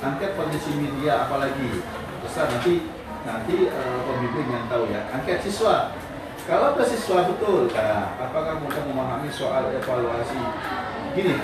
angket 0.00 0.32
kondisi 0.40 0.72
media 0.80 1.28
apalagi 1.28 1.84
besar 2.24 2.48
nanti 2.48 2.88
nanti 3.28 3.68
eh, 3.68 4.00
pembimbing 4.08 4.48
yang 4.48 4.64
tahu 4.72 4.88
ya. 4.88 5.04
Angket 5.12 5.44
siswa. 5.44 5.92
Kalau 6.48 6.72
ke 6.72 6.82
siswa 6.88 7.28
betul, 7.28 7.68
nah, 7.76 8.16
apakah 8.16 8.58
mudah 8.64 8.82
memahami 8.88 9.28
soal 9.28 9.68
evaluasi? 9.70 10.40
Gini, 11.12 11.36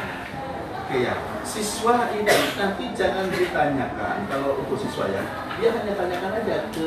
Oke 0.87 1.03
ya, 1.03 1.18
siswa 1.43 2.14
ini 2.14 2.30
nanti 2.30 2.95
jangan 2.95 3.26
ditanyakan 3.26 4.22
kalau 4.30 4.62
untuk 4.62 4.78
siswa 4.78 5.11
ya, 5.11 5.18
dia 5.59 5.74
hanya 5.74 5.99
tanyakan 5.99 6.39
aja 6.39 6.70
ke 6.70 6.87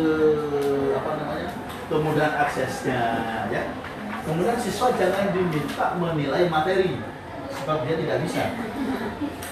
apa 0.95 1.20
namanya 1.20 1.52
kemudahan 1.91 2.32
aksesnya 2.47 3.04
ya. 3.52 3.76
Kemudian 4.24 4.56
siswa 4.56 4.95
jangan 4.95 5.36
diminta 5.36 6.00
menilai 6.00 6.47
materi 6.47 6.95
sebab 7.52 7.84
dia 7.84 8.00
tidak 8.00 8.24
bisa. 8.24 8.56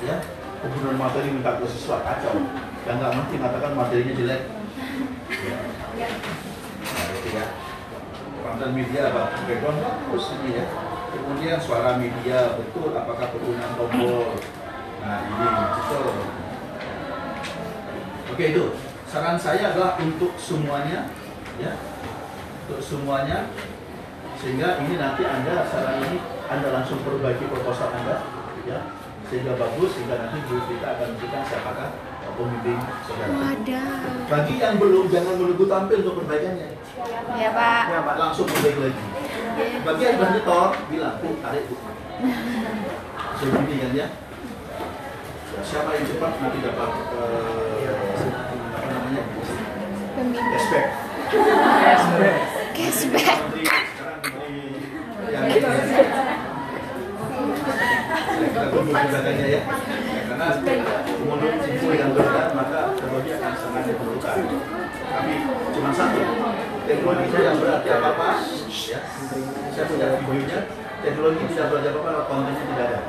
Ya, 0.07 0.15
kemudian 0.63 0.95
materi 0.95 1.27
minta 1.27 1.59
ke 1.59 1.67
siswa 1.67 1.99
kacau, 2.07 2.39
dan 2.87 3.03
nggak 3.03 3.19
ngerti 3.19 3.35
mengatakan 3.35 3.75
materinya 3.75 4.13
jelek. 4.15 4.41
Ya. 5.43 5.57
Nah, 6.87 7.05
itu 7.19 7.29
ya. 7.35 7.45
Konten 8.47 8.71
media 8.71 9.11
apa 9.11 9.43
background 9.43 9.83
bagus 9.83 10.31
ini 10.39 10.55
ya 10.55 10.86
kemudian 11.27 11.59
suara 11.59 11.99
media 11.99 12.55
betul 12.55 12.95
apakah 12.95 13.35
penggunaan 13.35 13.75
tombol? 13.75 14.39
Nah 15.03 15.19
ini 15.27 15.47
betul. 15.75 16.07
Oke 18.31 18.43
itu. 18.55 18.65
Saran 19.11 19.35
saya 19.35 19.75
adalah 19.75 19.99
untuk 19.99 20.39
semuanya 20.39 21.11
ya. 21.59 21.75
Untuk 22.63 22.79
semuanya. 22.79 23.51
Sehingga 24.39 24.79
ini 24.87 24.95
nanti 24.95 25.27
anda 25.27 25.67
saran 25.67 25.99
ini 26.07 26.23
anda 26.47 26.67
langsung 26.71 27.03
perbaiki 27.03 27.43
proposal 27.51 27.91
anda 27.91 28.23
ya. 28.63 28.87
Sehingga 29.27 29.59
bagus 29.59 29.99
sehingga 29.99 30.15
nanti 30.23 30.39
guru 30.47 30.63
kita 30.71 30.95
akan 30.95 31.07
memberikan 31.11 31.43
siapakah 31.43 31.91
pembimbing 32.37 32.81
saudara 33.09 33.89
bagi 34.29 34.53
yang 34.61 34.77
belum 34.77 35.09
jangan 35.09 35.33
menunggu 35.41 35.65
tampil 35.65 35.97
untuk 36.05 36.15
perbaikannya 36.23 36.77
Ya 37.37 37.53
Pak. 37.53 37.83
Ya, 37.93 38.01
Pak, 38.01 38.15
langsung 38.17 38.49
perbaiki 38.49 38.89
lagi. 38.89 39.03
Bagi 39.85 40.01
yang 40.01 40.17
sudah 40.17 40.29
nyetor, 40.33 40.69
bilang, 40.89 41.21
Bu, 41.21 41.29
tarik, 41.45 41.69
Bu. 41.69 41.75
Kan 43.37 43.69
ya. 43.69 43.87
Ya, 43.93 44.07
Siapa 45.61 45.93
yang 45.93 46.09
cepat 46.09 46.31
nanti 46.41 46.57
dapat 46.65 46.91
eh, 47.13 47.93
apa 48.73 48.87
namanya? 48.89 49.23
Pembimbing. 50.17 50.53
Cashback. 50.57 50.89
Cashback. 52.73 53.37
Menteri 55.27 55.61
sekarang 55.61 56.26
yang 58.41 58.77
ini. 58.77 59.41
Ya, 59.41 59.47
ya. 59.47 59.61
Ya, 59.65 60.21
Karena 60.29 60.47
menurut 61.25 61.61
info 61.65 61.89
yang 61.93 62.11
beredar 62.13 62.47
maka 62.53 62.79
teknologi 62.93 63.31
akan 63.33 63.53
sangat 63.57 63.83
diperlukan. 63.89 64.37
Tapi 65.07 65.33
cuma 65.73 65.89
satu, 65.95 66.21
teknologi 66.85 67.25
itu 67.31 67.37
yang 67.41 67.57
berarti 67.57 67.89
apa 67.89 68.07
apa, 68.13 68.29
ya. 68.69 68.99
Saya 69.73 69.85
punya 69.89 70.07
videonya, 70.21 70.59
teknologi 71.01 71.43
tidak 71.53 71.65
berarti 71.73 71.87
apa 71.89 71.99
apa, 72.05 72.23
kontennya 72.29 72.63
tidak 72.65 72.85
ada. 72.85 72.99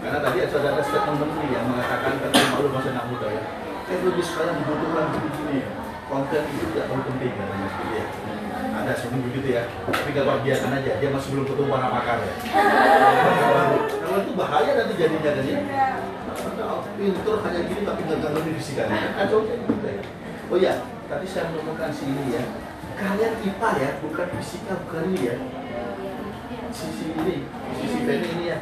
Karena 0.00 0.18
tadi 0.24 0.38
ada 0.40 0.82
statement 0.82 1.18
menteri 1.20 1.46
yang 1.52 1.64
mengatakan 1.68 2.12
kata 2.24 2.38
malu 2.56 2.68
masa 2.72 2.88
anak 2.96 3.04
muda 3.12 3.28
ya. 3.28 3.42
Teknologi 3.84 4.22
sekarang 4.24 4.54
dibutuhkan 4.64 5.06
begini, 5.12 5.58
konten 6.08 6.42
itu 6.46 6.64
tidak 6.72 6.84
terlalu 6.88 7.02
penting 7.10 7.32
katanya 7.36 7.68
ya. 7.92 8.04
Ada 8.90 9.06
seperti 9.06 9.22
begitu 9.22 9.48
ya. 9.54 9.62
Tapi 9.86 10.10
gak 10.10 10.42
biarkan 10.42 10.82
aja, 10.82 10.92
dia 10.98 11.10
masih 11.14 11.30
belum 11.30 11.46
ketemu 11.46 11.70
para 11.70 11.88
pakar 11.94 12.18
ya. 12.26 12.34
Kalau 13.86 14.18
itu 14.18 14.32
bahaya 14.34 14.70
nanti 14.82 14.94
jadinya 14.98 15.30
kan 15.30 15.46
ya. 15.46 15.58
Nah, 16.58 16.82
pintur 16.98 17.38
hanya 17.46 17.60
gini 17.70 17.86
tapi 17.86 18.00
nggak 18.02 18.18
ngerti 18.34 18.50
fisika 18.58 18.90
kacau 18.90 19.46
kayak 19.46 19.62
gitu 19.62 19.86
ya. 19.86 20.02
Oh 20.50 20.58
ya, 20.58 20.74
tadi 21.06 21.26
saya 21.30 21.54
menemukan 21.54 21.94
sini 21.94 22.34
ya. 22.34 22.42
Kalian 22.98 23.38
IPA 23.38 23.70
ya, 23.78 23.90
bukan 24.02 24.26
fisika, 24.42 24.74
bukan 24.82 25.02
ini 25.14 25.20
ya. 25.22 25.34
Sisi 26.74 27.14
ini, 27.14 27.46
sisi 27.78 27.98
Benny 28.02 28.26
ini 28.26 28.44
ya. 28.50 28.58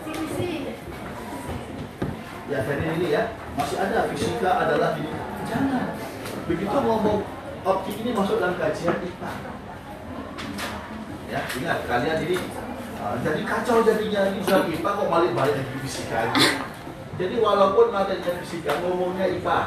Ya 2.52 2.58
Benny 2.68 2.88
ini 3.00 3.16
ya, 3.16 3.32
masih 3.56 3.80
ada 3.80 4.12
fisika 4.12 4.50
adalah 4.60 4.92
ini. 5.00 5.08
Jangan. 5.48 5.96
Begitu 6.44 6.76
ngomong 6.76 7.24
optik 7.64 7.96
ini 8.04 8.12
masuk 8.12 8.36
dalam 8.36 8.60
kajian 8.60 9.00
IPA. 9.00 9.56
Ya, 11.38 11.46
ingat 11.54 11.78
kalian 11.86 12.18
ini 12.26 12.36
uh, 12.98 13.14
jadi 13.22 13.46
kacau 13.46 13.86
jadinya 13.86 14.26
ini. 14.34 14.42
Sudah 14.42 14.66
IPA 14.66 14.90
kok 14.90 15.06
balik 15.06 15.32
balik 15.38 15.54
lagi 15.54 15.78
fisika. 15.86 16.34
Jadi 17.14 17.34
walaupun 17.38 17.94
materinya 17.94 18.42
fisika 18.42 18.82
ngomongnya 18.82 19.30
IPA, 19.38 19.58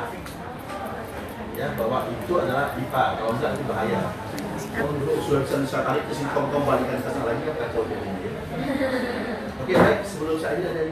ya 1.56 1.72
bahwa 1.80 2.12
itu 2.12 2.34
adalah 2.36 2.76
IPA 2.76 3.04
kalau 3.16 3.32
enggak 3.40 3.56
itu 3.56 3.64
bahaya. 3.72 4.02
Kalau 4.76 4.92
dulu 5.00 5.16
sudah 5.24 5.42
bisa 5.48 5.56
bisa 5.64 5.80
tarik 5.80 6.04
ke 6.12 6.14
sini 6.16 6.32
kom 6.36 6.52
balikan 6.52 7.00
ke 7.00 7.08
sana 7.08 7.24
lagi 7.24 7.42
kan 7.48 7.56
kacau 7.56 7.88
jadinya 7.88 8.20
ya. 8.20 8.32
oke 9.64 9.72
baik. 9.72 10.00
Sebelum 10.04 10.36
saya 10.44 10.60
ada 10.60 10.70
dari 10.76 10.92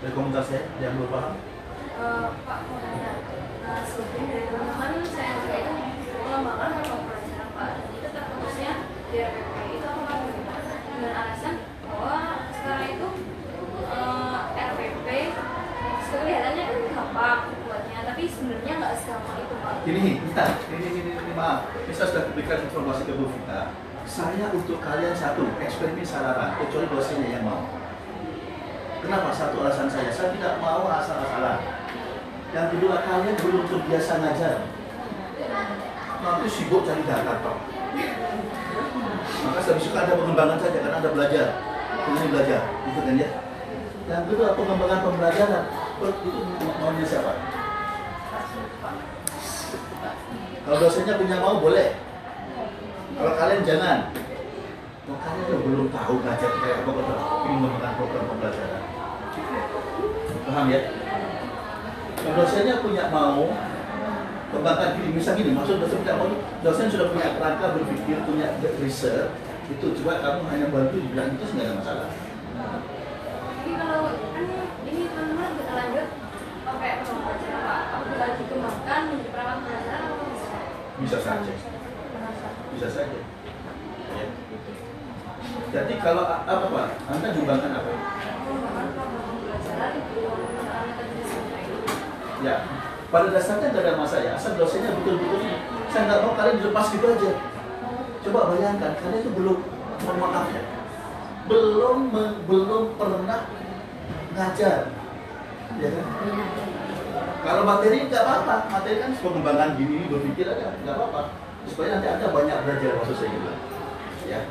dari 0.00 0.12
komentar 0.16 0.40
saya 0.40 0.72
yang 0.80 0.96
belum 0.96 1.12
paham? 1.12 1.34
Eh, 2.00 2.28
Pak 2.48 2.58
mau 2.64 2.76
nanya, 2.80 3.12
sebelum 3.84 4.24
dari 4.24 4.44
teman-teman 4.48 5.04
saya 5.04 5.32
itu 5.36 6.12
pengembangan 6.16 6.70
atau 6.80 6.96
pelajaran 7.04 7.48
Pak? 7.52 7.68
Itu 7.92 8.08
terputusnya 8.08 8.72
di 9.12 9.16
RPP? 9.20 9.65
Dengan 11.06 11.22
alasan 11.22 11.54
bahwa 11.86 12.18
sekarang 12.50 12.90
itu 12.98 13.08
eh, 13.94 14.38
RPP 14.58 15.08
kelihatannya 16.06 16.62
kan 16.66 16.78
gampang 16.90 17.40
buatnya 17.62 17.98
tapi 18.10 18.22
sebenarnya 18.26 18.72
nggak 18.82 18.94
segampang 18.98 19.38
itu 19.38 19.54
Pak. 19.62 19.74
ini 19.86 20.04
bentar. 20.18 20.50
Ini, 20.66 20.86
ini, 20.90 21.10
ini, 21.14 21.32
maaf. 21.38 21.70
Saya 21.94 22.06
sudah 22.10 22.22
berikan 22.34 22.66
informasi 22.66 23.06
ke 23.06 23.12
Bu 23.14 23.30
Vita. 23.30 23.70
Saya 24.02 24.50
untuk 24.50 24.82
kalian 24.82 25.14
satu 25.14 25.46
eksperimen 25.62 26.02
sararan 26.02 26.58
kecuali 26.58 26.90
dosennya 26.90 27.38
yang 27.38 27.44
mau. 27.46 27.62
Kenapa? 28.98 29.30
Satu 29.30 29.62
alasan 29.62 29.86
saya. 29.86 30.10
Saya 30.10 30.34
tidak 30.34 30.58
mau 30.58 30.90
asal-asalan 30.90 31.62
yang 32.50 32.66
kedua 32.74 32.98
kalian 33.06 33.36
belum 33.38 33.64
terbiasa 33.70 34.12
ngajar. 34.18 34.56
Nanti 36.26 36.46
sibuk 36.50 36.82
cari 36.82 37.02
data 37.06 37.38
toh 37.44 37.58
maka 39.44 39.60
suka 39.76 39.98
ada 40.06 40.12
pengembangan 40.16 40.58
saja 40.62 40.78
karena 40.80 40.96
ada 41.02 41.10
belajar. 41.12 41.46
Ini 42.06 42.26
belajar. 42.30 42.60
Itu 42.86 43.00
kan 43.02 43.14
ya? 43.18 43.28
Yang 44.06 44.22
kedua 44.30 44.48
pengembangan 44.54 45.00
pembelajaran. 45.02 45.64
Itu 45.98 46.30
maunya 46.78 47.04
siapa? 47.04 47.32
Kalau 50.66 50.78
dosennya 50.82 51.14
punya 51.18 51.36
mau 51.42 51.58
boleh. 51.58 51.88
Kalau 53.16 53.32
kalian 53.34 53.62
jangan. 53.66 53.98
Nah, 55.06 55.18
kalian 55.22 55.46
tuh 55.46 55.58
belum 55.62 55.86
tahu 55.94 56.14
ngajar 56.22 56.50
kayak 56.58 56.76
apa 56.82 56.90
kalau 56.90 57.16
mengembangkan 57.46 57.92
program 57.94 58.24
pembelajaran? 58.26 58.82
Paham 60.46 60.66
ya? 60.70 60.80
Kalau 62.18 62.34
dosennya 62.42 62.74
punya 62.82 63.04
mau 63.14 63.46
kembangkan 64.56 64.88
diri. 64.96 65.08
Misal 65.12 65.32
gini 65.36 65.52
maksud 65.52 65.76
dosen 65.78 66.00
tidak 66.00 66.16
mau 66.16 66.32
dosen 66.64 66.86
sudah 66.88 67.06
punya 67.12 67.28
kerangka 67.36 67.66
berpikir 67.76 68.16
punya 68.24 68.46
riset 68.80 69.28
itu 69.66 69.86
coba 70.00 70.22
kamu 70.22 70.40
hanya 70.48 70.66
bantu 70.70 70.96
dibilang 71.02 71.34
itu 71.34 71.44
nggak 71.44 71.66
ada 71.66 71.74
masalah. 71.76 72.08
Jadi 72.10 73.70
kalau 73.76 74.00
kan 74.14 74.44
ini 74.86 75.02
teman-teman 75.10 75.50
kita 75.60 75.72
lanjut. 75.74 76.08
Pakai 76.66 76.98
perangkat 76.98 77.22
pelajaran 77.22 77.62
Pak, 77.62 77.82
apabila 77.94 78.26
dikembangkan 78.42 79.00
menjadi 79.06 79.30
perangkat 79.30 79.62
pelajaran 79.62 80.00
apa 80.02 80.24
bisa? 80.34 80.58
bisa 80.98 81.18
saja. 81.22 81.52
Bisa 82.74 82.88
saja. 82.90 83.20
Ya. 84.16 84.26
jadi 85.70 85.94
kalau 86.02 86.24
apa 86.26 86.66
pak? 86.66 86.88
Anda 87.06 87.28
kembangkan 87.30 87.70
apa? 87.70 87.90
Pembelajaran 87.94 89.90
di 89.94 90.26
ya 92.44 92.75
pada 93.08 93.28
dasarnya 93.30 93.70
tidak 93.70 93.82
ada 93.86 93.94
masalah 93.98 94.24
ya 94.26 94.32
asal 94.34 94.52
dosennya 94.58 94.90
betul-betul 95.02 95.40
saya 95.90 96.02
nggak 96.10 96.20
mau 96.26 96.32
kalian 96.34 96.56
dilepas 96.60 96.86
gitu 96.90 97.06
aja 97.06 97.32
Coba 98.26 98.50
bayangkan, 98.50 98.98
kalian 98.98 99.22
itu 99.22 99.30
belum, 99.38 99.58
mohon 100.02 100.50
ya, 100.50 100.62
belum 101.46 101.98
me- 102.10 102.38
belum 102.50 102.98
pernah 102.98 103.46
ngajar, 104.34 104.90
ya 105.78 105.88
kan? 105.94 106.06
Kalau 107.46 107.62
materi 107.62 108.10
nggak 108.10 108.22
apa-apa, 108.26 108.66
materi 108.66 108.98
kan 108.98 109.14
pengembangan 109.14 109.78
gini 109.78 110.02
ini 110.02 110.06
berpikir 110.10 110.42
aja, 110.50 110.74
nggak 110.82 110.94
apa-apa. 110.98 111.38
Supaya 111.70 112.02
nanti 112.02 112.10
anda 112.10 112.34
banyak 112.34 112.58
belajar 112.66 112.98
maksud 112.98 113.14
saya 113.14 113.30
gitu. 113.30 113.50
Ya. 114.26 114.42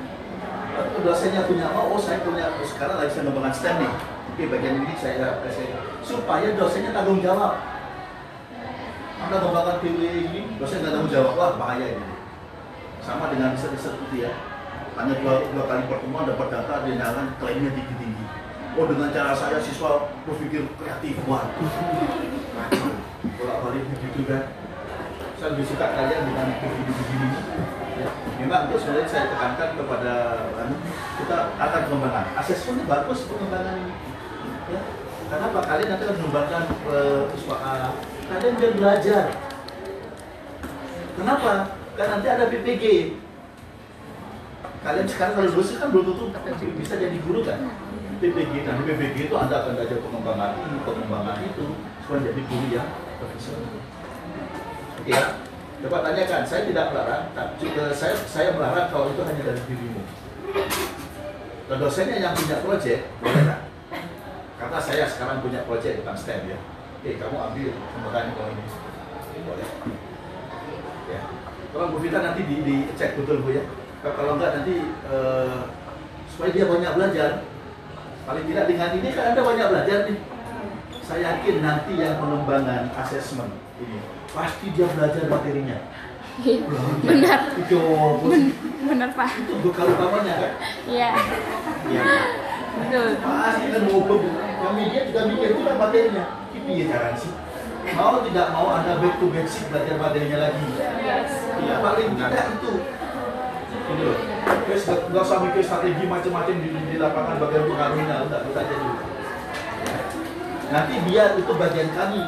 Lalu 0.80 1.04
dosennya 1.04 1.44
punya 1.44 1.68
mau, 1.76 1.92
oh 1.92 2.00
saya 2.00 2.24
punya, 2.24 2.48
oh, 2.56 2.64
sekarang 2.64 2.96
lagi 2.96 3.12
saya 3.12 3.28
mengembangkan 3.28 3.60
STEM 3.60 3.76
nih. 3.84 3.92
Oke, 4.32 4.44
bagian 4.56 4.76
ini 4.88 4.96
saya 4.96 5.44
kasih. 5.44 5.68
Supaya 6.00 6.48
dosennya 6.56 6.96
tanggung 6.96 7.20
jawab. 7.20 7.60
Anda 9.26 9.42
mengembangkan 9.42 9.82
PW 9.82 10.02
ini, 10.30 10.42
dosen 10.62 10.86
nggak 10.86 10.94
tanggung 10.94 11.10
jawab, 11.10 11.34
wah 11.34 11.58
bahaya 11.58 11.98
ini. 11.98 12.14
Sama 13.02 13.34
dengan 13.34 13.58
riset-riset 13.58 13.98
itu 13.98 14.22
ya. 14.22 14.38
Hanya 14.94 15.18
dua, 15.18 15.42
dua 15.50 15.66
kali 15.66 15.90
pertemuan 15.90 16.30
dapat 16.30 16.54
data, 16.54 16.86
nyalakan 16.86 17.34
klaimnya 17.42 17.74
tinggi-tinggi. 17.74 18.26
Oh 18.78 18.86
dengan 18.86 19.10
cara 19.10 19.34
saya 19.34 19.58
siswa 19.58 20.14
berpikir 20.30 20.70
kreatif, 20.78 21.18
wah 21.26 21.42
kacau. 21.50 23.02
Bolak-balik 23.42 23.90
begitu 23.98 24.30
kan. 24.30 24.54
Saya 25.42 25.58
lebih 25.58 25.66
suka 25.74 25.86
kalian 25.90 26.22
dengan 26.30 26.46
begini-begini. 26.62 27.30
Ya. 27.98 28.10
Memang 28.46 28.70
itu 28.70 28.78
sebenarnya 28.78 29.10
saya 29.10 29.26
tekankan 29.34 29.70
kepada 29.74 30.14
anu, 30.54 30.76
kita 31.18 31.38
akan 31.58 31.82
pengembangan. 31.90 32.26
Asesmen 32.38 32.86
bagus 32.86 33.26
pengembangan 33.26 33.74
ini. 33.82 33.94
Ya. 34.70 35.05
Kenapa 35.26 35.60
kalian 35.66 35.88
nanti 35.90 36.04
akan 36.06 36.18
mengembangkan 36.22 36.64
usaha 37.34 37.98
kalian 38.26 38.54
biar 38.58 38.74
belajar. 38.78 39.26
Kenapa? 41.16 41.52
Kan 41.96 42.08
nanti 42.18 42.28
ada 42.28 42.46
PPG. 42.50 42.84
Kalian 44.86 45.08
sekarang 45.10 45.34
kalau 45.34 45.50
lulus 45.50 45.78
kan 45.82 45.90
belum 45.90 46.30
tentu 46.30 46.66
bisa 46.78 46.94
jadi 46.98 47.18
guru 47.26 47.42
kan? 47.42 47.58
PPG, 48.16 48.64
nah 48.64 48.80
PPG 48.80 49.28
itu 49.28 49.36
Anda 49.36 49.66
akan 49.66 49.76
belajar 49.76 49.98
pengembangan 50.00 50.56
ini, 50.56 50.78
pengembangan 50.88 51.36
itu, 51.44 51.66
supaya 52.06 52.20
jadi 52.24 52.42
guru 52.48 52.66
yang 52.72 52.90
profesional. 53.20 53.76
Ya? 55.04 55.24
Coba 55.84 55.98
tanyakan, 56.00 56.42
saya 56.48 56.62
tidak 56.64 56.96
melarang, 56.96 57.24
saya, 57.92 58.16
saya 58.24 58.50
melarang 58.56 58.88
kalau 58.88 59.12
itu 59.12 59.22
hanya 59.26 59.42
dari 59.44 59.62
dirimu. 59.68 60.02
Dan 61.66 61.78
dosennya 61.82 62.18
yang 62.24 62.34
punya 62.38 62.58
proyek, 62.64 63.00
boleh 63.20 63.42
nggak? 63.42 63.62
Karena 64.56 64.80
saya 64.80 65.04
sekarang 65.12 65.44
punya 65.44 65.68
proyek 65.68 66.00
tentang 66.02 66.16
STEM 66.16 66.48
ya. 66.48 66.58
Oke, 67.02 67.20
kamu 67.20 67.38
ambil 67.38 67.70
pengembangan 67.76 68.34
kalau 68.34 68.52
ini. 68.56 68.66
Boleh. 69.46 69.68
Ya. 71.12 71.22
Tolong 71.76 71.90
Bu 71.92 71.98
Vita 72.00 72.20
nanti 72.24 72.42
di, 72.48 72.56
dicek 72.64 73.20
betul 73.20 73.44
Bu 73.44 73.52
ya. 73.52 73.64
Kalau 74.02 74.40
enggak 74.40 74.62
nanti 74.62 74.76
eh, 75.12 75.60
supaya 76.32 76.50
dia 76.56 76.66
banyak 76.66 76.92
belajar. 76.96 77.32
Paling 78.26 78.46
tidak 78.50 78.66
dengan 78.66 78.90
ini 78.96 79.10
kan 79.14 79.24
Anda 79.34 79.42
banyak 79.44 79.68
belajar 79.70 79.98
nih. 80.10 80.18
Saya 81.06 81.38
yakin 81.38 81.62
nanti 81.62 81.94
yang 82.02 82.18
pengembangan 82.18 82.90
asesmen 82.98 83.54
ini 83.78 84.02
pasti 84.34 84.74
dia 84.74 84.90
belajar 84.90 85.30
materinya. 85.30 85.78
Benar. 87.06 87.40
Itu 87.60 87.80
Benar 88.86 89.10
Pak. 89.14 89.30
itu 89.40 89.54
bekal 89.66 89.88
utamanya 89.94 90.34
kan? 90.42 90.52
Iya. 90.90 91.10
Iya. 91.90 92.04
Betul. 92.76 93.08
Pasti 93.22 93.66
kan 93.72 93.82
mau 93.88 94.02
yang 94.66 94.74
media 94.74 95.02
juga 95.06 95.22
mikir 95.30 95.50
juga 95.54 95.74
materinya. 95.78 96.26
Ini 96.58 96.72
ya 96.82 96.86
caranya 96.90 97.18
sih. 97.22 97.34
Mau 97.94 98.26
tidak 98.26 98.48
mau 98.50 98.68
Anda 98.74 98.98
back 98.98 99.22
to 99.22 99.30
basic 99.30 99.70
belajar 99.70 99.96
materinya 100.02 100.38
lagi. 100.50 100.68
Iya 101.62 101.76
paling 101.86 102.18
tidak 102.18 102.46
itu. 102.58 102.74
Gitu 103.86 104.02
loh. 104.02 104.18
Terus 104.66 104.82
nggak 104.90 105.22
usah 105.22 105.38
mikir 105.46 105.62
strategi 105.62 106.04
macam-macam 106.10 106.56
di, 106.58 106.70
di 106.74 106.98
lapangan 106.98 107.38
bagian 107.38 107.70
pengaruhnya, 107.70 108.16
udah 108.26 108.40
itu 108.42 108.58
aja 108.58 108.76
dulu. 108.82 108.98
Nanti 110.74 110.94
biar 111.06 111.30
itu 111.38 111.54
bagian 111.54 111.90
kami. 111.94 112.22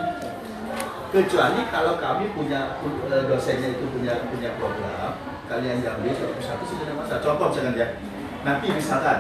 Kecuali 1.08 1.62
kalau 1.72 1.98
kami 1.98 2.30
punya 2.36 2.78
eh, 2.84 3.24
dosennya 3.26 3.74
itu 3.74 3.90
punya 3.90 4.28
punya 4.30 4.54
program, 4.60 5.18
kalian 5.50 5.82
yang 5.82 5.98
ambil 5.98 6.14
satu 6.14 6.38
satu 6.44 6.64
sih 6.68 6.78
tidak 6.84 7.00
masalah. 7.00 7.22
Contoh 7.24 7.48
misalkan 7.50 7.74
ya, 7.80 7.88
nanti 8.46 8.68
misalkan 8.70 9.18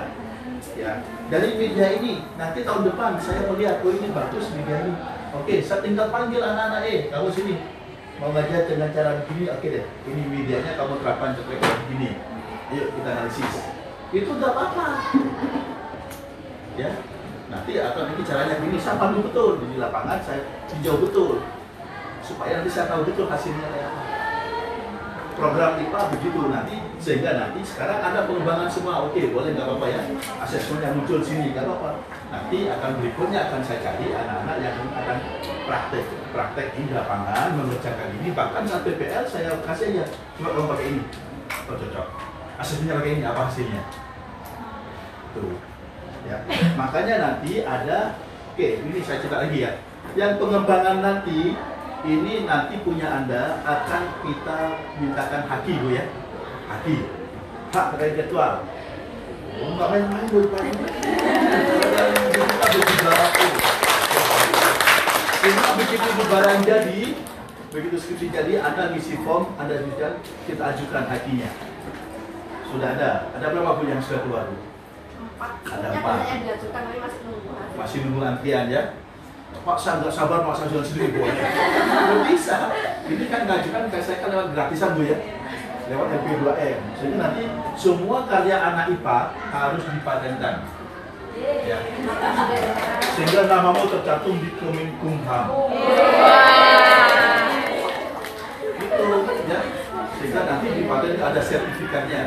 ya 0.77 1.01
dari 1.29 1.57
media 1.57 1.87
ini 1.99 2.25
nanti 2.37 2.65
tahun 2.65 2.87
depan 2.89 3.17
saya 3.21 3.45
melihat 3.49 3.81
oh 3.85 3.93
ini 3.93 4.09
bagus 4.11 4.49
media 4.53 4.85
ini. 4.85 4.93
Oke, 5.35 5.59
saya 5.59 5.83
tinggal 5.83 6.07
panggil 6.07 6.39
anak-anak 6.39 6.87
eh 6.87 7.11
kamu 7.11 7.29
sini 7.29 7.59
mau 8.17 8.31
ngajar 8.33 8.65
dengan 8.65 8.89
cara 8.95 9.21
begini, 9.21 9.51
oke 9.51 9.67
deh. 9.67 9.85
Ini 10.07 10.21
medianya 10.23 10.71
kamu 10.79 11.03
terapkan 11.03 11.35
seperti 11.35 11.67
begini. 11.85 12.17
Yuk 12.73 12.87
kita 12.95 13.09
analisis. 13.11 13.53
Itu 14.15 14.31
nggak 14.39 14.51
apa-apa. 14.55 14.87
Ya, 16.79 16.89
nanti 17.51 17.71
atau 17.75 18.07
ini 18.07 18.23
caranya 18.23 18.55
begini, 18.61 18.77
saya 18.79 19.01
pandu 19.01 19.19
betul 19.25 19.59
di 19.65 19.77
lapangan, 19.81 20.21
saya 20.23 20.45
tinjau 20.69 21.01
betul 21.01 21.43
supaya 22.23 22.59
nanti 22.59 22.71
saya 22.71 22.85
tahu 22.91 23.07
betul 23.07 23.27
hasilnya 23.27 23.67
kayak 23.67 23.87
apa. 23.91 24.06
Program 25.37 25.77
IPA 25.77 26.01
begitu 26.17 26.49
nanti 26.49 26.81
sehingga 26.97 27.37
nanti 27.37 27.61
sekarang 27.61 28.01
ada 28.01 28.25
pengembangan 28.25 28.65
semua, 28.65 29.05
oke 29.05 29.21
boleh 29.29 29.53
nggak 29.53 29.69
apa-apa 29.69 29.85
ya, 29.85 30.01
asesmen 30.41 30.81
yang 30.81 30.97
muncul 30.97 31.21
sini 31.21 31.53
nggak 31.53 31.61
apa-apa. 31.61 32.01
Nanti 32.33 32.65
akan 32.65 32.97
berikutnya 32.97 33.45
akan 33.45 33.61
saya 33.61 33.79
cari 33.85 34.17
anak-anak 34.17 34.57
yang 34.65 34.75
akan 34.97 35.17
praktek 35.69 36.03
praktek 36.33 36.67
di 36.73 36.89
lapangan 36.89 37.53
mengerjakan 37.53 38.17
ini 38.17 38.33
bahkan 38.33 38.65
saat 38.65 38.81
PPL 38.81 39.29
saya 39.29 39.53
kasih 39.61 39.93
aja 39.93 40.05
coba 40.41 40.49
kamu 40.57 40.67
pakai 40.73 40.85
ini, 40.89 41.01
oh 41.69 41.75
cocok. 41.77 42.07
Asesmennya 42.57 42.97
pakai 42.97 43.11
ini 43.13 43.21
apa 43.21 43.41
hasilnya? 43.45 43.83
Tuh 45.37 45.53
ya 46.25 46.37
makanya 46.75 47.15
nanti 47.21 47.61
ada 47.61 48.17
oke 48.51 48.67
ini 48.83 48.99
saya 49.05 49.21
cerita 49.21 49.47
lagi 49.47 49.63
ya 49.63 49.71
yang 50.17 50.35
pengembangan 50.41 50.99
nanti 50.99 51.55
ini 52.05 52.45
nanti 52.45 52.75
punya 52.85 53.07
anda 53.09 53.57
akan 53.65 54.03
kita 54.21 54.59
mintakan 55.01 55.41
haki 55.49 55.73
bu 55.81 55.89
ya 55.95 56.05
haki 56.69 57.09
hak 57.73 57.85
terkait 57.95 58.13
jadwal 58.21 58.61
oh 59.57 59.69
nggak 59.73 59.87
main-main 59.89 60.25
bu 60.29 60.39
Pak. 60.53 60.61
kita 62.29 62.65
berbicara 62.69 63.27
Cuma 65.37 65.79
begitu 65.79 66.07
lebaran 66.19 66.59
jadi, 66.59 67.15
begitu 67.71 67.95
skripsi 67.95 68.35
jadi, 68.35 68.59
Anda 68.59 68.91
ngisi 68.91 69.15
form, 69.23 69.55
Anda 69.55 69.79
bisa 69.79 70.19
kita 70.43 70.75
ajukan 70.75 71.07
hakinya. 71.07 71.47
Sudah 72.67 72.99
ada. 72.99 73.31
Ada 73.31 73.55
berapa 73.55 73.79
bu 73.79 73.87
yang 73.87 74.03
sudah 74.03 74.27
keluar 74.27 74.51
bu? 74.51 74.59
Ada 75.71 75.87
empat. 75.93 76.17
nunggu 76.19 76.99
hasil. 76.99 77.77
masih 77.79 77.97
nunggu 78.03 78.21
antrian 78.27 78.67
ya 78.67 78.91
Pak 79.63 79.77
saya 79.79 80.03
nggak 80.03 80.13
sabar 80.13 80.43
Pak 80.45 80.55
saya 80.57 80.67
jual 80.69 80.85
sendiri 80.85 81.17
bu. 81.17 81.25
Nggak 81.25 82.21
bisa. 82.29 82.55
Ini 83.07 83.25
kan 83.31 83.41
ngajukan 83.47 83.83
saya 83.93 84.17
kan 84.21 84.29
lewat 84.33 84.47
gratisan 84.53 84.89
bu 84.97 85.01
ya. 85.07 85.17
Lewat 85.87 86.07
LP2M 86.19 86.79
sehingga 86.99 87.17
nanti 87.23 87.43
semua 87.79 88.27
karya 88.27 88.59
anak 88.59 88.91
IPA 88.91 89.19
harus 89.55 89.83
dipatenkan. 89.87 90.55
Ya. 91.37 91.77
sehingga 93.13 93.45
namamu 93.45 93.85
tercantum 93.87 94.41
di 94.41 94.49
Kemenkumham. 94.57 95.45
Itu 98.81 99.05
ya. 99.45 99.59
Sehingga 100.17 100.41
nanti 100.49 100.67
di 100.73 100.83
paten 100.89 101.13
itu 101.13 101.23
ada 101.23 101.41
sertifikatnya. 101.41 102.21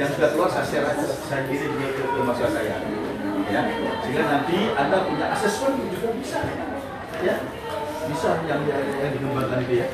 Yang 0.00 0.10
sudah 0.16 0.28
keluar 0.32 0.48
saya 0.48 0.64
share 0.64 0.88
saya 1.28 1.42
kirim 1.52 1.76
ke, 1.76 2.00
ke, 2.00 2.20
saya 2.48 2.80
ya. 3.50 3.60
Sehingga 4.02 4.24
nanti 4.26 4.58
anda 4.74 4.96
punya 5.06 5.26
asesmen 5.32 5.72
juga 5.90 6.08
bisa. 6.18 6.38
Ya. 7.22 7.34
Bisa 8.06 8.28
yang 8.46 8.62
yang, 8.68 8.82
yang 9.02 9.12
dikembangkan 9.14 9.58
itu 9.66 9.74
ya. 9.82 9.86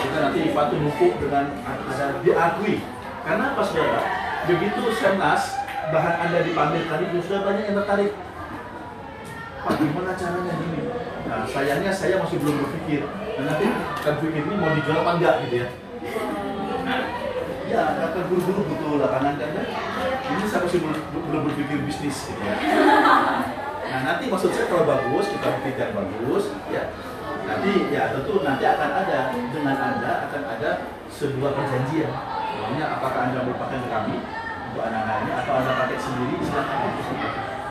Sehingga 0.00 0.18
nanti 0.28 0.38
IPA 0.48 0.62
itu 0.72 1.06
dengan 1.20 1.44
ada 1.64 2.06
diakui. 2.24 2.74
Karena 3.20 3.44
apa 3.52 3.62
saudara? 3.64 4.02
Begitu 4.48 4.82
Semnas 4.96 5.42
bahan 5.92 6.14
anda 6.28 6.38
dipamerkan 6.40 7.00
itu 7.08 7.16
sudah 7.28 7.40
banyak 7.44 7.64
yang 7.68 7.76
tertarik. 7.84 8.12
Pak 9.60 9.74
gimana 9.76 10.16
caranya 10.16 10.52
gini? 10.56 10.80
Nah 11.28 11.44
sayangnya 11.44 11.92
saya 11.92 12.16
masih 12.16 12.40
belum 12.40 12.64
berpikir. 12.64 13.04
Dan 13.36 13.44
nanti 13.44 13.66
akan 14.00 14.14
pikir 14.24 14.42
ini 14.48 14.54
mau 14.56 14.72
dijual 14.72 15.04
apa 15.04 15.12
enggak 15.20 15.34
gitu 15.44 15.56
ya 15.64 15.68
ya 17.70 17.82
akan 18.10 18.22
buru-buru 18.26 18.98
lapangan 18.98 19.38
kan 19.38 19.50
ya. 19.54 19.64
ini 20.34 20.44
saya 20.50 20.66
masih 20.66 20.82
belum, 20.82 21.42
berpikir 21.46 21.78
bisnis 21.86 22.26
gitu 22.26 22.42
ya. 22.42 22.54
Nah 23.90 24.00
nanti 24.06 24.26
maksud 24.26 24.50
saya 24.50 24.66
kalau 24.66 24.86
bagus 24.86 25.30
kita 25.30 25.48
pikirkan 25.62 25.90
bagus 25.94 26.50
ya 26.70 26.90
nanti 27.46 27.90
ya 27.90 28.14
tentu 28.14 28.42
nanti 28.42 28.64
akan 28.66 28.90
ada 28.90 29.18
dengan 29.34 29.76
anda 29.78 30.12
akan 30.26 30.42
ada 30.58 30.70
sebuah 31.10 31.50
perjanjian. 31.54 32.10
Pokoknya 32.50 32.84
apakah 32.98 33.20
anda 33.30 33.38
merupakan 33.46 33.80
kami 33.86 34.16
untuk 34.70 34.82
anak-anak 34.82 35.16
ini 35.26 35.30
atau 35.34 35.52
anda 35.58 35.72
pakai 35.86 35.98
sendiri 35.98 36.34
silakan 36.42 36.78
tidak 37.00 37.30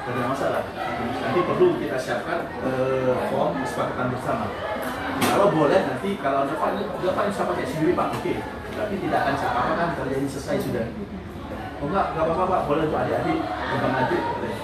ada 0.10 0.22
masalah. 0.32 0.64
Nanti 1.00 1.39
perlu 1.43 1.68
kita 1.78 1.97
siapkan 2.00 2.39
eh, 2.64 3.16
form 3.30 3.62
kesepakatan 3.62 4.08
bersama. 4.16 4.47
Kalau 5.20 5.47
boleh 5.52 5.80
nanti 5.86 6.10
kalau 6.24 6.47
anda 6.47 6.56
pak 6.56 6.70
ini 6.76 6.84
udah 6.88 7.12
pakai 7.16 7.66
sendiri 7.68 7.91
pak? 7.93 8.08
Oke. 8.16 8.34
kita 8.36 8.59
berarti 8.76 8.95
tidak 9.01 9.20
akan 9.26 9.36
saya 9.38 9.49
apakan 9.53 9.89
karena 9.97 10.13
ini 10.20 10.28
selesai 10.28 10.57
sudah. 10.63 10.86
Oh 11.80 11.88
enggak, 11.88 12.05
enggak 12.11 12.24
apa-apa 12.28 12.43
Pak, 12.45 12.61
boleh 12.67 12.84
untuk 12.91 12.99
adik-adik 12.99 13.39
kembang 13.39 13.95
adik 14.03 14.22
boleh. 14.22 14.55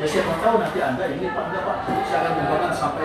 Ya 0.00 0.06
siapa 0.08 0.32
tahu 0.40 0.54
nanti 0.60 0.78
Anda 0.80 1.04
ini 1.12 1.26
Pak, 1.32 1.44
enggak 1.48 1.62
Pak, 1.64 1.76
saya 2.08 2.18
akan 2.24 2.32
kembangkan 2.36 2.72
sampai 2.76 3.04